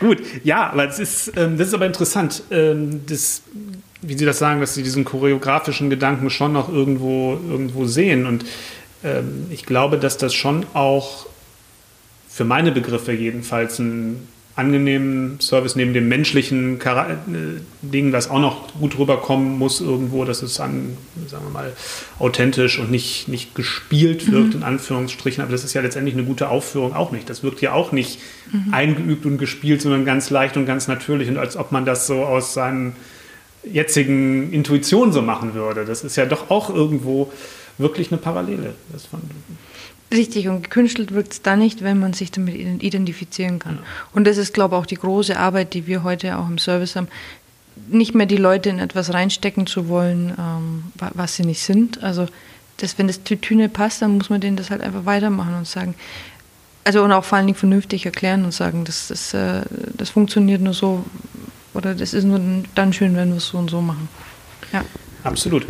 Gut, 0.00 0.22
ja, 0.44 0.70
aber 0.70 0.86
das 0.86 0.98
ist, 0.98 1.32
ähm, 1.36 1.58
das 1.58 1.68
ist 1.68 1.74
aber 1.74 1.86
interessant, 1.86 2.42
ähm, 2.50 3.02
das, 3.06 3.42
wie 4.02 4.16
Sie 4.16 4.24
das 4.24 4.38
sagen, 4.38 4.60
dass 4.60 4.74
Sie 4.74 4.82
diesen 4.82 5.04
choreografischen 5.04 5.90
Gedanken 5.90 6.30
schon 6.30 6.52
noch 6.52 6.68
irgendwo, 6.68 7.34
irgendwo 7.34 7.86
sehen. 7.86 8.26
Und 8.26 8.44
ähm, 9.04 9.46
ich 9.50 9.66
glaube, 9.66 9.98
dass 9.98 10.16
das 10.16 10.34
schon 10.34 10.66
auch 10.74 11.26
für 12.28 12.44
meine 12.44 12.72
Begriffe 12.72 13.12
jedenfalls 13.12 13.78
ein 13.78 14.28
angenehmen 14.58 15.38
Service 15.40 15.76
neben 15.76 15.94
dem 15.94 16.08
menschlichen 16.08 16.78
Chara 16.78 17.12
äh, 17.12 17.16
Ding, 17.80 18.10
das 18.10 18.28
auch 18.28 18.40
noch 18.40 18.74
gut 18.74 18.98
rüberkommen 18.98 19.56
muss 19.56 19.80
irgendwo, 19.80 20.24
dass 20.24 20.42
es 20.42 20.58
an, 20.58 20.96
sagen 21.28 21.44
wir 21.46 21.50
mal, 21.50 21.72
authentisch 22.18 22.78
und 22.78 22.90
nicht, 22.90 23.28
nicht 23.28 23.54
gespielt 23.54 24.30
wirkt, 24.32 24.54
mhm. 24.54 24.60
in 24.60 24.62
Anführungsstrichen. 24.64 25.42
Aber 25.42 25.52
das 25.52 25.64
ist 25.64 25.74
ja 25.74 25.80
letztendlich 25.80 26.14
eine 26.14 26.24
gute 26.24 26.48
Aufführung 26.48 26.94
auch 26.94 27.12
nicht. 27.12 27.30
Das 27.30 27.42
wirkt 27.42 27.60
ja 27.60 27.72
auch 27.72 27.92
nicht 27.92 28.18
mhm. 28.52 28.74
eingeübt 28.74 29.24
und 29.26 29.38
gespielt, 29.38 29.80
sondern 29.80 30.04
ganz 30.04 30.28
leicht 30.30 30.56
und 30.56 30.66
ganz 30.66 30.88
natürlich 30.88 31.28
und 31.28 31.38
als 31.38 31.56
ob 31.56 31.70
man 31.70 31.84
das 31.84 32.06
so 32.06 32.24
aus 32.24 32.52
seinen 32.52 32.96
jetzigen 33.64 34.52
Intuitionen 34.52 35.12
so 35.12 35.22
machen 35.22 35.54
würde. 35.54 35.84
Das 35.84 36.02
ist 36.02 36.16
ja 36.16 36.26
doch 36.26 36.50
auch 36.50 36.74
irgendwo 36.74 37.32
wirklich 37.76 38.10
eine 38.10 38.18
Parallele. 38.18 38.74
Das 38.92 39.06
fand, 39.06 39.22
Richtig, 40.10 40.48
und 40.48 40.62
gekünstelt 40.62 41.12
wirkt 41.12 41.32
es 41.32 41.42
dann 41.42 41.58
nicht, 41.58 41.82
wenn 41.82 41.98
man 41.98 42.14
sich 42.14 42.30
damit 42.30 42.54
identifizieren 42.54 43.58
kann. 43.58 43.76
Ja. 43.76 43.82
Und 44.14 44.26
das 44.26 44.38
ist, 44.38 44.54
glaube 44.54 44.74
ich, 44.74 44.80
auch 44.80 44.86
die 44.86 44.96
große 44.96 45.38
Arbeit, 45.38 45.74
die 45.74 45.86
wir 45.86 46.02
heute 46.02 46.38
auch 46.38 46.48
im 46.48 46.58
Service 46.58 46.96
haben. 46.96 47.08
Nicht 47.88 48.14
mehr 48.14 48.26
die 48.26 48.36
Leute 48.36 48.70
in 48.70 48.78
etwas 48.78 49.12
reinstecken 49.12 49.66
zu 49.66 49.88
wollen, 49.88 50.32
ähm, 50.38 50.84
was 51.14 51.36
sie 51.36 51.44
nicht 51.44 51.60
sind. 51.60 52.02
Also, 52.02 52.26
das, 52.78 52.96
wenn 52.98 53.06
das 53.06 53.22
Tütüne 53.22 53.68
passt, 53.68 54.02
dann 54.02 54.16
muss 54.16 54.30
man 54.30 54.40
denen 54.40 54.56
das 54.56 54.70
halt 54.70 54.82
einfach 54.82 55.04
weitermachen 55.04 55.54
und 55.54 55.66
sagen, 55.66 55.94
also 56.84 57.02
und 57.02 57.12
auch 57.12 57.24
vor 57.24 57.36
allen 57.36 57.46
Dingen 57.46 57.58
vernünftig 57.58 58.06
erklären 58.06 58.44
und 58.44 58.54
sagen, 58.54 58.84
das, 58.84 59.08
das, 59.08 59.34
äh, 59.34 59.62
das 59.94 60.10
funktioniert 60.10 60.62
nur 60.62 60.72
so 60.72 61.04
oder 61.74 61.94
das 61.94 62.14
ist 62.14 62.24
nur 62.24 62.40
dann 62.74 62.92
schön, 62.92 63.14
wenn 63.14 63.28
wir 63.28 63.36
es 63.36 63.48
so 63.48 63.58
und 63.58 63.68
so 63.68 63.82
machen. 63.82 64.08
Ja. 64.72 64.84
Absolut. 65.22 65.66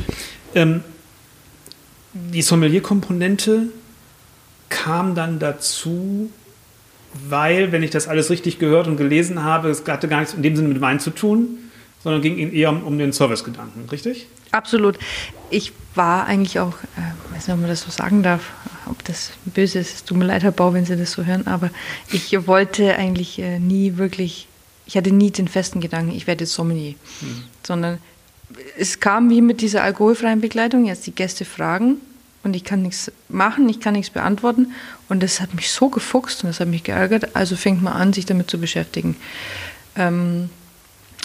Ähm, 0.55 0.83
die 2.13 2.43
Sommelier-Komponente 2.43 3.69
kam 4.89 5.15
dann 5.15 5.39
dazu, 5.39 6.31
weil, 7.29 7.73
wenn 7.73 7.83
ich 7.83 7.91
das 7.91 8.09
alles 8.09 8.31
richtig 8.31 8.59
gehört 8.59 8.87
und 8.87 8.97
gelesen 8.97 9.45
habe, 9.45 9.69
es 9.69 9.85
hatte 9.87 10.09
gar 10.09 10.21
nichts 10.21 10.33
in 10.33 10.43
dem 10.43 10.57
Sinne 10.57 10.69
mit 10.69 10.81
Wein 10.81 10.99
zu 10.99 11.11
tun, 11.11 11.59
sondern 12.03 12.23
ging 12.23 12.39
Ihnen 12.39 12.55
eher 12.55 12.71
um, 12.71 12.83
um 12.85 12.99
den 12.99 13.13
Servicegedanken, 13.13 13.87
richtig? 13.91 14.29
Absolut. 14.51 14.99
Ich 15.51 15.73
war 15.95 16.25
eigentlich 16.27 16.59
auch, 16.59 16.73
äh, 16.97 17.35
weiß 17.35 17.49
nicht, 17.49 17.55
ob 17.55 17.61
man 17.61 17.69
das 17.69 17.83
so 17.83 17.91
sagen 17.91 18.23
darf, 18.23 18.51
ob 18.87 19.05
das 19.05 19.33
böse 19.45 19.81
ist, 19.81 19.95
es 19.95 20.05
tut 20.05 20.17
mir 20.17 20.25
leid, 20.25 20.43
Herr 20.43 20.53
Bau, 20.53 20.73
wenn 20.73 20.87
Sie 20.87 20.97
das 20.97 21.13
so 21.13 21.25
hören, 21.25 21.47
aber 21.47 21.69
ich 22.11 22.47
wollte 22.47 22.95
eigentlich 22.97 23.39
äh, 23.41 23.59
nie 23.59 23.99
wirklich, 23.99 24.49
ich 24.87 24.97
hatte 24.97 25.13
nie 25.13 25.31
den 25.31 25.49
festen 25.49 25.83
Gedanken, 25.83 26.17
ich 26.17 26.27
werde 26.27 26.47
Sommelier, 26.47 26.95
mhm. 27.21 27.43
sondern 27.63 27.99
es 28.79 29.01
kam 29.01 29.29
wie 29.29 29.43
mit 29.43 29.61
dieser 29.61 29.83
alkoholfreien 29.83 30.41
Begleitung, 30.41 30.87
jetzt 30.87 31.07
die 31.07 31.15
Gäste 31.15 31.45
fragen 31.45 31.99
und 32.45 32.55
ich 32.55 32.65
kann 32.65 32.83
nichts 32.83 33.11
machen, 33.29 33.69
ich 33.69 33.81
kann 33.81 33.95
nichts 33.95 34.11
beantworten. 34.11 34.73
Und 35.09 35.23
das 35.23 35.41
hat 35.41 35.55
mich 35.55 35.71
so 35.71 35.89
gefuchst 35.89 36.43
und 36.43 36.49
das 36.49 36.61
hat 36.61 36.69
mich 36.69 36.85
geärgert. 36.85 37.35
Also 37.35 37.57
fängt 37.57 37.83
man 37.83 37.95
an, 37.95 38.13
sich 38.13 38.27
damit 38.27 38.51
zu 38.51 38.59
beschäftigen. 38.59 39.17
Ähm, 39.97 40.51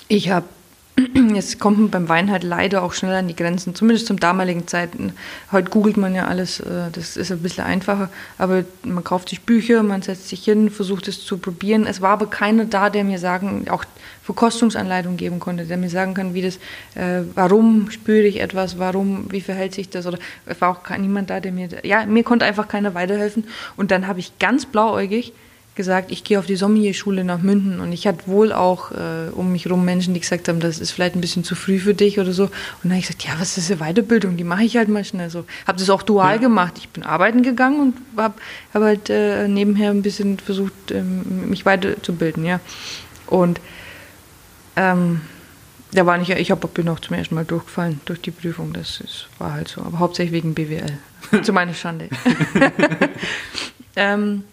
ich 0.08 0.30
habe 0.30 0.48
Jetzt 1.34 1.60
kommt 1.60 1.80
man 1.80 1.90
beim 1.90 2.10
Wein 2.10 2.30
halt 2.30 2.44
leider 2.44 2.84
auch 2.84 2.94
schnell 2.94 3.16
an 3.16 3.28
die 3.28 3.36
Grenzen, 3.36 3.74
zumindest 3.74 4.06
zum 4.06 4.20
damaligen 4.20 4.68
Zeiten. 4.68 5.14
Heute 5.52 5.72
googelt 5.72 5.98
man 5.98 6.14
ja 6.14 6.28
alles, 6.28 6.60
äh, 6.60 6.92
das 6.92 7.18
ist 7.18 7.32
ein 7.32 7.40
bisschen 7.40 7.64
einfacher, 7.64 8.10
aber 8.38 8.64
man 8.84 9.04
kauft 9.04 9.30
sich 9.30 9.42
Bücher, 9.42 9.82
man 9.82 10.04
setzt 10.04 10.30
sich 10.30 10.44
hin, 10.44 10.70
versucht 10.70 11.08
es 11.08 11.26
zu 11.26 11.40
probieren. 11.40 11.88
Es 11.88 12.02
war 12.02 12.12
aber 12.12 12.28
keiner 12.28 12.66
da, 12.66 12.92
der 12.92 13.04
mir 13.04 13.18
sagen, 13.18 13.66
auch 13.70 13.86
Verkostungsanleitung 14.24 15.18
geben 15.18 15.40
konnte, 15.40 15.66
der 15.66 15.78
mir 15.78 15.90
sagen 15.90 16.14
kann, 16.14 16.36
wie 16.36 16.44
das, 16.44 16.58
äh, 16.94 17.24
warum 17.34 17.90
spüre 17.90 18.28
ich 18.28 18.40
etwas, 18.40 18.78
warum, 18.78 19.32
wie 19.32 19.42
verhält 19.42 19.74
sich 19.74 19.90
das 19.90 20.06
oder 20.06 20.20
es 20.46 20.62
war 20.62 20.70
auch 20.70 20.98
niemand 20.98 21.32
da, 21.32 21.40
der 21.40 21.52
mir, 21.52 21.70
ja, 21.84 22.06
mir 22.06 22.24
konnte 22.24 22.46
einfach 22.46 22.68
keiner 22.68 22.94
weiterhelfen 22.94 23.46
und 23.76 23.90
dann 23.90 24.08
habe 24.08 24.20
ich 24.20 24.38
ganz 24.38 24.66
blauäugig 24.68 25.34
gesagt, 25.76 26.12
ich 26.12 26.24
gehe 26.24 26.38
auf 26.38 26.46
die 26.46 26.56
Sommelier-Schule 26.56 27.24
nach 27.24 27.40
Münden 27.40 27.80
und 27.80 27.92
ich 27.92 28.06
hatte 28.06 28.28
wohl 28.28 28.54
auch 28.54 28.92
äh, 28.92 29.30
um 29.32 29.52
mich 29.52 29.66
herum 29.66 29.84
Menschen, 29.84 30.14
die 30.14 30.20
gesagt 30.20 30.48
haben, 30.48 30.60
das 30.60 30.80
ist 30.80 30.92
vielleicht 30.92 31.16
ein 31.16 31.22
bisschen 31.22 31.44
zu 31.44 31.56
früh 31.56 31.80
für 31.80 31.94
dich 31.94 32.20
oder 32.20 32.32
so. 32.32 32.44
Und 32.44 32.52
dann 32.84 32.92
habe 32.92 33.00
ich 33.00 33.08
gesagt, 33.08 33.24
ja, 33.24 33.32
was 33.40 33.58
ist 33.58 33.72
eine 33.72 33.80
Weiterbildung? 33.80 34.38
Die 34.38 34.44
mache 34.44 34.64
ich 34.64 34.78
halt 34.78 34.90
mal 34.90 35.04
schnell 35.04 35.30
so. 35.30 35.46
Habe 35.66 35.80
das 35.80 35.90
auch 35.90 36.04
dual 36.04 36.36
ja. 36.36 36.42
gemacht. 36.42 36.74
Ich 36.78 36.90
bin 36.90 37.04
arbeiten 37.04 37.42
gegangen 37.42 37.80
und 37.80 37.96
habe 38.18 38.36
hab 38.74 38.82
halt 38.84 39.10
äh, 39.10 39.48
nebenher 39.48 39.90
ein 39.90 40.04
bisschen 40.04 40.38
versucht, 40.38 40.92
ähm, 40.92 41.50
mich 41.50 41.66
weiterzubilden, 41.66 42.46
ja. 42.46 42.60
Und 43.26 43.60
ähm, 44.76 45.22
da 45.92 46.06
war 46.06 46.18
nicht, 46.18 46.30
ich 46.30 46.52
hab, 46.52 46.74
bin 46.74 46.90
auch 46.90 47.00
zum 47.00 47.16
ersten 47.16 47.36
Mal 47.36 47.46
durchgefallen 47.46 48.00
durch 48.06 48.22
die 48.22 48.32
Prüfung. 48.32 48.74
Das 48.74 49.00
ist, 49.00 49.28
war 49.40 49.54
halt 49.54 49.68
so, 49.68 49.82
aber 49.82 50.00
hauptsächlich 50.00 50.34
wegen 50.34 50.54
BWL. 50.54 50.98
zu 51.42 51.54
meiner 51.54 51.74
Schande. 51.74 52.10
ähm, 53.96 54.44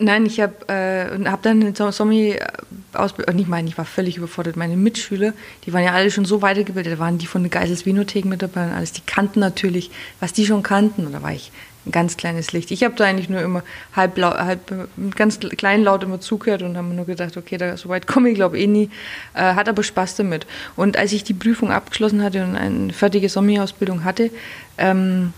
Nein, 0.00 0.26
ich 0.26 0.40
habe 0.40 0.68
äh, 0.68 1.28
hab 1.28 1.42
dann 1.42 1.60
eine 1.60 1.92
Sommelier-Ausbildung, 1.92 3.34
und 3.34 3.40
ich 3.40 3.48
meine, 3.48 3.68
ich 3.68 3.76
war 3.76 3.84
völlig 3.84 4.16
überfordert. 4.16 4.56
Meine 4.56 4.76
Mitschüler, 4.76 5.32
die 5.64 5.72
waren 5.72 5.82
ja 5.82 5.92
alle 5.92 6.12
schon 6.12 6.24
so 6.24 6.40
weitergebildet, 6.40 6.92
da 6.94 6.98
waren 7.00 7.18
die 7.18 7.26
von 7.26 7.42
der 7.42 7.50
Geisels 7.50 7.84
Vinothek 7.84 8.24
mit 8.24 8.40
dabei 8.40 8.66
und 8.66 8.72
alles, 8.72 8.92
die 8.92 9.00
kannten 9.00 9.40
natürlich, 9.40 9.90
was 10.20 10.32
die 10.32 10.46
schon 10.46 10.62
kannten. 10.62 11.04
Und 11.06 11.12
da 11.12 11.22
war 11.22 11.32
ich 11.32 11.50
ein 11.84 11.90
ganz 11.90 12.16
kleines 12.16 12.52
Licht. 12.52 12.70
Ich 12.70 12.84
habe 12.84 12.94
da 12.94 13.06
eigentlich 13.06 13.28
nur 13.28 13.40
immer 13.40 13.64
halb, 13.96 14.16
laut, 14.18 14.38
halb 14.38 14.88
ganz 15.16 15.40
kleinlaut 15.40 16.04
immer 16.04 16.20
zugehört 16.20 16.62
und 16.62 16.76
habe 16.76 16.88
nur 16.88 17.06
gedacht, 17.06 17.36
okay, 17.36 17.56
da, 17.56 17.76
so 17.76 17.88
weit 17.88 18.06
komme 18.06 18.28
ich 18.28 18.36
glaube 18.36 18.56
eh 18.56 18.68
nie. 18.68 18.90
Äh, 19.34 19.54
hat 19.54 19.68
aber 19.68 19.82
Spaß 19.82 20.14
damit. 20.14 20.46
Und 20.76 20.96
als 20.96 21.12
ich 21.12 21.24
die 21.24 21.34
Prüfung 21.34 21.72
abgeschlossen 21.72 22.22
hatte 22.22 22.44
und 22.44 22.54
eine 22.54 22.92
fertige 22.92 23.28
Sommelier-Ausbildung 23.28 24.04
hatte, 24.04 24.30
ähm, 24.76 25.32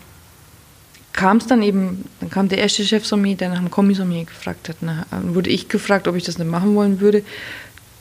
kam 1.12 1.38
es 1.38 1.46
dann 1.46 1.62
eben, 1.62 2.04
dann 2.20 2.30
kam 2.30 2.48
der 2.48 2.58
erste 2.58 2.84
Chef 2.84 3.06
Sommelier, 3.06 3.36
der 3.36 3.48
nach 3.50 3.58
dem 3.58 3.70
Kommissommelier 3.70 4.24
gefragt 4.24 4.68
hat. 4.68 4.76
Dann 4.80 5.34
wurde 5.34 5.50
ich 5.50 5.68
gefragt, 5.68 6.08
ob 6.08 6.16
ich 6.16 6.24
das 6.24 6.38
nicht 6.38 6.50
machen 6.50 6.74
wollen 6.74 7.00
würde. 7.00 7.22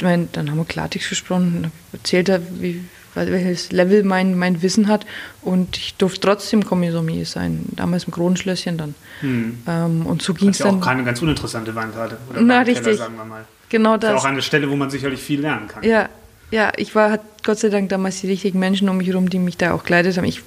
Meine, 0.01 0.27
dann 0.31 0.49
haben 0.49 0.57
wir 0.57 0.65
Klartext 0.65 1.09
gesprochen, 1.09 1.71
erzählt 1.91 2.29
er, 2.29 2.41
wie, 2.61 2.81
welches 3.15 3.71
Level 3.71 4.03
mein, 4.03 4.37
mein 4.37 4.61
Wissen 4.61 4.87
hat 4.87 5.05
und 5.41 5.75
ich 5.77 5.95
durfte 5.95 6.21
trotzdem 6.21 6.63
Kommissommelier 6.63 7.25
sein, 7.25 7.65
damals 7.71 8.05
im 8.05 8.13
Kronenschlösschen 8.13 8.77
dann. 8.77 8.95
Hm. 9.19 9.57
Ähm, 9.67 10.05
und 10.05 10.21
so 10.21 10.33
ging 10.33 10.49
es 10.49 10.59
ja 10.59 10.67
dann. 10.67 10.75
auch 10.75 10.85
keine 10.85 11.03
ganz 11.03 11.21
uninteressante 11.21 11.75
Weinkarte. 11.75 12.17
Oder 12.29 12.41
Na, 12.41 12.61
richtig. 12.61 12.97
sagen 12.97 13.17
wir 13.17 13.25
mal. 13.25 13.45
Genau 13.67 13.97
das. 13.97 14.15
Ist 14.15 14.21
auch 14.21 14.25
eine 14.25 14.41
Stelle, 14.41 14.69
wo 14.69 14.75
man 14.75 14.89
sicherlich 14.89 15.19
viel 15.19 15.41
lernen 15.41 15.67
kann. 15.67 15.83
Ja, 15.83 16.09
ja, 16.51 16.71
ich 16.77 16.95
war, 16.95 17.19
Gott 17.43 17.59
sei 17.59 17.69
Dank 17.69 17.89
damals 17.89 18.21
die 18.21 18.27
richtigen 18.27 18.57
Menschen 18.57 18.89
um 18.89 18.97
mich 18.97 19.07
herum, 19.07 19.29
die 19.29 19.37
mich 19.37 19.57
da 19.57 19.73
auch 19.73 19.83
geleitet 19.83 20.17
haben. 20.17 20.25
Ich 20.25 20.41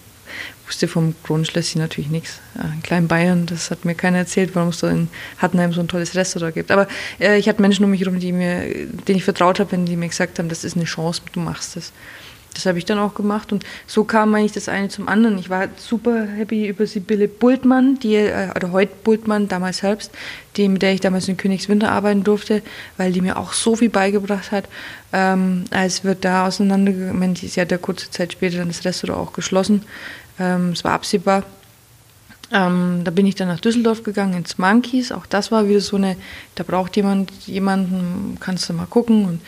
wusste 0.67 0.89
vom 0.89 1.15
Kronenschlösschen 1.23 1.81
natürlich 1.81 2.11
nichts. 2.11 2.41
In 2.55 2.83
Kleinbayern, 2.83 3.47
das 3.47 3.71
hat 3.71 3.85
mir 3.85 3.95
keiner 3.95 4.19
erzählt, 4.19 4.55
warum 4.55 4.71
es 4.71 4.79
da 4.79 4.91
in 4.91 5.09
Hattenheim 5.39 5.73
so 5.73 5.81
ein 5.81 5.89
tolles 5.89 6.15
Restaurant 6.15 6.55
gibt. 6.55 6.71
Aber 6.71 6.89
äh, 7.21 7.39
ich 7.39 7.49
hatte 7.49 7.63
Menschen 7.63 7.85
um 7.85 7.91
mich 7.91 8.01
herum, 8.01 8.19
die 8.19 8.33
denen 8.33 8.93
ich 9.07 9.25
vertraut 9.25 9.61
habe, 9.61 9.73
wenn 9.73 9.87
die 9.87 9.97
mir 9.97 10.09
gesagt 10.09 10.39
haben, 10.39 10.49
das 10.49 10.65
ist 10.65 10.77
eine 10.77 10.85
Chance, 10.85 11.23
du 11.33 11.41
machst 11.41 11.77
das. 11.77 11.93
Das 12.55 12.67
habe 12.67 12.79
ich 12.79 12.85
dann 12.85 12.99
auch 12.99 13.15
gemacht 13.15 13.53
und 13.53 13.65
so 13.87 14.05
kam 14.05 14.35
eigentlich 14.35 14.53
das 14.53 14.69
eine 14.69 14.89
zum 14.89 15.09
anderen. 15.09 15.39
Ich 15.39 15.49
war 15.49 15.69
super 15.77 16.27
happy 16.27 16.67
über 16.69 16.87
Sibylle 16.87 17.29
Bultmann, 17.29 17.99
die, 17.99 18.17
äh, 18.17 18.51
oder 18.55 18.73
heute 18.73 18.93
Bultmann, 19.05 19.49
damals 19.49 19.79
selbst, 19.79 20.11
die, 20.57 20.69
mit 20.69 20.83
der 20.83 20.93
ich 20.93 21.01
damals 21.01 21.29
in 21.29 21.37
Königswinter 21.37 21.91
arbeiten 21.91 22.25
durfte, 22.25 22.63
weil 22.97 23.13
die 23.13 23.21
mir 23.21 23.39
auch 23.39 23.53
so 23.53 23.77
viel 23.77 23.91
beigebracht 23.91 24.53
hat. 24.53 24.69
Ähm, 25.13 25.65
als 25.71 26.05
wir 26.05 26.15
da 26.15 26.47
auseinandergegangen, 26.47 27.37
sie 27.37 27.61
hat 27.61 27.71
ja 27.71 27.79
kurze 27.79 28.11
Zeit 28.11 28.33
später 28.33 28.59
dann 28.59 28.69
das 28.69 28.85
Restaurant 28.85 29.29
auch 29.29 29.33
geschlossen. 29.33 29.83
Ähm, 30.39 30.71
es 30.71 30.85
war 30.85 30.93
absehbar. 30.93 31.45
Ähm, 32.51 33.01
da 33.05 33.11
bin 33.11 33.27
ich 33.27 33.35
dann 33.35 33.49
nach 33.49 33.61
Düsseldorf 33.61 34.03
gegangen, 34.03 34.35
ins 34.35 34.59
Monkeys. 34.59 35.11
Auch 35.11 35.27
das 35.27 35.51
war 35.51 35.69
wieder 35.69 35.81
so 35.81 35.97
eine, 35.97 36.17
da 36.55 36.65
braucht 36.65 36.97
jemand 36.97 37.31
jemanden, 37.47 38.37
kannst 38.41 38.69
du 38.69 38.75
mal 38.75 38.87
gucken. 38.87 39.25
Und 39.25 39.41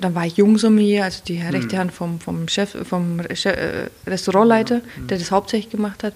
dann 0.00 0.14
war 0.14 0.26
ich 0.26 0.36
Jungsommelier, 0.36 1.04
also 1.04 1.22
die 1.26 1.40
rechte 1.40 1.76
mhm. 1.76 1.80
Hand 1.80 1.92
vom, 1.92 2.20
vom 2.20 2.48
Chef, 2.48 2.76
vom 2.86 3.20
äh, 3.20 3.88
Restaurantleiter, 4.06 4.76
mhm. 4.96 5.06
der 5.06 5.18
das 5.18 5.30
hauptsächlich 5.30 5.70
gemacht 5.70 6.02
hat. 6.02 6.12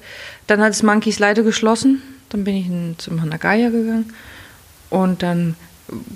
Dann 0.46 0.60
hat 0.60 0.70
das 0.70 0.82
Monkeys 0.82 1.18
leider 1.18 1.42
geschlossen. 1.42 2.02
Dann 2.28 2.44
bin 2.44 2.56
ich 2.56 2.66
in, 2.66 2.94
zum 2.98 3.22
Hanagaya 3.22 3.70
gegangen. 3.70 4.12
Und 4.90 5.22
dann 5.22 5.56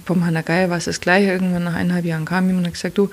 vom 0.05 0.25
Hanna 0.25 0.43
Geier 0.43 0.71
war 0.71 0.79
es 0.79 0.85
das 0.85 1.01
gleiche. 1.01 1.33
Irgendwann 1.33 1.65
nach 1.65 1.75
eineinhalb 1.75 2.05
Jahren 2.05 2.25
kam 2.25 2.47
jemand 2.47 2.67
und 2.67 2.67
hat 2.69 2.75
gesagt, 2.75 2.99
du, 2.99 3.11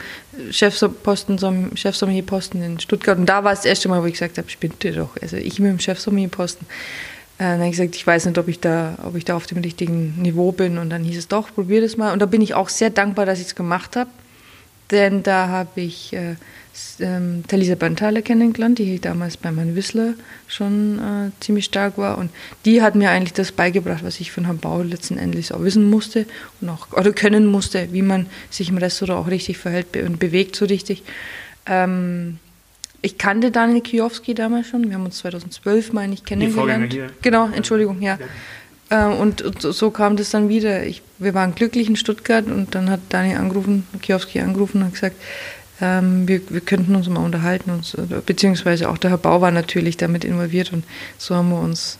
Chefposten, 0.51 1.39
Chefsommierposten 1.75 2.61
in 2.61 2.79
Stuttgart. 2.79 3.17
Und 3.17 3.27
da 3.27 3.43
war 3.43 3.53
es 3.53 3.59
das 3.59 3.65
erste 3.65 3.89
Mal, 3.89 4.01
wo 4.01 4.05
ich 4.05 4.13
gesagt 4.13 4.37
habe, 4.37 4.49
spinnt 4.49 4.83
ihr 4.83 4.93
doch. 4.93 5.15
Also 5.21 5.37
ich 5.37 5.59
mit 5.59 5.71
dem 5.71 5.79
Chefsommierposten. 5.79 6.67
Äh, 7.37 7.43
dann 7.43 7.59
habe 7.59 7.65
ich 7.65 7.77
gesagt, 7.77 7.95
ich 7.95 8.05
weiß 8.05 8.25
nicht, 8.25 8.37
ob 8.37 8.47
ich, 8.47 8.59
da, 8.59 8.97
ob 9.03 9.15
ich 9.15 9.25
da 9.25 9.35
auf 9.35 9.45
dem 9.45 9.59
richtigen 9.59 10.21
Niveau 10.21 10.51
bin. 10.51 10.77
Und 10.77 10.89
dann 10.89 11.03
hieß 11.03 11.17
es 11.17 11.27
doch, 11.27 11.53
probier 11.53 11.81
das 11.81 11.97
mal. 11.97 12.13
Und 12.13 12.19
da 12.19 12.25
bin 12.25 12.41
ich 12.41 12.53
auch 12.53 12.69
sehr 12.69 12.89
dankbar, 12.89 13.25
dass 13.25 13.39
ich 13.39 13.47
es 13.47 13.55
gemacht 13.55 13.95
habe. 13.95 14.09
Denn 14.91 15.23
da 15.23 15.47
habe 15.47 15.81
ich 15.81 16.13
äh, 16.13 16.35
ähm, 16.99 17.43
Talisa 17.47 17.75
Bantale 17.75 18.21
kennengelernt, 18.21 18.79
die 18.79 18.99
damals 18.99 19.37
bei 19.37 19.49
Herrn 19.53 19.75
Wissler 19.75 20.13
schon 20.47 20.99
äh, 20.99 21.31
ziemlich 21.39 21.65
stark 21.65 21.97
war. 21.97 22.17
Und 22.17 22.31
die 22.65 22.81
hat 22.81 22.95
mir 22.95 23.09
eigentlich 23.09 23.33
das 23.33 23.51
beigebracht, 23.51 24.03
was 24.03 24.19
ich 24.19 24.31
von 24.31 24.45
Herrn 24.45 24.59
Bauer 24.59 24.83
letzten 24.83 25.17
Endes 25.17 25.51
auch 25.51 25.61
wissen 25.61 25.89
musste 25.89 26.25
und 26.61 26.69
auch 26.69 26.91
oder 26.93 27.11
können 27.11 27.45
musste, 27.45 27.91
wie 27.91 28.01
man 28.01 28.27
sich 28.49 28.69
im 28.69 28.77
Restaurant 28.77 29.25
auch 29.25 29.31
richtig 29.31 29.57
verhält 29.57 29.95
und 29.97 30.19
bewegt 30.19 30.55
so 30.55 30.65
richtig. 30.65 31.03
Ähm, 31.65 32.39
ich 33.01 33.17
kannte 33.17 33.51
Daniel 33.51 33.81
Kiowski 33.81 34.33
damals 34.33 34.67
schon. 34.67 34.87
Wir 34.89 34.95
haben 34.95 35.05
uns 35.05 35.19
2012, 35.19 35.93
meine 35.93 36.13
ich, 36.13 36.25
kennengelernt. 36.25 36.91
Die 36.91 36.97
hier. 36.97 37.07
Genau, 37.21 37.49
Entschuldigung, 37.49 38.01
ja. 38.01 38.17
Äh, 38.89 39.05
und, 39.05 39.41
und, 39.41 39.61
so 39.61 39.91
kam 39.91 40.17
das 40.17 40.31
dann 40.31 40.49
wieder. 40.49 40.85
Ich, 40.85 41.01
wir 41.17 41.33
waren 41.33 41.55
glücklich 41.55 41.87
in 41.87 41.95
Stuttgart 41.95 42.45
und 42.47 42.75
dann 42.75 42.89
hat 42.89 42.99
Dani 43.09 43.35
angerufen, 43.35 43.87
Kiowski 44.01 44.41
angerufen 44.41 44.81
und 44.83 44.93
gesagt, 44.93 45.15
ähm, 45.81 46.27
wir, 46.27 46.41
wir 46.49 46.61
könnten 46.61 46.95
uns 46.95 47.07
mal 47.09 47.23
unterhalten. 47.23 47.71
Und, 47.71 48.25
beziehungsweise 48.25 48.89
auch 48.89 48.97
der 48.97 49.11
Herr 49.11 49.17
Bau 49.17 49.41
war 49.41 49.51
natürlich 49.51 49.97
damit 49.97 50.23
involviert 50.25 50.73
und 50.73 50.83
so 51.17 51.35
haben 51.35 51.49
wir 51.49 51.59
uns 51.59 51.97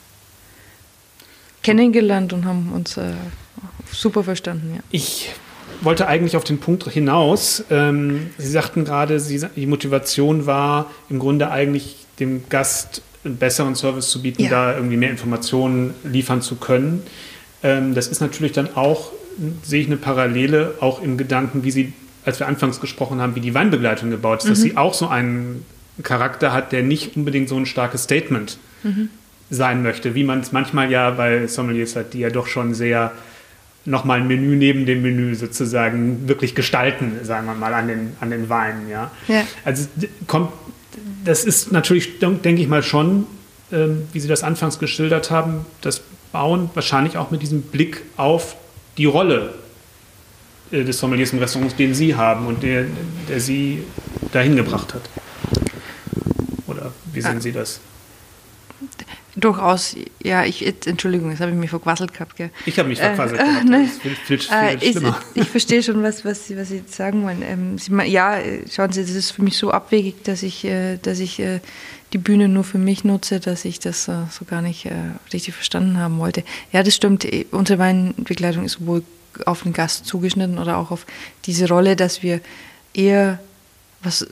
kennengelernt 1.64 2.34
und 2.34 2.46
haben 2.46 2.72
uns 2.72 2.98
äh, 2.98 3.12
super 3.92 4.24
verstanden. 4.24 4.76
Ja. 4.76 4.82
Ich 4.92 5.34
wollte 5.82 6.08
eigentlich 6.08 6.36
auf 6.36 6.44
den 6.44 6.60
Punkt 6.60 6.90
hinaus. 6.90 7.64
Ähm, 7.70 8.32
Sie 8.38 8.50
sagten 8.50 8.86
gerade, 8.86 9.20
Sie, 9.20 9.46
die 9.56 9.66
Motivation 9.66 10.46
war 10.46 10.92
im 11.10 11.20
Grunde 11.20 11.52
eigentlich 11.52 12.06
dem 12.20 12.48
Gast 12.50 13.02
einen 13.24 13.38
besseren 13.38 13.76
Service 13.76 14.10
zu 14.10 14.22
bieten, 14.22 14.44
ja. 14.44 14.50
da 14.50 14.76
irgendwie 14.76 14.98
mehr 14.98 15.10
Informationen 15.10 15.94
liefern 16.04 16.42
zu 16.42 16.56
können. 16.56 17.04
Ähm, 17.64 17.94
das 17.94 18.08
ist 18.08 18.22
natürlich 18.22 18.54
dann 18.54 18.76
auch, 18.76 19.12
sehe 19.64 19.82
ich 19.82 19.88
eine 19.88 19.98
Parallele 19.98 20.76
auch 20.80 21.02
im 21.02 21.18
Gedanken, 21.18 21.64
wie 21.64 21.72
Sie, 21.72 21.94
als 22.26 22.40
wir 22.40 22.48
anfangs 22.48 22.80
gesprochen 22.82 23.22
haben, 23.22 23.36
wie 23.36 23.42
die 23.42 23.54
Weinbegleitung 23.54 24.10
gebaut 24.10 24.40
ist, 24.40 24.46
mhm. 24.46 24.50
dass 24.50 24.62
sie 24.62 24.78
auch 24.78 24.94
so 24.94 25.08
einen 25.08 25.66
Charakter 26.04 26.54
hat, 26.54 26.72
der 26.72 26.84
nicht 26.84 27.16
unbedingt 27.16 27.50
so 27.50 27.58
ein 27.58 27.66
starkes 27.66 28.04
Statement 28.04 28.58
mhm. 28.84 29.10
sein 29.50 29.84
möchte, 29.84 30.16
wie 30.16 30.24
man 30.24 30.40
es 30.40 30.52
manchmal 30.52 30.92
ja 30.92 31.12
bei 31.12 31.48
Sommeliers 31.48 31.96
hat, 31.96 32.14
die 32.14 32.20
ja 32.20 32.30
doch 32.30 32.48
schon 32.48 32.74
sehr 32.74 33.12
nochmal 33.86 34.20
ein 34.20 34.28
Menü 34.28 34.56
neben 34.56 34.86
dem 34.86 35.02
Menü 35.02 35.36
sozusagen 35.36 36.28
wirklich 36.28 36.54
gestalten, 36.54 37.20
sagen 37.24 37.48
wir 37.48 37.56
mal, 37.56 37.74
an 37.74 37.88
den, 37.88 38.14
an 38.20 38.30
den 38.30 38.50
Weinen. 38.50 38.90
Ja? 38.90 39.12
ja. 39.28 39.44
Also 39.66 39.88
kommt, 40.28 40.52
das 41.26 41.46
ist 41.46 41.72
natürlich, 41.72 42.20
denke 42.20 42.62
ich 42.62 42.68
mal 42.68 42.84
schon, 42.84 43.26
ähm, 43.72 44.08
wie 44.14 44.20
Sie 44.20 44.28
das 44.28 44.44
anfangs 44.44 44.80
geschildert 44.80 45.32
haben, 45.32 45.66
das 45.82 46.02
Bauen 46.32 46.70
wahrscheinlich 46.74 47.18
auch 47.18 47.32
mit 47.32 47.42
diesem 47.42 47.62
Blick 47.62 48.04
auf 48.18 48.56
die 48.98 49.06
Rolle 49.06 49.54
des 50.72 51.00
Sommeliers 51.00 51.34
im 51.34 51.40
Restaurant, 51.40 51.78
den 51.78 51.94
Sie 51.94 52.16
haben 52.16 52.48
und 52.48 52.64
der, 52.64 52.86
der 53.28 53.40
Sie 53.40 53.84
dahin 54.32 54.56
gebracht 54.56 54.94
hat. 54.94 55.02
Oder 56.68 56.94
wie 57.14 57.22
sehen 57.22 57.42
Sie 57.42 57.52
das? 57.52 57.80
Durchaus, 59.36 59.96
ja, 60.24 60.44
ich, 60.44 60.66
Entschuldigung, 60.88 61.32
das 61.32 61.40
habe 61.40 61.52
ich 61.52 61.58
mir 61.58 61.68
verquasselt 61.68 62.14
gehabt. 62.14 62.36
Gell? 62.36 62.50
Ich 62.66 62.78
habe 62.80 62.90
mich 62.90 63.00
verquasselt 63.00 63.40
äh, 63.40 63.44
gehabt, 63.44 63.66
ne, 63.70 63.84
das 63.84 63.92
ist 63.92 64.02
viel, 64.02 64.40
viel, 64.40 64.56
äh, 64.56 64.92
schlimmer. 64.92 65.20
Ich, 65.36 65.48
verstehe 65.48 65.84
schon, 65.84 66.02
was, 66.04 66.26
was, 66.26 66.48
Sie, 66.48 66.58
was 66.58 66.70
Sie 66.70 66.84
sagen 66.88 67.24
wollen. 67.24 67.42
Ähm, 67.42 67.78
Sie, 67.78 67.94
ja, 68.06 68.40
schauen 68.72 68.92
Sie, 68.92 69.02
das 69.02 69.12
ist 69.12 69.32
für 69.32 69.44
mich 69.44 69.58
so 69.58 69.72
abwegig, 69.72 70.24
dass 70.24 70.44
ich, 70.44 70.66
äh, 70.66 70.98
dass 70.98 71.20
ich 71.20 71.40
äh, 71.40 71.60
die 72.14 72.18
Bühne 72.18 72.48
nur 72.48 72.64
für 72.64 72.80
mich 72.80 73.04
nutze, 73.04 73.40
dass 73.40 73.66
ich 73.66 73.80
das 73.80 74.08
äh, 74.08 74.14
so 74.32 74.46
gar 74.46 74.62
nicht 74.62 74.86
äh, 74.88 74.92
richtig 75.32 75.54
verstanden 75.54 75.98
haben 75.98 76.20
wollte. 76.20 76.44
Ja, 76.72 76.84
das 76.84 76.96
stimmt, 76.96 77.28
unsere 77.52 77.80
Weinbegleitung 77.80 78.66
ist 78.66 78.86
wohl 78.86 79.04
auf 79.46 79.64
den 79.64 79.74
Gast 79.74 80.06
zugeschnitten 80.06 80.60
oder 80.60 80.78
auch 80.78 80.92
auf 80.92 81.06
diese 81.46 81.68
Rolle, 81.68 81.96
dass 81.96 82.24
wir 82.24 82.42
eher 82.94 83.40
was 84.02 84.28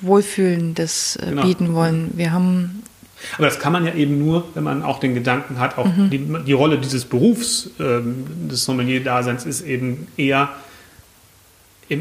Wohlfühlendes 0.00 1.18
genau. 1.20 1.42
bieten 1.42 1.74
wollen. 1.74 2.10
Wir 2.14 2.32
haben 2.32 2.82
aber 3.36 3.46
das 3.46 3.58
kann 3.58 3.72
man 3.72 3.84
ja 3.84 3.92
eben 3.94 4.18
nur, 4.18 4.44
wenn 4.54 4.64
man 4.64 4.82
auch 4.82 4.98
den 4.98 5.14
Gedanken 5.14 5.58
hat, 5.58 5.76
auch 5.78 5.84
mhm. 5.84 6.10
die, 6.10 6.18
die, 6.46 6.52
Rolle 6.52 6.78
dieses 6.78 7.04
Berufs, 7.04 7.70
ähm, 7.78 8.48
des 8.48 8.64
Sommelier-Daseins 8.64 9.44
ist 9.44 9.60
eben 9.60 10.08
eher 10.16 10.48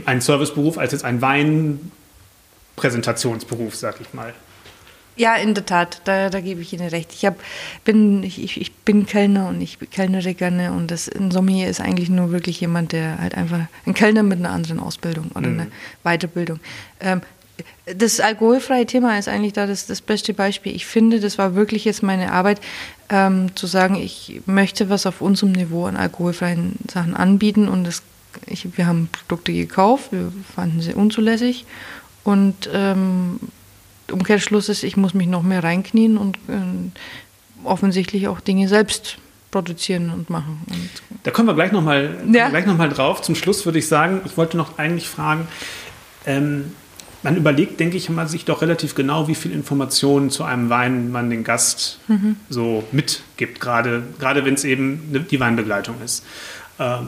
ein 0.06 0.22
Serviceberuf 0.22 0.78
als 0.78 0.94
jetzt 0.94 1.04
ein 1.04 1.22
Weinpräsentationsberuf, 1.22 3.76
sag 3.76 4.00
ich 4.00 4.14
mal. 4.14 4.34
Ja, 5.20 5.36
in 5.36 5.54
der 5.54 5.66
Tat, 5.66 6.00
da, 6.06 6.30
da 6.30 6.40
gebe 6.40 6.62
ich 6.62 6.72
Ihnen 6.72 6.88
recht. 6.88 7.12
Ich, 7.14 7.26
hab, 7.26 7.36
bin, 7.84 8.24
ich, 8.24 8.40
ich 8.40 8.74
bin 8.74 9.06
Kellner 9.06 9.50
und 9.50 9.60
ich 9.60 9.78
kellnere 9.92 10.34
gerne 10.34 10.72
und 10.72 10.90
das, 10.90 11.10
ein 11.10 11.30
Sommelier 11.30 11.68
ist 11.68 11.82
eigentlich 11.82 12.10
nur 12.10 12.32
wirklich 12.32 12.62
jemand, 12.62 12.94
der 12.94 13.20
halt 13.20 13.36
einfach, 13.36 13.68
ein 13.86 13.94
Kellner 13.94 14.24
mit 14.24 14.40
einer 14.40 14.52
anderen 14.52 14.80
Ausbildung 14.80 15.30
oder 15.36 15.50
mhm. 15.50 15.60
einer 15.60 15.68
Weiterbildung. 16.06 16.62
Ähm, 17.02 17.20
das 17.94 18.22
alkoholfreie 18.22 18.86
Thema 18.86 19.20
ist 19.20 19.28
eigentlich 19.28 19.52
da 19.52 19.68
das, 19.68 19.88
das 19.88 20.00
beste 20.00 20.34
Beispiel. 20.34 20.74
Ich 20.74 20.86
finde, 20.86 21.20
das 21.20 21.38
war 21.38 21.54
wirklich 21.54 21.84
jetzt 21.84 22.02
meine 22.02 22.32
Arbeit, 22.32 22.62
ähm, 23.10 23.54
zu 23.58 23.68
sagen, 23.68 23.96
ich 23.96 24.40
möchte 24.46 24.90
was 24.90 25.06
auf 25.06 25.20
unserem 25.20 25.52
Niveau 25.52 25.86
an 25.86 25.98
alkoholfreien 25.98 26.78
Sachen 26.90 27.14
anbieten 27.14 27.68
und 27.68 27.84
das, 27.84 28.04
ich, 28.46 28.78
wir 28.78 28.88
haben 28.88 29.10
Produkte 29.12 29.52
gekauft, 29.52 30.14
wir 30.14 30.32
fanden 30.56 30.80
sie 30.80 30.94
unzulässig 30.94 31.66
und 32.24 32.70
ähm, 32.72 33.42
Umkehrschluss 34.12 34.70
ist, 34.70 34.84
ich 34.84 34.98
muss 34.98 35.14
mich 35.14 35.28
noch 35.28 35.44
mehr 35.44 35.64
reinknien 35.64 36.18
und 36.18 36.38
äh, 36.48 37.64
offensichtlich 37.64 38.28
auch 38.28 38.40
Dinge 38.40 38.68
selbst 38.68 39.18
produzieren 39.52 40.12
und 40.12 40.30
machen. 40.30 40.62
Und 40.70 40.90
da 41.24 41.32
kommen 41.32 41.48
wir 41.48 41.56
gleich 41.56 41.72
nochmal 41.72 42.18
ja. 42.32 42.50
noch 42.50 42.94
drauf. 42.94 43.22
Zum 43.22 43.36
Schluss 43.36 43.66
würde 43.66 43.80
ich 43.80 43.88
sagen, 43.88 44.22
ich 44.26 44.38
wollte 44.38 44.58
noch 44.58 44.78
eigentlich 44.78 45.10
fragen, 45.10 45.48
ähm, 46.26 46.74
man 47.24 47.36
überlegt, 47.36 47.80
denke 47.80 47.98
ich 47.98 48.10
mal, 48.10 48.28
sich 48.28 48.46
doch 48.46 48.62
relativ 48.62 48.96
genau, 48.96 49.28
wie 49.28 49.36
viel 49.36 49.52
Informationen 49.52 50.30
zu 50.30 50.44
einem 50.44 50.70
Wein 50.70 51.12
man 51.12 51.30
den 51.30 51.44
Gast 51.44 52.00
mhm. 52.08 52.38
so 52.50 52.84
mitgibt, 52.92 53.60
gerade, 53.60 54.04
gerade 54.20 54.46
wenn 54.46 54.54
es 54.54 54.64
eben 54.64 55.12
ne, 55.12 55.20
die 55.20 55.40
Weinbegleitung 55.40 55.96
ist. 56.04 56.24
Ähm, 56.80 57.08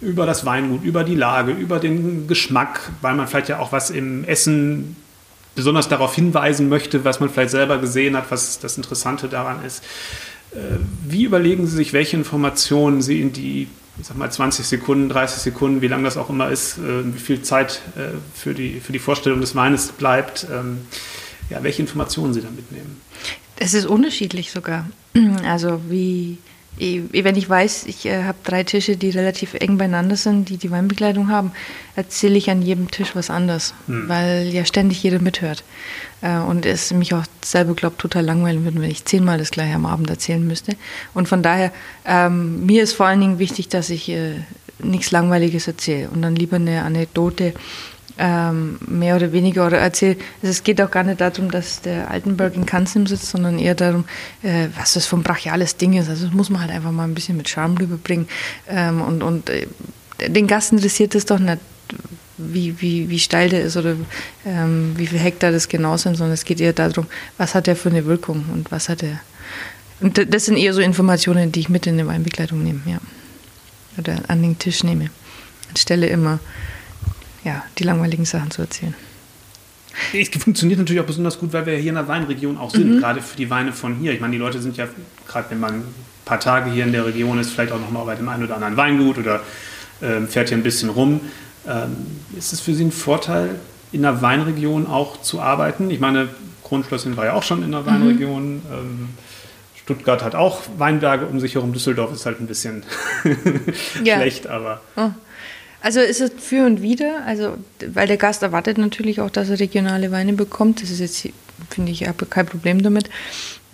über 0.00 0.24
das 0.24 0.46
Weingut, 0.46 0.82
über 0.82 1.04
die 1.04 1.14
Lage, 1.14 1.52
über 1.52 1.78
den 1.78 2.26
Geschmack, 2.26 2.90
weil 3.02 3.14
man 3.14 3.28
vielleicht 3.28 3.50
ja 3.50 3.58
auch 3.58 3.70
was 3.70 3.90
im 3.90 4.24
Essen 4.24 4.96
besonders 5.54 5.88
darauf 5.88 6.14
hinweisen 6.14 6.68
möchte, 6.68 7.04
was 7.04 7.20
man 7.20 7.28
vielleicht 7.28 7.50
selber 7.50 7.78
gesehen 7.78 8.16
hat, 8.16 8.30
was 8.30 8.58
das 8.58 8.76
Interessante 8.76 9.28
daran 9.28 9.64
ist. 9.64 9.82
Äh, 10.52 10.78
wie 11.06 11.24
überlegen 11.24 11.66
Sie 11.66 11.76
sich, 11.76 11.92
welche 11.92 12.16
Informationen 12.16 13.02
Sie 13.02 13.20
in 13.20 13.32
die 13.32 13.68
ich 14.00 14.06
sag 14.06 14.16
mal 14.16 14.30
20 14.30 14.66
Sekunden, 14.66 15.08
30 15.08 15.42
Sekunden, 15.42 15.82
wie 15.82 15.88
lang 15.88 16.04
das 16.04 16.16
auch 16.16 16.30
immer 16.30 16.48
ist, 16.48 16.78
äh, 16.78 17.14
wie 17.14 17.18
viel 17.18 17.42
Zeit 17.42 17.82
äh, 17.96 18.16
für, 18.34 18.54
die, 18.54 18.80
für 18.80 18.92
die 18.92 18.98
Vorstellung 18.98 19.40
des 19.40 19.54
Weines 19.54 19.88
bleibt, 19.92 20.46
ähm, 20.50 20.78
ja, 21.50 21.62
welche 21.62 21.82
Informationen 21.82 22.32
Sie 22.32 22.40
da 22.40 22.48
mitnehmen. 22.50 23.00
Es 23.56 23.74
ist 23.74 23.86
unterschiedlich 23.86 24.50
sogar. 24.50 24.86
Also 25.44 25.80
wie, 25.88 26.38
wenn 26.78 27.36
ich 27.36 27.48
weiß, 27.48 27.84
ich 27.86 28.06
äh, 28.06 28.24
habe 28.24 28.38
drei 28.42 28.64
Tische, 28.64 28.96
die 28.96 29.10
relativ 29.10 29.54
eng 29.54 29.76
beieinander 29.76 30.16
sind, 30.16 30.48
die 30.48 30.56
die 30.56 30.70
Weinbegleitung 30.70 31.28
haben, 31.28 31.52
erzähle 31.94 32.38
ich 32.38 32.48
an 32.50 32.62
jedem 32.62 32.90
Tisch 32.90 33.14
was 33.14 33.28
anderes, 33.28 33.74
hm. 33.86 34.08
weil 34.08 34.48
ja 34.48 34.64
ständig 34.64 35.02
jeder 35.02 35.20
mithört. 35.20 35.62
Äh, 36.22 36.38
und 36.38 36.64
es 36.64 36.90
mich 36.92 37.12
auch 37.12 37.24
selber, 37.44 37.74
glaube 37.74 37.96
total 37.98 38.24
langweilen 38.24 38.64
würde, 38.64 38.80
wenn 38.80 38.90
ich 38.90 39.04
zehnmal 39.04 39.36
das 39.36 39.50
gleiche 39.50 39.74
am 39.74 39.84
Abend 39.84 40.08
erzählen 40.08 40.46
müsste. 40.46 40.76
Und 41.12 41.28
von 41.28 41.42
daher, 41.42 41.72
ähm, 42.06 42.64
mir 42.64 42.82
ist 42.82 42.94
vor 42.94 43.06
allen 43.06 43.20
Dingen 43.20 43.38
wichtig, 43.38 43.68
dass 43.68 43.90
ich 43.90 44.08
äh, 44.08 44.36
nichts 44.82 45.10
Langweiliges 45.10 45.66
erzähle 45.66 46.08
und 46.08 46.22
dann 46.22 46.36
lieber 46.36 46.56
eine 46.56 46.82
Anekdote 46.82 47.52
ähm, 48.20 48.78
mehr 48.86 49.16
oder 49.16 49.32
weniger 49.32 49.66
oder 49.66 49.78
erzähle. 49.78 50.16
Also 50.42 50.50
es 50.50 50.62
geht 50.62 50.80
auch 50.82 50.90
gar 50.90 51.04
nicht 51.04 51.20
darum, 51.20 51.50
dass 51.50 51.80
der 51.80 52.10
Altenberg 52.10 52.54
in 52.54 52.66
Kanzim 52.66 53.06
sitzt, 53.06 53.26
sondern 53.26 53.58
eher 53.58 53.74
darum, 53.74 54.04
äh, 54.42 54.68
was 54.76 54.92
das 54.92 55.06
für 55.06 55.16
ein 55.16 55.22
brachiales 55.22 55.76
Ding 55.76 55.94
ist. 55.94 56.10
Also 56.10 56.26
das 56.26 56.34
muss 56.34 56.50
man 56.50 56.60
halt 56.60 56.70
einfach 56.70 56.92
mal 56.92 57.04
ein 57.04 57.14
bisschen 57.14 57.38
mit 57.38 57.48
Charme 57.48 57.78
rüberbringen. 57.78 58.28
Ähm, 58.68 59.00
und 59.00 59.22
und 59.22 59.48
äh, 59.48 59.66
den 60.28 60.46
Gast 60.46 60.70
interessiert 60.70 61.14
es 61.14 61.24
doch 61.24 61.38
nicht, 61.38 61.58
wie, 62.36 62.78
wie, 62.80 63.08
wie 63.08 63.18
steil 63.18 63.48
der 63.48 63.62
ist 63.62 63.78
oder 63.78 63.96
ähm, 64.44 64.92
wie 64.96 65.06
viel 65.06 65.18
Hektar 65.18 65.50
das 65.50 65.68
genau 65.68 65.96
sind, 65.96 66.16
sondern 66.16 66.34
es 66.34 66.44
geht 66.44 66.60
eher 66.60 66.74
darum, 66.74 67.06
was 67.38 67.54
hat 67.54 67.68
er 67.68 67.76
für 67.76 67.88
eine 67.88 68.04
Wirkung 68.04 68.44
und 68.52 68.70
was 68.70 68.90
hat 68.90 69.02
er. 69.02 69.18
Und 70.00 70.32
das 70.32 70.44
sind 70.44 70.58
eher 70.58 70.74
so 70.74 70.82
Informationen, 70.82 71.52
die 71.52 71.60
ich 71.60 71.68
mit 71.70 71.86
in 71.86 71.96
die 71.96 72.06
Weinbegleitung 72.06 72.62
nehme, 72.62 72.80
ja. 72.86 72.98
Oder 73.98 74.16
an 74.28 74.42
den 74.42 74.58
Tisch 74.58 74.84
nehme. 74.84 75.10
Anstelle 75.68 76.06
immer 76.06 76.38
ja, 77.44 77.64
die 77.78 77.84
langweiligen 77.84 78.24
Sachen 78.24 78.50
zu 78.50 78.62
erzählen. 78.62 78.94
Es 80.12 80.28
funktioniert 80.28 80.78
natürlich 80.78 81.00
auch 81.00 81.06
besonders 81.06 81.38
gut, 81.38 81.52
weil 81.52 81.66
wir 81.66 81.76
hier 81.76 81.90
in 81.90 81.96
der 81.96 82.08
Weinregion 82.08 82.56
auch 82.56 82.70
sind, 82.70 82.94
mhm. 82.94 83.00
gerade 83.00 83.20
für 83.20 83.36
die 83.36 83.50
Weine 83.50 83.72
von 83.72 83.96
hier. 83.96 84.12
Ich 84.12 84.20
meine, 84.20 84.32
die 84.32 84.38
Leute 84.38 84.60
sind 84.60 84.76
ja, 84.76 84.86
gerade 85.26 85.50
wenn 85.50 85.60
man 85.60 85.74
ein 85.74 85.84
paar 86.24 86.40
Tage 86.40 86.70
hier 86.70 86.84
in 86.84 86.92
der 86.92 87.04
Region 87.06 87.38
ist, 87.38 87.50
vielleicht 87.50 87.72
auch 87.72 87.80
nochmal 87.80 88.06
bei 88.06 88.14
dem 88.14 88.28
einen 88.28 88.44
oder 88.44 88.54
anderen 88.54 88.76
Weingut 88.76 89.18
oder 89.18 89.40
äh, 90.00 90.20
fährt 90.26 90.48
hier 90.48 90.58
ein 90.58 90.62
bisschen 90.62 90.90
rum. 90.90 91.20
Ähm, 91.66 91.96
ist 92.36 92.52
es 92.52 92.60
für 92.60 92.74
Sie 92.74 92.84
ein 92.84 92.92
Vorteil, 92.92 93.56
in 93.92 94.02
der 94.02 94.22
Weinregion 94.22 94.86
auch 94.86 95.20
zu 95.20 95.40
arbeiten? 95.40 95.90
Ich 95.90 96.00
meine, 96.00 96.28
Kronschlösschen 96.62 97.16
war 97.16 97.26
ja 97.26 97.32
auch 97.32 97.42
schon 97.42 97.62
in 97.62 97.72
der 97.72 97.80
mhm. 97.80 97.86
Weinregion. 97.86 98.54
Mhm. 98.54 98.62
Ähm, 98.72 99.08
Stuttgart 99.74 100.22
hat 100.22 100.36
auch 100.36 100.60
Weinberge 100.78 101.26
um 101.26 101.40
sich 101.40 101.54
herum. 101.54 101.72
Düsseldorf 101.72 102.12
ist 102.12 102.26
halt 102.26 102.40
ein 102.40 102.46
bisschen 102.46 102.84
schlecht, 104.04 104.46
aber. 104.46 104.80
Oh. 104.96 105.10
Also 105.82 106.00
ist 106.00 106.20
es 106.20 106.32
für 106.38 106.66
und 106.66 106.82
wieder, 106.82 107.24
also 107.26 107.56
weil 107.94 108.06
der 108.06 108.18
Gast 108.18 108.42
erwartet 108.42 108.76
natürlich 108.78 109.20
auch, 109.20 109.30
dass 109.30 109.48
er 109.48 109.58
regionale 109.58 110.12
Weine 110.12 110.34
bekommt. 110.34 110.82
Das 110.82 110.90
ist 110.90 111.00
jetzt, 111.00 111.28
finde 111.70 111.92
ich, 111.92 112.06
habe 112.06 112.26
kein 112.26 112.46
Problem 112.46 112.82
damit. 112.82 113.08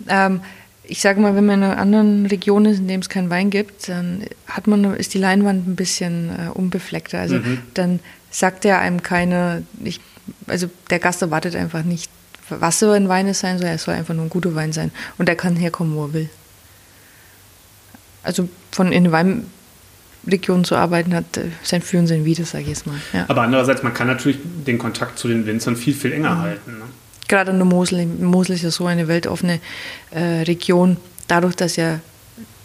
Ähm, 0.07 0.41
ich 0.83 1.01
sage 1.01 1.19
mal, 1.19 1.35
wenn 1.35 1.45
man 1.45 1.59
in 1.59 1.65
einer 1.65 1.77
anderen 1.77 2.25
Region 2.27 2.65
ist, 2.65 2.79
in 2.79 2.87
dem 2.87 3.01
es 3.01 3.09
keinen 3.09 3.29
Wein 3.29 3.49
gibt, 3.49 3.89
dann 3.89 4.23
hat 4.47 4.67
man, 4.67 4.95
ist 4.95 5.13
die 5.13 5.19
Leinwand 5.19 5.67
ein 5.67 5.75
bisschen 5.75 6.29
äh, 6.29 6.49
unbefleckter. 6.49 7.19
Also 7.19 7.35
mhm. 7.35 7.59
dann 7.73 7.99
sagt 8.31 8.63
er 8.63 8.79
einem 8.79 9.03
keiner, 9.03 9.61
ich, 9.83 9.99
also 10.47 10.69
der 10.89 10.99
Gast 10.99 11.21
erwartet 11.21 11.55
einfach 11.55 11.83
nicht, 11.83 12.09
was 12.49 12.79
so 12.79 12.91
ein 12.91 13.09
Wein 13.09 13.33
sein 13.33 13.57
soll, 13.57 13.67
er 13.67 13.77
soll 13.77 13.95
einfach 13.95 14.13
nur 14.13 14.25
ein 14.25 14.29
guter 14.29 14.55
Wein 14.55 14.71
sein. 14.71 14.91
Und 15.17 15.27
er 15.27 15.35
kann 15.35 15.57
herkommen, 15.57 15.95
wo 15.95 16.05
er 16.05 16.13
will. 16.13 16.29
also 18.23 18.47
von 18.71 18.91
in 18.91 19.11
Weinregionen 20.27 20.65
zu 20.65 20.75
arbeiten, 20.75 21.13
hat 21.13 21.37
äh, 21.37 21.45
sein 21.63 21.81
Für 21.81 21.99
und 21.99 22.07
sein 22.07 22.25
Wider, 22.25 22.45
sage 22.45 22.63
ich 22.63 22.69
jetzt 22.69 22.85
mal. 22.85 22.95
Ja. 23.13 23.25
Aber 23.27 23.41
andererseits, 23.41 23.83
man 23.83 23.93
kann 23.93 24.07
natürlich 24.07 24.39
den 24.43 24.77
Kontakt 24.77 25.17
zu 25.17 25.27
den 25.27 25.45
Winzern 25.45 25.75
viel, 25.75 25.93
viel 25.93 26.11
enger 26.11 26.35
mhm. 26.35 26.41
halten. 26.41 26.71
Ne? 26.79 26.85
Gerade 27.27 27.51
an 27.51 27.57
der 27.57 27.65
Mosel. 27.65 28.05
Mosel 28.05 28.55
ist 28.55 28.63
ja 28.63 28.71
so 28.71 28.85
eine 28.85 29.07
weltoffene 29.07 29.59
äh, 30.11 30.43
Region. 30.43 30.97
Dadurch, 31.27 31.55
dass 31.55 31.75
ja 31.75 31.99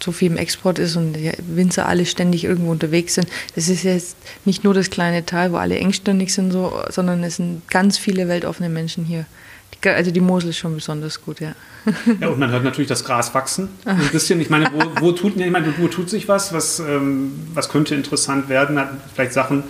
so 0.01 0.11
viel 0.11 0.31
im 0.31 0.37
Export 0.37 0.79
ist 0.79 0.95
und 0.95 1.13
die 1.13 1.31
Winzer 1.47 1.87
alle 1.87 2.05
ständig 2.05 2.43
irgendwo 2.43 2.71
unterwegs 2.71 3.15
sind. 3.15 3.27
Das 3.55 3.69
ist 3.69 3.83
jetzt 3.83 4.17
nicht 4.45 4.63
nur 4.63 4.73
das 4.73 4.89
kleine 4.89 5.25
Tal, 5.25 5.51
wo 5.51 5.57
alle 5.57 5.77
engständig 5.77 6.33
sind, 6.33 6.51
so, 6.51 6.77
sondern 6.89 7.23
es 7.23 7.37
sind 7.37 7.67
ganz 7.69 7.97
viele 7.97 8.27
weltoffene 8.27 8.69
Menschen 8.69 9.05
hier. 9.05 9.25
Also 9.91 10.11
die 10.11 10.21
Mosel 10.21 10.49
ist 10.49 10.57
schon 10.57 10.75
besonders 10.75 11.21
gut, 11.21 11.39
ja. 11.39 11.53
Ja, 12.19 12.29
und 12.29 12.39
man 12.39 12.51
hört 12.51 12.63
natürlich 12.63 12.87
das 12.87 13.03
Gras 13.03 13.33
wachsen. 13.33 13.69
Ein 13.85 13.99
bisschen. 14.11 14.39
Ich 14.39 14.49
meine, 14.49 14.71
wo, 14.71 15.01
wo 15.01 15.11
tut, 15.11 15.35
ich 15.35 15.51
meine, 15.51 15.73
wo 15.77 15.87
tut 15.87 16.09
sich 16.09 16.27
was? 16.27 16.53
Was, 16.53 16.79
ähm, 16.79 17.33
was 17.53 17.69
könnte 17.69 17.95
interessant 17.95 18.49
werden? 18.49 18.79
Vielleicht 19.13 19.33
Sachen 19.33 19.63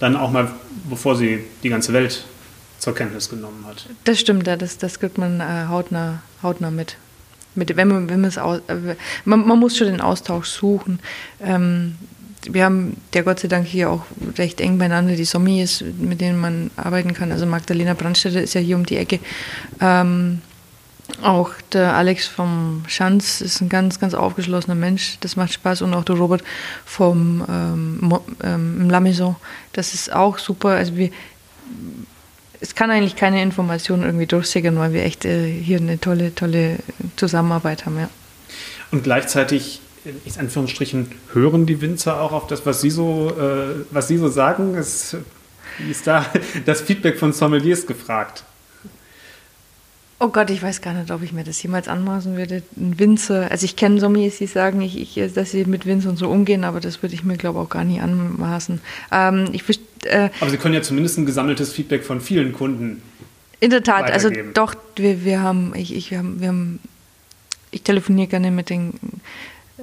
dann 0.00 0.16
auch 0.16 0.30
mal, 0.30 0.50
bevor 0.88 1.16
sie 1.16 1.44
die 1.62 1.68
ganze 1.68 1.92
Welt 1.92 2.24
zur 2.78 2.94
Kenntnis 2.94 3.28
genommen 3.28 3.64
hat. 3.66 3.86
Das 4.04 4.18
stimmt, 4.18 4.46
ja, 4.46 4.56
das, 4.56 4.78
das 4.78 4.98
kriegt 4.98 5.18
man 5.18 5.40
äh, 5.40 5.66
hautnah, 5.68 6.22
hautnah 6.42 6.70
mit 6.70 6.96
mit, 7.54 7.76
wenn 7.76 7.88
man, 7.88 8.08
wenn 8.08 8.24
aus, 8.38 8.60
äh, 8.68 8.96
man, 9.24 9.46
man 9.46 9.58
muss 9.58 9.76
schon 9.76 9.88
den 9.88 10.00
Austausch 10.00 10.48
suchen. 10.48 11.00
Ähm, 11.40 11.96
wir 12.50 12.64
haben 12.64 12.96
ja 13.14 13.22
Gott 13.22 13.40
sei 13.40 13.48
Dank 13.48 13.66
hier 13.66 13.90
auch 13.90 14.02
recht 14.36 14.60
eng 14.60 14.78
beieinander 14.78 15.14
die 15.14 15.24
Sommies, 15.24 15.84
mit 15.98 16.20
denen 16.20 16.40
man 16.40 16.70
arbeiten 16.76 17.14
kann. 17.14 17.32
Also 17.32 17.46
Magdalena 17.46 17.94
Brandstätter 17.94 18.42
ist 18.42 18.54
ja 18.54 18.60
hier 18.60 18.76
um 18.76 18.86
die 18.86 18.96
Ecke. 18.96 19.20
Ähm, 19.80 20.40
auch 21.20 21.50
der 21.72 21.94
Alex 21.94 22.26
vom 22.26 22.84
Schanz 22.88 23.40
ist 23.40 23.60
ein 23.60 23.68
ganz, 23.68 24.00
ganz 24.00 24.14
aufgeschlossener 24.14 24.74
Mensch. 24.74 25.18
Das 25.20 25.36
macht 25.36 25.52
Spaß. 25.52 25.82
Und 25.82 25.94
auch 25.94 26.04
der 26.04 26.16
Robert 26.16 26.42
vom 26.84 27.44
ähm, 27.48 28.18
ähm, 28.42 28.88
La 28.90 29.00
Maison. 29.00 29.36
Das 29.72 29.94
ist 29.94 30.12
auch 30.12 30.38
super. 30.38 30.70
Also 30.70 30.96
wir, 30.96 31.10
es 32.60 32.74
kann 32.74 32.90
eigentlich 32.90 33.16
keine 33.16 33.42
Information 33.42 34.02
irgendwie 34.02 34.26
durchsickern, 34.26 34.78
weil 34.78 34.92
wir 34.92 35.04
echt 35.04 35.24
äh, 35.24 35.50
hier 35.50 35.78
eine 35.78 36.00
tolle, 36.00 36.34
tolle 36.34 36.78
Zusammenarbeit 37.16 37.86
haben, 37.86 37.98
ja. 37.98 38.08
Und 38.90 39.04
gleichzeitig, 39.04 39.80
in 40.04 40.38
Anführungsstrichen, 40.38 41.12
hören 41.32 41.66
die 41.66 41.80
Winzer 41.80 42.20
auch 42.20 42.32
auf 42.32 42.46
das, 42.46 42.66
was 42.66 42.80
sie 42.80 42.90
so, 42.90 43.30
äh, 43.38 43.84
was 43.90 44.08
sie 44.08 44.18
so 44.18 44.28
sagen? 44.28 44.74
Wie 44.74 45.90
ist 45.90 46.06
da 46.06 46.26
das 46.66 46.80
Feedback 46.80 47.18
von 47.18 47.32
Sommeliers 47.32 47.86
gefragt? 47.86 48.44
Oh 50.18 50.28
Gott, 50.28 50.50
ich 50.50 50.62
weiß 50.62 50.80
gar 50.82 50.94
nicht, 50.94 51.10
ob 51.10 51.22
ich 51.22 51.32
mir 51.32 51.42
das 51.42 51.60
jemals 51.64 51.88
anmaßen 51.88 52.36
würde. 52.36 52.62
Ein 52.76 52.96
Winzer, 53.00 53.50
also 53.50 53.64
ich 53.64 53.74
kenne 53.74 53.98
Sommeliers, 53.98 54.38
die 54.38 54.46
sagen, 54.46 54.80
ich, 54.80 54.96
ich, 54.96 55.32
dass 55.34 55.50
sie 55.50 55.64
mit 55.64 55.84
Winzern 55.84 56.16
so 56.16 56.28
umgehen, 56.28 56.62
aber 56.62 56.78
das 56.78 57.02
würde 57.02 57.16
ich 57.16 57.24
mir, 57.24 57.36
glaube 57.36 57.58
ich, 57.58 57.64
auch 57.64 57.68
gar 57.68 57.82
nicht 57.82 58.00
anmaßen. 58.00 58.80
Ähm, 59.10 59.48
ich, 59.52 59.64
äh, 60.04 60.30
aber 60.40 60.50
Sie 60.50 60.58
können 60.58 60.74
ja 60.74 60.82
zumindest 60.82 61.18
ein 61.18 61.26
gesammeltes 61.26 61.72
Feedback 61.72 62.04
von 62.04 62.20
vielen 62.20 62.52
Kunden. 62.52 63.02
In 63.58 63.70
der 63.70 63.82
Tat, 63.82 64.12
also 64.12 64.30
doch, 64.54 64.76
wir, 64.94 65.24
wir 65.24 65.42
haben, 65.42 65.72
ich, 65.74 65.92
ich, 65.92 66.12
wir 66.12 66.18
haben, 66.18 66.40
wir 66.40 66.48
haben, 66.48 66.80
ich 67.72 67.82
telefoniere 67.82 68.28
gerne 68.28 68.52
mit 68.52 68.70
den 68.70 68.94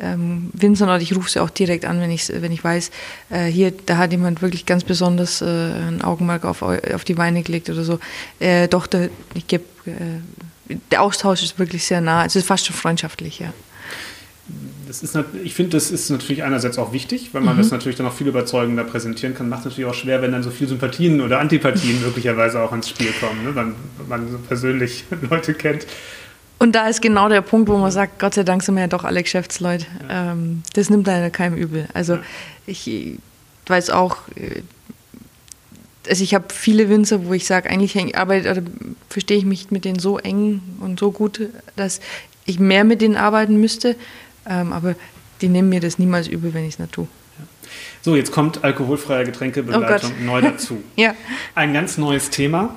ähm, 0.01 0.49
Winzern 0.53 0.89
oder 0.89 1.01
ich 1.01 1.15
rufe 1.15 1.29
sie 1.29 1.39
auch 1.39 1.49
direkt 1.49 1.85
an, 1.85 1.99
wenn 2.01 2.11
ich, 2.11 2.29
wenn 2.29 2.51
ich 2.51 2.63
weiß, 2.63 2.91
äh, 3.29 3.45
hier, 3.45 3.71
da 3.85 3.97
hat 3.97 4.11
jemand 4.11 4.41
wirklich 4.41 4.65
ganz 4.65 4.83
besonders 4.83 5.41
äh, 5.41 5.45
ein 5.45 6.01
Augenmerk 6.01 6.45
auf, 6.45 6.61
auf 6.61 7.03
die 7.03 7.17
Weine 7.17 7.43
gelegt 7.43 7.69
oder 7.69 7.83
so. 7.83 7.99
Äh, 8.39 8.67
doch, 8.67 8.87
da, 8.87 9.07
ich 9.33 9.47
gebe, 9.47 9.63
äh, 9.85 10.75
der 10.91 11.01
Austausch 11.01 11.43
ist 11.43 11.59
wirklich 11.59 11.83
sehr 11.83 12.01
nah, 12.01 12.25
es 12.25 12.35
ist 12.35 12.47
fast 12.47 12.65
schon 12.65 12.75
freundschaftlich, 12.75 13.39
ja. 13.39 13.53
Das 14.87 15.03
ist, 15.03 15.15
ich 15.43 15.53
finde, 15.53 15.71
das 15.77 15.91
ist 15.91 16.09
natürlich 16.09 16.41
einerseits 16.41 16.79
auch 16.79 16.91
wichtig, 16.93 17.29
weil 17.33 17.41
man 17.41 17.53
mhm. 17.55 17.59
das 17.59 17.69
natürlich 17.69 17.95
dann 17.95 18.07
auch 18.07 18.13
viel 18.13 18.27
überzeugender 18.27 18.83
präsentieren 18.83 19.35
kann. 19.35 19.47
Macht 19.47 19.59
es 19.59 19.65
natürlich 19.65 19.87
auch 19.89 19.93
schwer, 19.93 20.23
wenn 20.23 20.31
dann 20.31 20.41
so 20.41 20.49
viele 20.49 20.69
Sympathien 20.69 21.21
oder 21.21 21.39
Antipathien 21.39 22.01
möglicherweise 22.03 22.59
auch 22.59 22.73
ins 22.73 22.89
Spiel 22.89 23.11
kommen, 23.19 23.43
ne? 23.43 23.55
wenn 23.55 23.75
man 24.07 24.31
so 24.31 24.39
persönlich 24.39 25.03
Leute 25.29 25.53
kennt. 25.53 25.85
Und 26.59 26.73
da 26.73 26.87
ist 26.87 27.01
genau 27.01 27.29
der 27.29 27.41
Punkt, 27.41 27.69
wo 27.69 27.77
man 27.77 27.89
sagt, 27.89 28.19
Gott 28.19 28.33
sei 28.33 28.43
Dank 28.43 28.61
sind 28.63 28.75
wir 28.75 28.81
ja 28.81 28.87
doch 28.87 29.05
alle 29.05 29.23
Geschäftsleute. 29.23 29.85
Ja. 30.07 30.33
Ähm, 30.33 30.61
das 30.73 30.89
nimmt 30.89 31.07
leider 31.07 31.29
keinem 31.29 31.55
übel. 31.55 31.87
Also 31.93 32.15
ja. 32.15 32.21
ich 32.67 33.17
weiß 33.67 33.89
auch, 33.91 34.17
äh, 34.35 34.61
also 36.09 36.23
ich 36.23 36.33
habe 36.33 36.45
viele 36.53 36.89
Winzer, 36.89 37.25
wo 37.25 37.33
ich 37.33 37.45
sage, 37.45 37.69
eigentlich 37.69 38.17
arbeite 38.17 38.63
verstehe 39.09 39.37
ich 39.37 39.45
mich 39.45 39.71
mit 39.71 39.85
denen 39.85 39.99
so 39.99 40.17
eng 40.17 40.61
und 40.79 40.99
so 40.99 41.11
gut, 41.11 41.41
dass 41.75 42.01
ich 42.45 42.59
mehr 42.59 42.83
mit 42.83 43.01
denen 43.01 43.15
arbeiten 43.15 43.59
müsste. 43.61 43.95
Ähm, 44.45 44.73
aber 44.73 44.95
die 45.41 45.47
nehmen 45.47 45.69
mir 45.69 45.79
das 45.79 45.97
niemals 45.97 46.27
übel, 46.27 46.53
wenn 46.53 46.65
ich 46.65 46.73
es 46.73 46.79
nicht 46.79 46.91
tue. 46.91 47.07
So, 48.01 48.15
jetzt 48.15 48.31
kommt 48.31 48.63
alkoholfreie 48.63 49.25
Getränkebegleitung 49.25 50.11
oh 50.19 50.25
neu 50.25 50.41
dazu. 50.41 50.83
ja. 50.95 51.13
Ein 51.55 51.73
ganz 51.73 51.97
neues 51.97 52.29
Thema. 52.29 52.75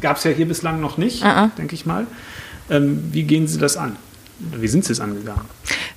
Gab 0.00 0.16
es 0.16 0.24
ja 0.24 0.30
hier 0.30 0.46
bislang 0.46 0.80
noch 0.80 0.98
nicht, 0.98 1.24
denke 1.58 1.74
ich 1.74 1.86
mal. 1.86 2.06
Ähm, 2.70 3.04
wie 3.12 3.22
gehen 3.22 3.46
Sie 3.46 3.58
das 3.58 3.76
an? 3.76 3.96
Wie 4.38 4.68
sind 4.68 4.84
Sie 4.84 4.92
es 4.92 5.00
angegangen? 5.00 5.46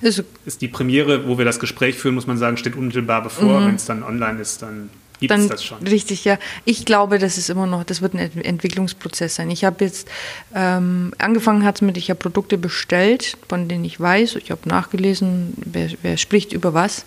Also, 0.02 0.22
ist 0.46 0.62
die 0.62 0.68
Premiere, 0.68 1.28
wo 1.28 1.36
wir 1.36 1.44
das 1.44 1.60
Gespräch 1.60 1.96
führen, 1.96 2.14
muss 2.14 2.26
man 2.26 2.38
sagen, 2.38 2.56
steht 2.56 2.74
unmittelbar 2.74 3.22
bevor. 3.22 3.60
Mhm. 3.60 3.66
Wenn 3.66 3.74
es 3.74 3.84
dann 3.84 4.02
online 4.02 4.40
ist, 4.40 4.62
dann 4.62 4.88
gibt 5.20 5.32
es 5.32 5.48
das 5.48 5.64
schon. 5.64 5.86
Richtig, 5.86 6.24
ja. 6.24 6.38
Ich 6.64 6.86
glaube, 6.86 7.18
das 7.18 7.36
ist 7.36 7.50
immer 7.50 7.66
noch, 7.66 7.84
das 7.84 8.00
wird 8.00 8.14
ein 8.14 8.18
Entwicklungsprozess 8.42 9.34
sein. 9.34 9.50
Ich 9.50 9.64
habe 9.64 9.84
jetzt 9.84 10.08
ähm, 10.54 11.12
angefangen 11.18 11.64
hat 11.64 11.76
es 11.76 11.82
mit, 11.82 11.98
ich 11.98 12.08
habe 12.08 12.18
Produkte 12.18 12.56
bestellt, 12.56 13.36
von 13.48 13.68
denen 13.68 13.84
ich 13.84 14.00
weiß, 14.00 14.36
ich 14.36 14.50
habe 14.50 14.66
nachgelesen, 14.68 15.52
wer, 15.56 15.90
wer, 16.02 16.16
spricht 16.16 16.52
über 16.52 16.72
was. 16.72 17.04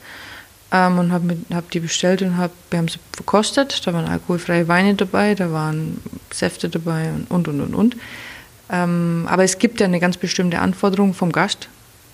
Ähm, 0.72 1.00
und 1.00 1.12
habe 1.12 1.38
hab 1.52 1.72
die 1.72 1.80
bestellt 1.80 2.22
und 2.22 2.38
hab, 2.38 2.52
wir 2.70 2.78
haben 2.78 2.88
sie 2.88 3.00
verkostet. 3.12 3.82
Da 3.86 3.94
waren 3.94 4.06
alkoholfreie 4.06 4.68
Weine 4.68 4.94
dabei, 4.94 5.34
da 5.34 5.52
waren 5.52 6.00
Säfte 6.32 6.70
dabei 6.70 7.10
und 7.30 7.48
und 7.48 7.60
und 7.60 7.74
und. 7.74 7.96
Ähm, 8.74 9.28
aber 9.30 9.44
es 9.44 9.60
gibt 9.60 9.80
ja 9.80 9.86
eine 9.86 10.00
ganz 10.00 10.18
bestimmte 10.18 10.58
Anforderung 10.58 11.14
vom 11.14 11.32
Gast 11.32 11.70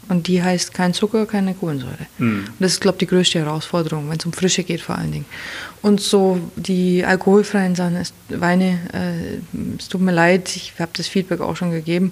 und 0.09 0.27
die 0.27 0.43
heißt 0.43 0.73
kein 0.73 0.93
Zucker, 0.93 1.25
keine 1.25 1.53
Kohlensäure. 1.53 2.07
Mhm. 2.17 2.45
Und 2.47 2.59
das 2.59 2.73
ist, 2.73 2.81
glaube 2.81 2.95
ich, 2.95 2.99
die 2.99 3.07
größte 3.07 3.39
Herausforderung, 3.39 4.09
wenn 4.09 4.17
es 4.17 4.25
um 4.25 4.33
Frische 4.33 4.63
geht 4.63 4.81
vor 4.81 4.97
allen 4.97 5.13
Dingen. 5.13 5.25
Und 5.81 6.01
so 6.01 6.41
die 6.57 7.05
alkoholfreien 7.05 7.77
Weine, 8.27 8.79
äh, 8.91 9.57
es 9.77 9.87
tut 9.87 10.01
mir 10.01 10.11
leid, 10.11 10.53
ich 10.53 10.73
habe 10.79 10.91
das 10.97 11.07
Feedback 11.07 11.39
auch 11.39 11.55
schon 11.55 11.71
gegeben. 11.71 12.11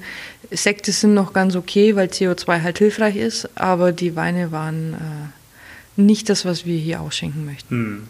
Sekte 0.50 0.94
sind 0.94 1.14
noch 1.14 1.34
ganz 1.34 1.58
okay, 1.58 1.98
weil 1.98 2.08
CO2 2.08 2.62
halt 2.62 2.78
hilfreich 2.78 3.18
ist, 3.18 3.50
aber 3.56 3.92
die 3.92 4.16
Weine 4.16 4.54
waren 4.54 4.94
äh, 4.94 6.02
nicht 6.02 6.30
das, 6.30 6.46
was 6.46 6.66
wir 6.66 6.78
hier 6.78 7.02
ausschenken 7.02 7.44
möchten. 7.44 7.76
Mhm. 7.76 8.04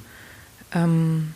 Ähm, 0.75 1.33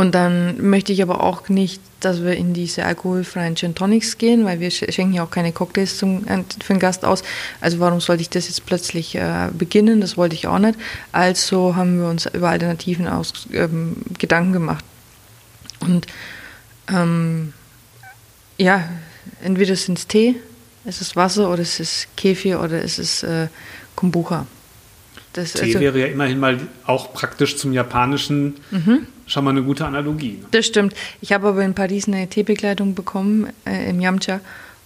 und 0.00 0.14
dann 0.14 0.66
möchte 0.66 0.94
ich 0.94 1.02
aber 1.02 1.22
auch 1.22 1.50
nicht, 1.50 1.82
dass 2.00 2.22
wir 2.22 2.34
in 2.34 2.54
diese 2.54 2.86
alkoholfreien 2.86 3.54
Gin 3.54 3.74
Tonics 3.74 4.16
gehen, 4.16 4.46
weil 4.46 4.58
wir 4.58 4.70
schenken 4.70 5.12
ja 5.12 5.22
auch 5.22 5.30
keine 5.30 5.52
Cocktails 5.52 5.98
zum, 5.98 6.24
für 6.24 6.72
den 6.72 6.78
Gast 6.78 7.04
aus. 7.04 7.22
Also 7.60 7.80
warum 7.80 8.00
sollte 8.00 8.22
ich 8.22 8.30
das 8.30 8.48
jetzt 8.48 8.64
plötzlich 8.64 9.14
äh, 9.14 9.50
beginnen? 9.52 10.00
Das 10.00 10.16
wollte 10.16 10.34
ich 10.34 10.46
auch 10.46 10.58
nicht. 10.58 10.78
Also 11.12 11.76
haben 11.76 12.00
wir 12.00 12.08
uns 12.08 12.24
über 12.24 12.48
Alternativen 12.48 13.08
aus, 13.08 13.46
ähm, 13.52 13.96
Gedanken 14.16 14.54
gemacht. 14.54 14.86
Und 15.80 16.06
ähm, 16.88 17.52
ja, 18.56 18.88
entweder 19.44 19.76
sind 19.76 19.98
es 19.98 20.06
Tee, 20.06 20.36
es 20.86 21.02
ist 21.02 21.14
Wasser 21.14 21.50
oder 21.50 21.60
es 21.60 21.78
ist 21.78 22.08
Kefir 22.16 22.62
oder 22.62 22.82
es 22.82 22.98
ist 22.98 23.22
äh, 23.22 23.48
Kombucha. 23.96 24.46
Das, 25.34 25.52
Tee 25.52 25.64
also, 25.64 25.80
wäre 25.80 26.00
ja 26.00 26.06
immerhin 26.06 26.40
mal 26.40 26.58
auch 26.86 27.12
praktisch 27.12 27.58
zum 27.58 27.74
japanischen 27.74 28.54
mhm 28.70 29.06
schon 29.30 29.44
mal 29.44 29.50
eine 29.50 29.62
gute 29.62 29.84
Analogie. 29.86 30.38
Ne? 30.40 30.46
Das 30.50 30.66
stimmt. 30.66 30.94
Ich 31.20 31.32
habe 31.32 31.48
aber 31.48 31.64
in 31.64 31.74
Paris 31.74 32.08
eine 32.08 32.28
Teebekleidung 32.28 32.94
bekommen 32.94 33.48
äh, 33.66 33.88
im 33.90 34.00
Yamcha 34.00 34.40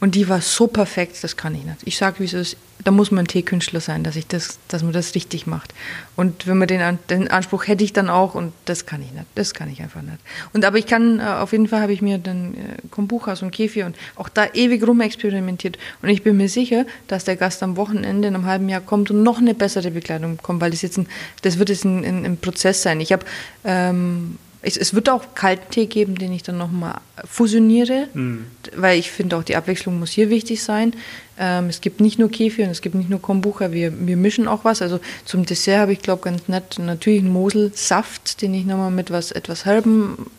und 0.04 0.14
die 0.16 0.28
war 0.28 0.42
so 0.42 0.66
perfekt, 0.66 1.16
das 1.22 1.34
kann 1.34 1.54
ich 1.54 1.64
nicht. 1.64 1.78
Ich 1.86 1.96
sage, 1.96 2.18
wie 2.18 2.24
es 2.24 2.34
ist, 2.34 2.58
da 2.84 2.90
muss 2.90 3.10
man 3.10 3.24
ein 3.24 3.26
Teekünstler 3.26 3.80
sein, 3.80 4.04
dass, 4.04 4.16
ich 4.16 4.26
das, 4.26 4.58
dass 4.68 4.82
man 4.82 4.92
das 4.92 5.14
richtig 5.14 5.46
macht. 5.46 5.72
Und 6.14 6.46
wenn 6.46 6.58
man 6.58 6.68
den, 6.68 6.98
den 7.08 7.28
Anspruch 7.28 7.66
hätte 7.66 7.84
ich 7.84 7.94
dann 7.94 8.10
auch 8.10 8.34
und 8.34 8.52
das 8.66 8.84
kann 8.84 9.00
ich 9.00 9.12
nicht. 9.12 9.24
Das 9.34 9.54
kann 9.54 9.72
ich 9.72 9.80
einfach 9.80 10.02
nicht. 10.02 10.18
Und 10.52 10.66
aber 10.66 10.76
ich 10.76 10.84
kann, 10.84 11.20
äh, 11.20 11.22
auf 11.22 11.52
jeden 11.52 11.68
Fall 11.68 11.80
habe 11.80 11.94
ich 11.94 12.02
mir 12.02 12.18
dann 12.18 12.52
äh, 12.52 12.58
Kombuchas 12.90 13.40
und 13.40 13.50
Kefir 13.50 13.86
und 13.86 13.96
auch 14.16 14.28
da 14.28 14.44
ewig 14.52 14.86
rum 14.86 15.00
experimentiert. 15.00 15.78
Und 16.02 16.10
ich 16.10 16.22
bin 16.22 16.36
mir 16.36 16.50
sicher, 16.50 16.84
dass 17.08 17.24
der 17.24 17.36
Gast 17.36 17.62
am 17.62 17.78
Wochenende 17.78 18.28
in 18.28 18.34
einem 18.34 18.44
halben 18.44 18.68
Jahr 18.68 18.82
kommt 18.82 19.10
und 19.10 19.22
noch 19.22 19.38
eine 19.38 19.54
bessere 19.54 19.90
Bekleidung 19.90 20.36
bekommt, 20.36 20.60
weil 20.60 20.70
das 20.70 20.82
jetzt 20.82 20.98
ein, 20.98 21.08
das 21.40 21.58
wird 21.58 21.70
jetzt 21.70 21.86
ein, 21.86 22.04
ein, 22.04 22.26
ein 22.26 22.36
Prozess 22.36 22.82
sein. 22.82 23.00
Ich 23.00 23.10
habe 23.10 23.24
ähm, 23.64 24.36
es, 24.64 24.76
es, 24.76 24.94
wird 24.94 25.08
auch 25.08 25.34
Kalttee 25.34 25.86
geben, 25.86 26.16
den 26.16 26.32
ich 26.32 26.42
dann 26.42 26.56
nochmal 26.56 27.00
fusioniere, 27.24 28.08
mhm. 28.14 28.46
weil 28.74 28.98
ich 28.98 29.10
finde 29.10 29.36
auch 29.36 29.42
die 29.42 29.56
Abwechslung 29.56 29.98
muss 29.98 30.10
hier 30.10 30.30
wichtig 30.30 30.62
sein. 30.62 30.94
Ähm, 31.38 31.68
es 31.68 31.80
gibt 31.80 32.00
nicht 32.00 32.18
nur 32.18 32.30
Kefir 32.30 32.64
und 32.64 32.70
es 32.70 32.80
gibt 32.80 32.94
nicht 32.94 33.10
nur 33.10 33.20
Kombucha, 33.20 33.72
wir, 33.72 33.92
wir 34.06 34.16
mischen 34.16 34.48
auch 34.48 34.64
was. 34.64 34.80
Also 34.80 35.00
zum 35.24 35.44
Dessert 35.44 35.80
habe 35.80 35.92
ich, 35.92 36.00
glaube 36.00 36.22
ganz 36.22 36.48
nett 36.48 36.78
natürlich 36.78 37.20
einen 37.20 37.32
Moselsaft, 37.32 38.40
den 38.40 38.54
ich 38.54 38.64
nochmal 38.64 38.90
mit 38.90 39.10
was 39.10 39.32
etwas 39.32 39.64
Herben 39.66 40.30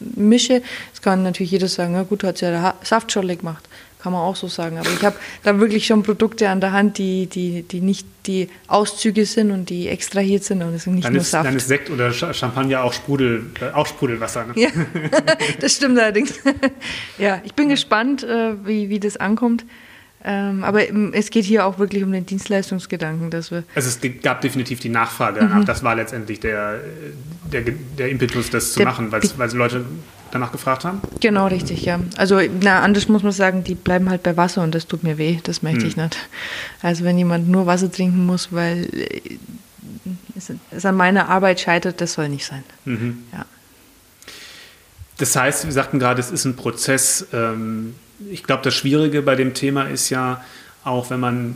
mische. 0.00 0.62
Es 0.92 1.02
kann 1.02 1.22
natürlich 1.22 1.52
jeder 1.52 1.68
sagen, 1.68 1.92
na 1.92 2.02
gut, 2.02 2.24
hat 2.24 2.40
ja 2.40 2.50
der 2.50 2.74
Saft 2.82 3.12
schon 3.12 3.28
gemacht 3.28 3.68
kann 4.04 4.12
man 4.12 4.20
auch 4.20 4.36
so 4.36 4.48
sagen. 4.48 4.76
Aber 4.76 4.90
ich 4.90 5.02
habe 5.02 5.16
da 5.44 5.58
wirklich 5.58 5.86
schon 5.86 6.02
Produkte 6.02 6.50
an 6.50 6.60
der 6.60 6.72
Hand, 6.72 6.98
die, 6.98 7.26
die, 7.26 7.62
die 7.62 7.80
nicht 7.80 8.06
die 8.26 8.50
Auszüge 8.68 9.24
sind 9.24 9.50
und 9.50 9.70
die 9.70 9.88
extrahiert 9.88 10.44
sind 10.44 10.62
und 10.62 10.74
es 10.74 10.84
sind 10.84 10.96
nicht 10.96 11.06
dann 11.06 11.14
nur 11.14 11.22
ist, 11.22 11.30
Saft. 11.30 11.46
Dann 11.46 11.56
ist 11.56 11.68
Sekt 11.68 11.88
oder 11.88 12.12
Champagner 12.12 12.84
auch, 12.84 12.92
Sprudel, 12.92 13.46
äh, 13.62 13.70
auch 13.72 13.86
Sprudelwasser. 13.86 14.44
Ne? 14.44 14.52
Ja, 14.56 14.68
das 15.60 15.72
stimmt 15.72 15.98
allerdings. 15.98 16.34
ja, 17.18 17.40
ich 17.44 17.54
bin 17.54 17.70
gespannt, 17.70 18.22
äh, 18.24 18.52
wie, 18.66 18.90
wie 18.90 19.00
das 19.00 19.16
ankommt. 19.16 19.64
Ähm, 20.22 20.64
aber 20.64 20.82
es 21.14 21.30
geht 21.30 21.46
hier 21.46 21.64
auch 21.64 21.78
wirklich 21.78 22.04
um 22.04 22.12
den 22.12 22.26
Dienstleistungsgedanken, 22.26 23.30
dass 23.30 23.50
wir. 23.50 23.64
Also 23.74 23.88
es 23.88 24.22
gab 24.22 24.42
definitiv 24.42 24.80
die 24.80 24.90
Nachfrage 24.90 25.40
danach. 25.40 25.60
Mhm. 25.60 25.64
Das 25.64 25.82
war 25.82 25.94
letztendlich 25.94 26.40
der, 26.40 26.80
der, 27.50 27.62
der 27.98 28.08
Impetus, 28.10 28.50
das 28.50 28.72
zu 28.72 28.80
der, 28.80 28.86
machen, 28.86 29.10
weil 29.12 29.52
Leute 29.52 29.86
danach 30.34 30.52
gefragt 30.52 30.84
haben? 30.84 31.00
Genau, 31.20 31.46
richtig, 31.46 31.84
ja. 31.84 32.00
Also, 32.16 32.40
na, 32.60 32.80
anders 32.82 33.08
muss 33.08 33.22
man 33.22 33.32
sagen, 33.32 33.64
die 33.64 33.74
bleiben 33.74 34.10
halt 34.10 34.22
bei 34.22 34.36
Wasser 34.36 34.62
und 34.62 34.74
das 34.74 34.86
tut 34.86 35.02
mir 35.02 35.16
weh, 35.16 35.38
das 35.42 35.62
möchte 35.62 35.82
mhm. 35.82 35.86
ich 35.86 35.96
nicht. 35.96 36.16
Also, 36.82 37.04
wenn 37.04 37.16
jemand 37.16 37.48
nur 37.48 37.66
Wasser 37.66 37.90
trinken 37.90 38.26
muss, 38.26 38.52
weil 38.52 38.88
äh, 38.92 39.38
es, 40.36 40.52
es 40.70 40.84
an 40.84 40.96
meiner 40.96 41.28
Arbeit 41.28 41.60
scheitert, 41.60 42.00
das 42.00 42.14
soll 42.14 42.28
nicht 42.28 42.44
sein. 42.44 42.64
Mhm. 42.84 43.24
Ja. 43.32 43.46
Das 45.18 45.36
heißt, 45.36 45.64
wir 45.64 45.72
sagten 45.72 46.00
gerade, 46.00 46.20
es 46.20 46.30
ist 46.30 46.44
ein 46.44 46.56
Prozess. 46.56 47.26
Ähm, 47.32 47.94
ich 48.30 48.42
glaube, 48.42 48.62
das 48.62 48.74
Schwierige 48.74 49.22
bei 49.22 49.36
dem 49.36 49.54
Thema 49.54 49.84
ist 49.84 50.10
ja 50.10 50.42
auch, 50.82 51.10
wenn 51.10 51.20
man 51.20 51.54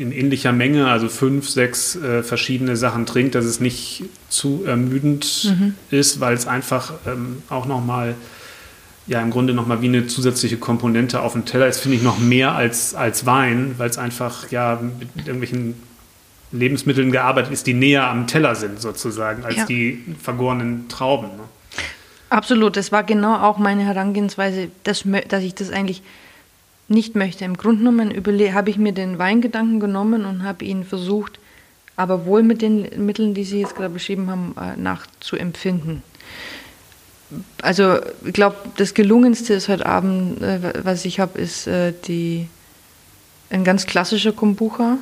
in 0.00 0.12
ähnlicher 0.12 0.52
Menge, 0.52 0.88
also 0.88 1.08
fünf, 1.08 1.48
sechs 1.48 1.94
äh, 1.94 2.22
verschiedene 2.22 2.76
Sachen 2.76 3.04
trinkt, 3.04 3.34
dass 3.34 3.44
es 3.44 3.60
nicht 3.60 4.04
zu 4.30 4.64
ermüdend 4.64 5.54
mhm. 5.56 5.74
ist, 5.90 6.20
weil 6.20 6.34
es 6.34 6.46
einfach 6.46 6.94
ähm, 7.06 7.42
auch 7.50 7.66
nochmal, 7.66 8.14
ja, 9.06 9.20
im 9.20 9.30
Grunde 9.30 9.52
nochmal 9.52 9.82
wie 9.82 9.88
eine 9.88 10.06
zusätzliche 10.06 10.56
Komponente 10.56 11.20
auf 11.20 11.34
dem 11.34 11.44
Teller 11.44 11.66
ist, 11.66 11.80
finde 11.80 11.98
ich 11.98 12.02
noch 12.02 12.18
mehr 12.18 12.54
als, 12.54 12.94
als 12.94 13.26
Wein, 13.26 13.74
weil 13.76 13.90
es 13.90 13.98
einfach 13.98 14.50
ja 14.50 14.80
mit 14.98 15.26
irgendwelchen 15.26 15.74
Lebensmitteln 16.50 17.12
gearbeitet 17.12 17.52
ist, 17.52 17.66
die 17.66 17.74
näher 17.74 18.08
am 18.08 18.26
Teller 18.26 18.54
sind 18.54 18.80
sozusagen, 18.80 19.44
als 19.44 19.56
ja. 19.56 19.66
die 19.66 20.02
vergorenen 20.20 20.88
Trauben. 20.88 21.28
Ne? 21.28 21.44
Absolut, 22.30 22.76
das 22.76 22.90
war 22.90 23.04
genau 23.04 23.36
auch 23.36 23.58
meine 23.58 23.84
Herangehensweise, 23.84 24.70
dass, 24.84 25.04
dass 25.28 25.42
ich 25.42 25.54
das 25.54 25.70
eigentlich 25.70 26.02
nicht 26.90 27.14
möchte. 27.14 27.44
Im 27.44 27.56
Grunde 27.56 27.78
genommen 27.78 28.12
habe 28.54 28.70
ich 28.70 28.76
mir 28.76 28.92
den 28.92 29.18
Weingedanken 29.18 29.80
genommen 29.80 30.24
und 30.24 30.42
habe 30.42 30.64
ihn 30.64 30.84
versucht, 30.84 31.38
aber 31.96 32.26
wohl 32.26 32.42
mit 32.42 32.62
den 32.62 33.04
Mitteln, 33.04 33.34
die 33.34 33.44
Sie 33.44 33.60
jetzt 33.60 33.76
gerade 33.76 33.94
beschrieben 33.94 34.28
haben, 34.30 34.54
äh, 34.60 34.76
nachzuempfinden. 34.80 36.02
Also 37.62 37.98
ich 38.24 38.32
glaube, 38.32 38.56
das 38.76 38.94
Gelungenste 38.94 39.54
ist 39.54 39.68
heute 39.68 39.86
Abend, 39.86 40.42
äh, 40.42 40.84
was 40.84 41.04
ich 41.04 41.20
habe, 41.20 41.38
ist 41.38 41.66
äh, 41.66 41.92
die, 42.06 42.48
ein 43.50 43.62
ganz 43.62 43.86
klassischer 43.86 44.32
Kombucha, 44.32 44.98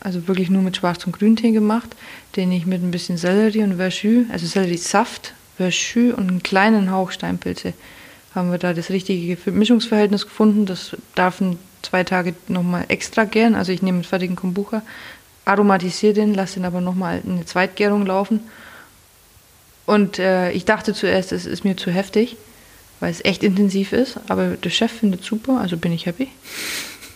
also 0.00 0.26
wirklich 0.26 0.50
nur 0.50 0.62
mit 0.62 0.76
Schwarz- 0.76 1.06
und 1.06 1.16
Grüntee 1.16 1.52
gemacht, 1.52 1.94
den 2.36 2.50
ich 2.50 2.66
mit 2.66 2.82
ein 2.82 2.90
bisschen 2.90 3.18
Sellerie 3.18 3.62
und 3.62 3.76
Verschü, 3.76 4.24
also 4.32 4.46
Sellerie-Saft 4.46 5.34
Verschü 5.56 6.12
und 6.12 6.28
einen 6.28 6.42
kleinen 6.42 6.90
Hauch 6.90 7.12
Steinpilze 7.12 7.72
haben 8.34 8.50
wir 8.50 8.58
da 8.58 8.74
das 8.74 8.90
richtige 8.90 9.38
Mischungsverhältnis 9.50 10.24
gefunden. 10.24 10.66
Das 10.66 10.96
darf 11.14 11.40
zwei 11.82 12.04
Tage 12.04 12.34
nochmal 12.48 12.84
extra 12.88 13.24
gären. 13.24 13.54
Also 13.54 13.72
ich 13.72 13.82
nehme 13.82 13.98
einen 13.98 14.04
fertigen 14.04 14.36
Kombucha, 14.36 14.82
aromatisiere 15.44 16.14
den, 16.14 16.34
lasse 16.34 16.54
den 16.54 16.64
aber 16.64 16.80
nochmal 16.80 17.22
eine 17.24 17.44
Zweitgärung 17.44 18.06
laufen. 18.06 18.40
Und 19.86 20.18
äh, 20.18 20.50
ich 20.52 20.64
dachte 20.64 20.94
zuerst, 20.94 21.32
es 21.32 21.46
ist 21.46 21.64
mir 21.64 21.76
zu 21.76 21.90
heftig, 21.90 22.36
weil 23.00 23.10
es 23.10 23.24
echt 23.24 23.42
intensiv 23.42 23.92
ist. 23.92 24.18
Aber 24.28 24.56
der 24.56 24.70
Chef 24.70 24.90
findet 24.90 25.20
es 25.20 25.26
super, 25.26 25.60
also 25.60 25.76
bin 25.76 25.92
ich 25.92 26.06
happy. 26.06 26.28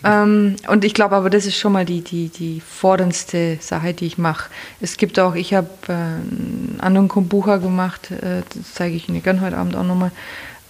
Ähm, 0.01 0.55
und 0.67 0.85
ich 0.85 0.93
glaube 0.93 1.15
aber, 1.15 1.29
das 1.29 1.45
ist 1.45 1.57
schon 1.57 1.73
mal 1.73 1.83
die, 1.83 2.01
die, 2.01 2.29
die 2.29 2.61
forderndste 2.61 3.57
Sache, 3.59 3.93
die 3.93 4.05
ich 4.05 4.17
mache. 4.17 4.49
Es 4.79 4.95
gibt 4.95 5.19
auch, 5.19 5.35
ich 5.35 5.53
habe 5.53 5.67
äh, 5.89 5.91
einen 5.91 6.77
anderen 6.79 7.09
Kombucha 7.09 7.57
gemacht, 7.57 8.11
äh, 8.11 8.43
das 8.55 8.75
zeige 8.75 8.95
ich 8.95 9.09
Ihnen 9.09 9.21
gerne 9.21 9.41
heute 9.41 9.57
Abend 9.57 9.75
auch 9.75 9.83
nochmal, 9.83 10.11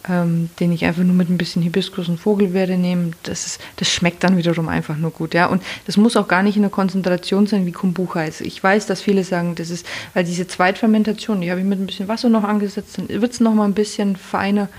ähm, 0.08 0.50
den 0.60 0.72
ich 0.72 0.86
einfach 0.86 1.04
nur 1.04 1.16
mit 1.16 1.30
ein 1.30 1.38
bisschen 1.38 1.62
Hibiskus 1.62 2.08
und 2.08 2.20
Vogelbeere 2.20 2.78
nehme. 2.78 3.12
Das, 3.24 3.46
ist, 3.46 3.62
das 3.76 3.92
schmeckt 3.92 4.24
dann 4.24 4.38
wiederum 4.38 4.70
einfach 4.70 4.98
nur 4.98 5.12
gut. 5.12 5.34
Ja? 5.34 5.48
Und 5.48 5.62
das 5.86 5.98
muss 5.98 6.16
auch 6.16 6.28
gar 6.28 6.44
nicht 6.44 6.56
in 6.56 6.62
der 6.62 6.72
Konzentration 6.72 7.48
sein, 7.48 7.66
wie 7.66 7.72
Kombucha 7.72 8.24
ist. 8.24 8.42
Ich 8.42 8.64
weiß, 8.64 8.86
dass 8.86 9.02
viele 9.02 9.24
sagen, 9.24 9.56
das 9.56 9.70
ist, 9.70 9.86
weil 10.14 10.24
diese 10.24 10.48
Zweitfermentation, 10.48 11.42
die 11.42 11.52
habe 11.52 11.60
ich 11.60 11.66
mit 11.66 11.80
ein 11.80 11.86
bisschen 11.86 12.08
Wasser 12.08 12.30
noch 12.30 12.44
angesetzt, 12.44 12.98
dann 12.98 13.10
wird 13.10 13.34
es 13.34 13.40
nochmal 13.40 13.68
ein 13.68 13.74
bisschen 13.74 14.16
feiner. 14.16 14.70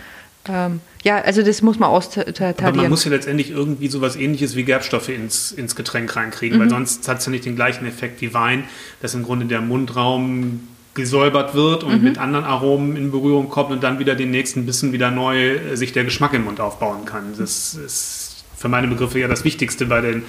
Ähm, 0.49 0.81
ja, 1.03 1.18
also 1.21 1.43
das 1.43 1.61
muss 1.61 1.79
man 1.79 1.91
austarieren. 1.91 2.55
Aber 2.62 2.77
man 2.77 2.91
muss 2.91 3.05
ja 3.05 3.11
letztendlich 3.11 3.51
irgendwie 3.51 3.89
sowas 3.89 4.16
ähnliches 4.16 4.57
wie 4.57 4.64
Gerbstoffe 4.64 5.11
ins, 5.11 5.53
ins 5.53 5.77
Getränk 5.77 6.14
reinkriegen, 6.16 6.59
mhm. 6.59 6.62
weil 6.62 6.71
sonst 6.71 7.09
hat 7.09 7.18
es 7.18 7.27
ja 7.27 7.31
nicht 7.31 7.45
den 7.45 7.57
gleichen 7.57 7.87
Effekt 7.87 8.21
wie 8.23 8.33
Wein, 8.33 8.64
dass 9.03 9.14
im 9.14 9.23
Grunde 9.23 9.47
der 9.47 9.61
Mundraum 9.61 10.61
gesäubert 10.95 11.55
wird 11.55 11.84
und 11.84 11.99
mhm. 11.99 12.05
mit 12.05 12.18
anderen 12.18 12.45
Aromen 12.45 12.97
in 12.97 13.11
Berührung 13.11 13.49
kommt 13.49 13.70
und 13.70 13.82
dann 13.82 13.99
wieder 13.99 14.14
den 14.14 14.30
nächsten 14.30 14.66
Bissen 14.66 14.93
wieder 14.93 15.11
neu 15.11 15.55
äh, 15.55 15.76
sich 15.76 15.93
der 15.93 16.05
Geschmack 16.05 16.34
im 16.34 16.45
Mund 16.45 16.61
aufbauen 16.61 17.05
kann. 17.05 17.34
Das 17.38 17.74
ist 17.74 18.45
für 18.57 18.68
meine 18.68 18.88
Begriffe 18.88 19.18
ja 19.18 19.28
das 19.28 19.45
Wichtigste 19.45 19.86
bei 19.86 20.01
den 20.01 20.24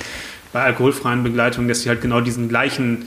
bei 0.53 0.63
alkoholfreien 0.63 1.23
Begleitungen, 1.23 1.69
dass 1.69 1.81
sie 1.81 1.89
halt 1.89 2.01
genau 2.01 2.21
diesen 2.21 2.49
gleichen 2.49 3.05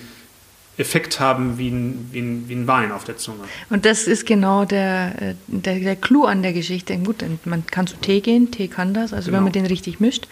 Effekt 0.77 1.21
haben 1.21 1.57
wie 1.59 1.69
ein, 1.69 2.09
wie, 2.11 2.21
ein, 2.21 2.49
wie 2.49 2.55
ein 2.55 2.67
Wein 2.67 2.91
auf 2.91 3.05
der 3.05 3.17
Zunge. 3.17 3.45
Und 3.71 3.85
das 3.85 4.09
ist 4.09 4.27
genau 4.27 4.65
der, 4.65 5.23
äh, 5.23 5.35
der, 5.47 5.79
der 5.79 5.97
Clou 5.97 6.25
an 6.25 6.43
der 6.43 6.53
Geschichte. 6.53 6.97
Gut, 6.99 7.25
man 7.45 7.65
kann 7.67 7.87
zu 7.87 7.97
Tee 7.97 8.21
gehen, 8.21 8.51
Tee 8.51 8.69
kann 8.69 8.93
das, 8.93 9.13
also 9.13 9.27
genau. 9.27 9.39
wenn 9.39 9.45
man 9.45 9.53
den 9.53 9.67
richtig 9.67 10.01
mischt. 10.01 10.27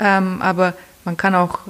Ähm, 0.00 0.42
aber 0.42 0.74
man 1.04 1.16
kann 1.16 1.34
auch 1.34 1.60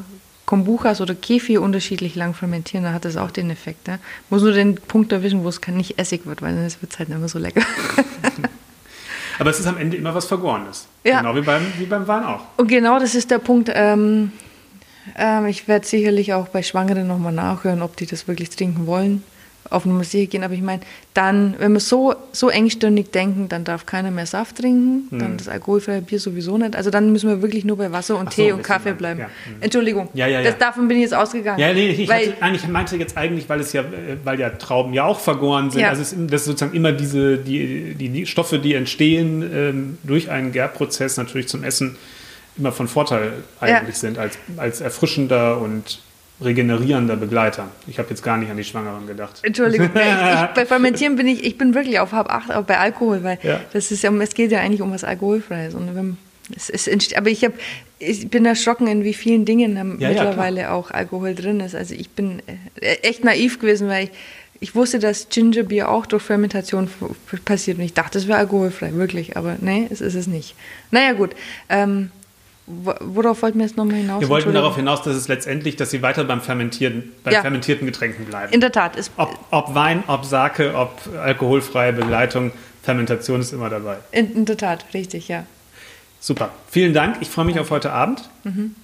Kombuchas 0.47 1.01
oder 1.01 1.15
Kefir 1.15 1.61
unterschiedlich 1.61 2.15
lang 2.15 2.33
fermentieren, 2.33 2.85
dann 2.85 2.95
hat 2.95 3.05
das 3.05 3.17
auch 3.17 3.31
den 3.31 3.51
Effekt. 3.51 3.89
Ne? 3.89 3.99
Muss 4.31 4.43
nur 4.43 4.53
den 4.53 4.77
Punkt 4.77 5.13
erwischen, 5.13 5.45
wo 5.45 5.49
es 5.49 5.61
nicht 5.67 5.99
Essig 5.99 6.25
wird, 6.25 6.41
weil 6.41 6.55
dann 6.55 6.63
wird 6.63 6.93
es 6.93 6.99
halt 6.99 7.09
nicht 7.09 7.19
mehr 7.19 7.29
so 7.29 7.39
lecker. 7.39 7.63
Aber 9.39 9.51
es 9.51 9.61
ist 9.61 9.67
am 9.67 9.77
Ende 9.77 9.97
immer 9.99 10.15
was 10.15 10.25
Vergorenes. 10.25 10.87
Ja. 11.05 11.21
Genau 11.21 11.35
wie 11.35 11.43
beim, 11.43 11.63
wie 11.79 11.85
beim 11.85 12.09
Wein 12.09 12.25
auch. 12.25 12.43
Und 12.57 12.69
genau 12.69 12.99
das 12.99 13.15
ist 13.15 13.31
der 13.31 13.39
Punkt. 13.39 13.71
Ähm, 13.75 14.33
ähm, 15.15 15.47
ich 15.47 15.69
werde 15.69 15.87
sicherlich 15.87 16.33
auch 16.33 16.49
bei 16.49 16.63
Schwangeren 16.63 17.07
nochmal 17.07 17.33
nachhören, 17.33 17.83
ob 17.83 17.97
die 17.97 18.07
das 18.07 18.27
wirklich 18.29 18.49
trinken 18.49 18.87
wollen 18.87 19.23
auf 19.71 19.85
Nummer 19.85 20.05
sicher 20.05 20.27
gehen. 20.27 20.45
Aber 20.45 20.55
ich 20.55 20.63
meine, 20.63 20.83
dann, 21.15 21.55
wenn 21.59 21.73
wir 21.73 21.81
so, 21.81 22.15
so 22.33 22.51
engstirnig 22.51 23.11
denken, 23.11 23.49
dann 23.49 23.65
darf 23.65 23.87
keiner 23.87 24.11
mehr 24.11 24.27
Saft 24.27 24.57
trinken, 24.59 25.09
mhm. 25.11 25.19
dann 25.19 25.37
das 25.37 25.49
alkoholfreie 25.49 26.03
Bier 26.03 26.21
sowieso 26.21 26.59
nicht. 26.59 26.77
Also 26.77 26.91
dann 26.91 27.13
müssen 27.13 27.29
wir 27.29 27.43
wirklich 27.43 27.65
nur 27.65 27.77
bei 27.77 27.93
Wasser 27.93 28.19
und 28.19 28.29
Ach 28.29 28.33
Tee 28.33 28.51
so, 28.51 28.57
und 28.57 28.63
Kaffee 28.63 28.93
bleiben. 28.93 29.21
Ja. 29.21 29.27
Mhm. 29.27 29.63
Entschuldigung, 29.63 30.09
ja, 30.15 30.27
ja, 30.27 30.41
ja. 30.41 30.51
Das, 30.51 30.59
davon 30.59 30.89
bin 30.89 30.99
ich 30.99 31.05
jetzt 31.05 31.15
ausgegangen. 31.15 31.59
Ja, 31.59 31.73
nee, 31.73 31.89
ich, 31.89 32.09
weil, 32.09 32.29
hatte, 32.29 32.43
eigentlich 32.43 32.69
meinte 32.69 32.97
jetzt 32.97 33.17
eigentlich, 33.17 33.49
weil 33.49 33.61
es 33.61 33.73
ja, 33.73 33.85
weil 34.25 34.39
ja 34.41 34.51
Trauben 34.51 34.93
ja 34.93 35.05
auch 35.05 35.21
vergoren 35.21 35.71
sind. 35.71 35.83
Ja. 35.83 35.91
Also 35.91 36.03
es, 36.03 36.15
das 36.17 36.43
ist 36.43 36.47
sozusagen 36.47 36.75
immer 36.75 36.93
diese, 36.93 37.39
die, 37.39 37.95
die, 37.95 38.09
die 38.09 38.27
Stoffe, 38.27 38.59
die 38.59 38.75
entstehen 38.75 39.43
ähm, 39.43 39.99
durch 40.03 40.31
einen 40.31 40.53
Gärprozess 40.53 41.17
natürlich 41.17 41.49
zum 41.49 41.65
Essen 41.65 41.97
immer 42.59 42.73
von 42.73 42.89
Vorteil 42.89 43.33
eigentlich 43.61 43.97
sind, 43.97 44.19
als, 44.19 44.39
als 44.57 44.81
erfrischender 44.81 45.59
und 45.59 46.01
regenerierender 46.41 47.17
Begleiter. 47.17 47.69
Ich 47.87 47.99
habe 47.99 48.11
jetzt 48.11 48.23
gar 48.23 48.37
nicht 48.37 48.51
an 48.51 48.57
die 48.57 48.65
Schwangeren 48.65 49.07
gedacht. 49.07 49.41
Entschuldigung, 49.43 49.91
ich, 49.95 50.01
ich, 50.01 50.47
bei 50.55 50.67
Fermentieren 50.67 51.17
bin 51.17 51.27
ich, 51.27 51.45
ich 51.45 51.57
bin 51.57 51.75
wirklich 51.75 51.99
auf 51.99 52.13
halb 52.13 52.29
acht, 52.29 52.51
aber 52.51 52.65
bei 52.65 52.79
Alkohol, 52.79 53.23
weil 53.23 53.39
ja. 53.43 53.61
das 53.73 53.91
ist 53.91 54.03
ja, 54.03 54.13
es 54.13 54.35
geht 54.35 54.53
ja 54.53 54.61
eigentlich 54.61 54.83
um 54.83 54.93
was 54.93 55.05
Alkoholfreies. 55.05 55.75
Und 55.75 55.95
wenn, 55.95 56.19
es 56.55 56.69
ist, 56.69 57.17
aber 57.17 57.31
ich, 57.31 57.45
hab, 57.45 57.53
ich 57.99 58.29
bin 58.29 58.45
erschrocken, 58.45 58.87
in 58.87 59.03
wie 59.03 59.15
vielen 59.15 59.45
Dingen 59.45 59.77
ja, 59.77 60.09
mittlerweile 60.09 60.63
ja, 60.63 60.73
auch 60.73 60.91
Alkohol 60.91 61.35
drin 61.35 61.61
ist. 61.61 61.75
Also 61.75 61.95
ich 61.95 62.11
bin 62.11 62.43
äh, 62.81 62.97
echt 63.03 63.25
naiv 63.25 63.59
gewesen, 63.59 63.89
weil 63.89 64.05
ich, 64.05 64.11
ich 64.61 64.75
wusste, 64.75 64.99
dass 64.99 65.29
Gingerbier 65.29 65.89
auch 65.91 66.07
durch 66.07 66.23
Fermentation 66.23 66.89
passiert 67.45 67.79
und 67.79 67.85
ich 67.85 67.95
dachte, 67.95 68.19
es 68.19 68.27
wäre 68.27 68.39
alkoholfrei, 68.39 68.95
wirklich, 68.95 69.37
aber 69.37 69.57
nee, 69.61 69.87
es 69.91 70.01
ist 70.01 70.15
es 70.15 70.27
nicht. 70.27 70.55
Naja 70.91 71.13
gut, 71.13 71.31
ähm, 71.69 72.11
Worauf 72.67 73.43
wollten 73.43 73.59
wir 73.59 73.67
jetzt 73.67 73.77
nochmal 73.77 73.97
hinaus? 73.97 74.21
Wir 74.21 74.29
wollten 74.29 74.53
darauf 74.53 74.75
hinaus, 74.75 75.03
dass 75.03 75.15
es 75.15 75.29
letztendlich, 75.29 75.77
dass 75.77 75.91
sie 75.91 76.03
weiter 76.03 76.25
beim 76.25 76.41
Fermentieren, 76.41 77.13
bei 77.23 77.31
ja. 77.31 77.41
fermentierten 77.41 77.87
Getränken 77.87 78.25
bleiben. 78.25 78.53
In 78.53 78.61
der 78.61 78.73
Tat. 78.73 78.97
Ist 78.97 79.13
ob, 79.17 79.39
ob, 79.53 79.75
Wein, 79.77 80.03
ob 80.09 80.25
Sake, 80.25 80.75
ob 80.75 81.01
alkoholfreie 81.17 81.93
Begleitung, 81.93 82.51
Fermentation 82.83 83.41
ist 83.41 83.53
immer 83.53 83.71
dabei. 83.71 83.99
In, 84.11 84.35
in 84.35 84.45
der 84.47 84.57
Tat, 84.57 84.85
richtig, 84.95 85.29
ja. 85.29 85.45
Super. 86.19 86.51
Vielen 86.69 86.93
Dank. 86.93 87.19
Ich 87.21 87.29
freue 87.29 87.45
mich 87.45 87.61
auf 87.61 87.71
heute 87.71 87.93
Abend. 87.93 88.29
Mhm. 88.43 88.75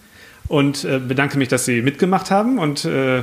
Und 0.47 0.85
äh, 0.85 0.99
bedanke 0.99 1.39
mich, 1.39 1.49
dass 1.49 1.65
Sie 1.65 1.83
mitgemacht 1.83 2.31
haben 2.31 2.59
und 2.59 2.85
äh, 2.85 3.23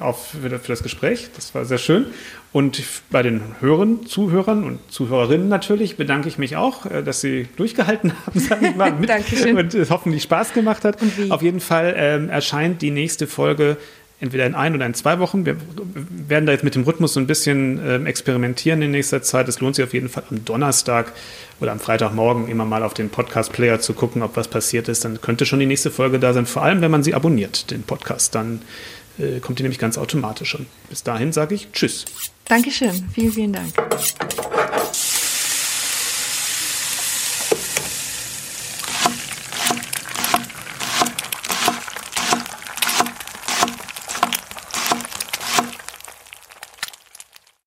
auch 0.00 0.18
für, 0.18 0.48
das 0.48 0.82
Gespräch. 0.82 1.28
Das 1.34 1.54
war 1.54 1.64
sehr 1.64 1.78
schön. 1.78 2.06
Und 2.52 2.82
bei 3.10 3.22
den 3.22 3.42
Hörern, 3.60 4.06
Zuhörern 4.06 4.64
und 4.64 4.78
Zuhörerinnen 4.90 5.48
natürlich 5.48 5.96
bedanke 5.96 6.28
ich 6.28 6.38
mich 6.38 6.56
auch, 6.56 6.86
äh, 6.86 7.02
dass 7.02 7.20
Sie 7.20 7.48
durchgehalten 7.56 8.12
haben, 8.26 8.40
sage 8.40 8.68
ich 8.68 8.76
mal, 8.76 8.92
mit 8.98 9.08
Dankeschön. 9.08 9.56
und 9.56 9.74
es 9.74 9.90
hoffentlich 9.90 10.22
Spaß 10.22 10.52
gemacht 10.52 10.84
hat. 10.84 10.98
Auf 11.30 11.42
jeden 11.42 11.60
Fall 11.60 11.94
ähm, 11.96 12.30
erscheint 12.30 12.82
die 12.82 12.90
nächste 12.90 13.26
Folge 13.26 13.76
entweder 14.20 14.46
in 14.46 14.54
ein 14.54 14.74
oder 14.74 14.86
in 14.86 14.94
zwei 14.94 15.18
Wochen. 15.20 15.46
Wir 15.46 15.56
werden 16.10 16.46
da 16.46 16.52
jetzt 16.52 16.64
mit 16.64 16.74
dem 16.74 16.82
Rhythmus 16.82 17.14
so 17.14 17.20
ein 17.20 17.26
bisschen 17.26 17.78
äh, 17.78 18.02
experimentieren 18.04 18.82
in 18.82 18.90
nächster 18.90 19.22
Zeit. 19.22 19.48
Es 19.48 19.60
lohnt 19.60 19.76
sich 19.76 19.84
auf 19.84 19.94
jeden 19.94 20.08
Fall 20.08 20.24
am 20.30 20.44
Donnerstag 20.44 21.12
oder 21.60 21.72
am 21.72 21.78
Freitagmorgen 21.78 22.48
immer 22.48 22.64
mal 22.64 22.82
auf 22.82 22.94
den 22.94 23.10
Podcast-Player 23.10 23.80
zu 23.80 23.94
gucken, 23.94 24.22
ob 24.22 24.36
was 24.36 24.48
passiert 24.48 24.88
ist. 24.88 25.04
Dann 25.04 25.20
könnte 25.20 25.46
schon 25.46 25.60
die 25.60 25.66
nächste 25.66 25.90
Folge 25.90 26.18
da 26.18 26.32
sein, 26.32 26.46
vor 26.46 26.62
allem 26.62 26.80
wenn 26.80 26.90
man 26.90 27.02
sie 27.02 27.14
abonniert, 27.14 27.70
den 27.70 27.82
Podcast. 27.82 28.34
Dann 28.34 28.60
äh, 29.18 29.40
kommt 29.40 29.58
die 29.58 29.62
nämlich 29.62 29.78
ganz 29.78 29.98
automatisch. 29.98 30.54
Und 30.54 30.66
bis 30.88 31.02
dahin 31.02 31.32
sage 31.32 31.54
ich 31.54 31.68
Tschüss. 31.72 32.04
Dankeschön. 32.46 33.08
Vielen, 33.12 33.32
vielen 33.32 33.52
Dank. 33.52 33.72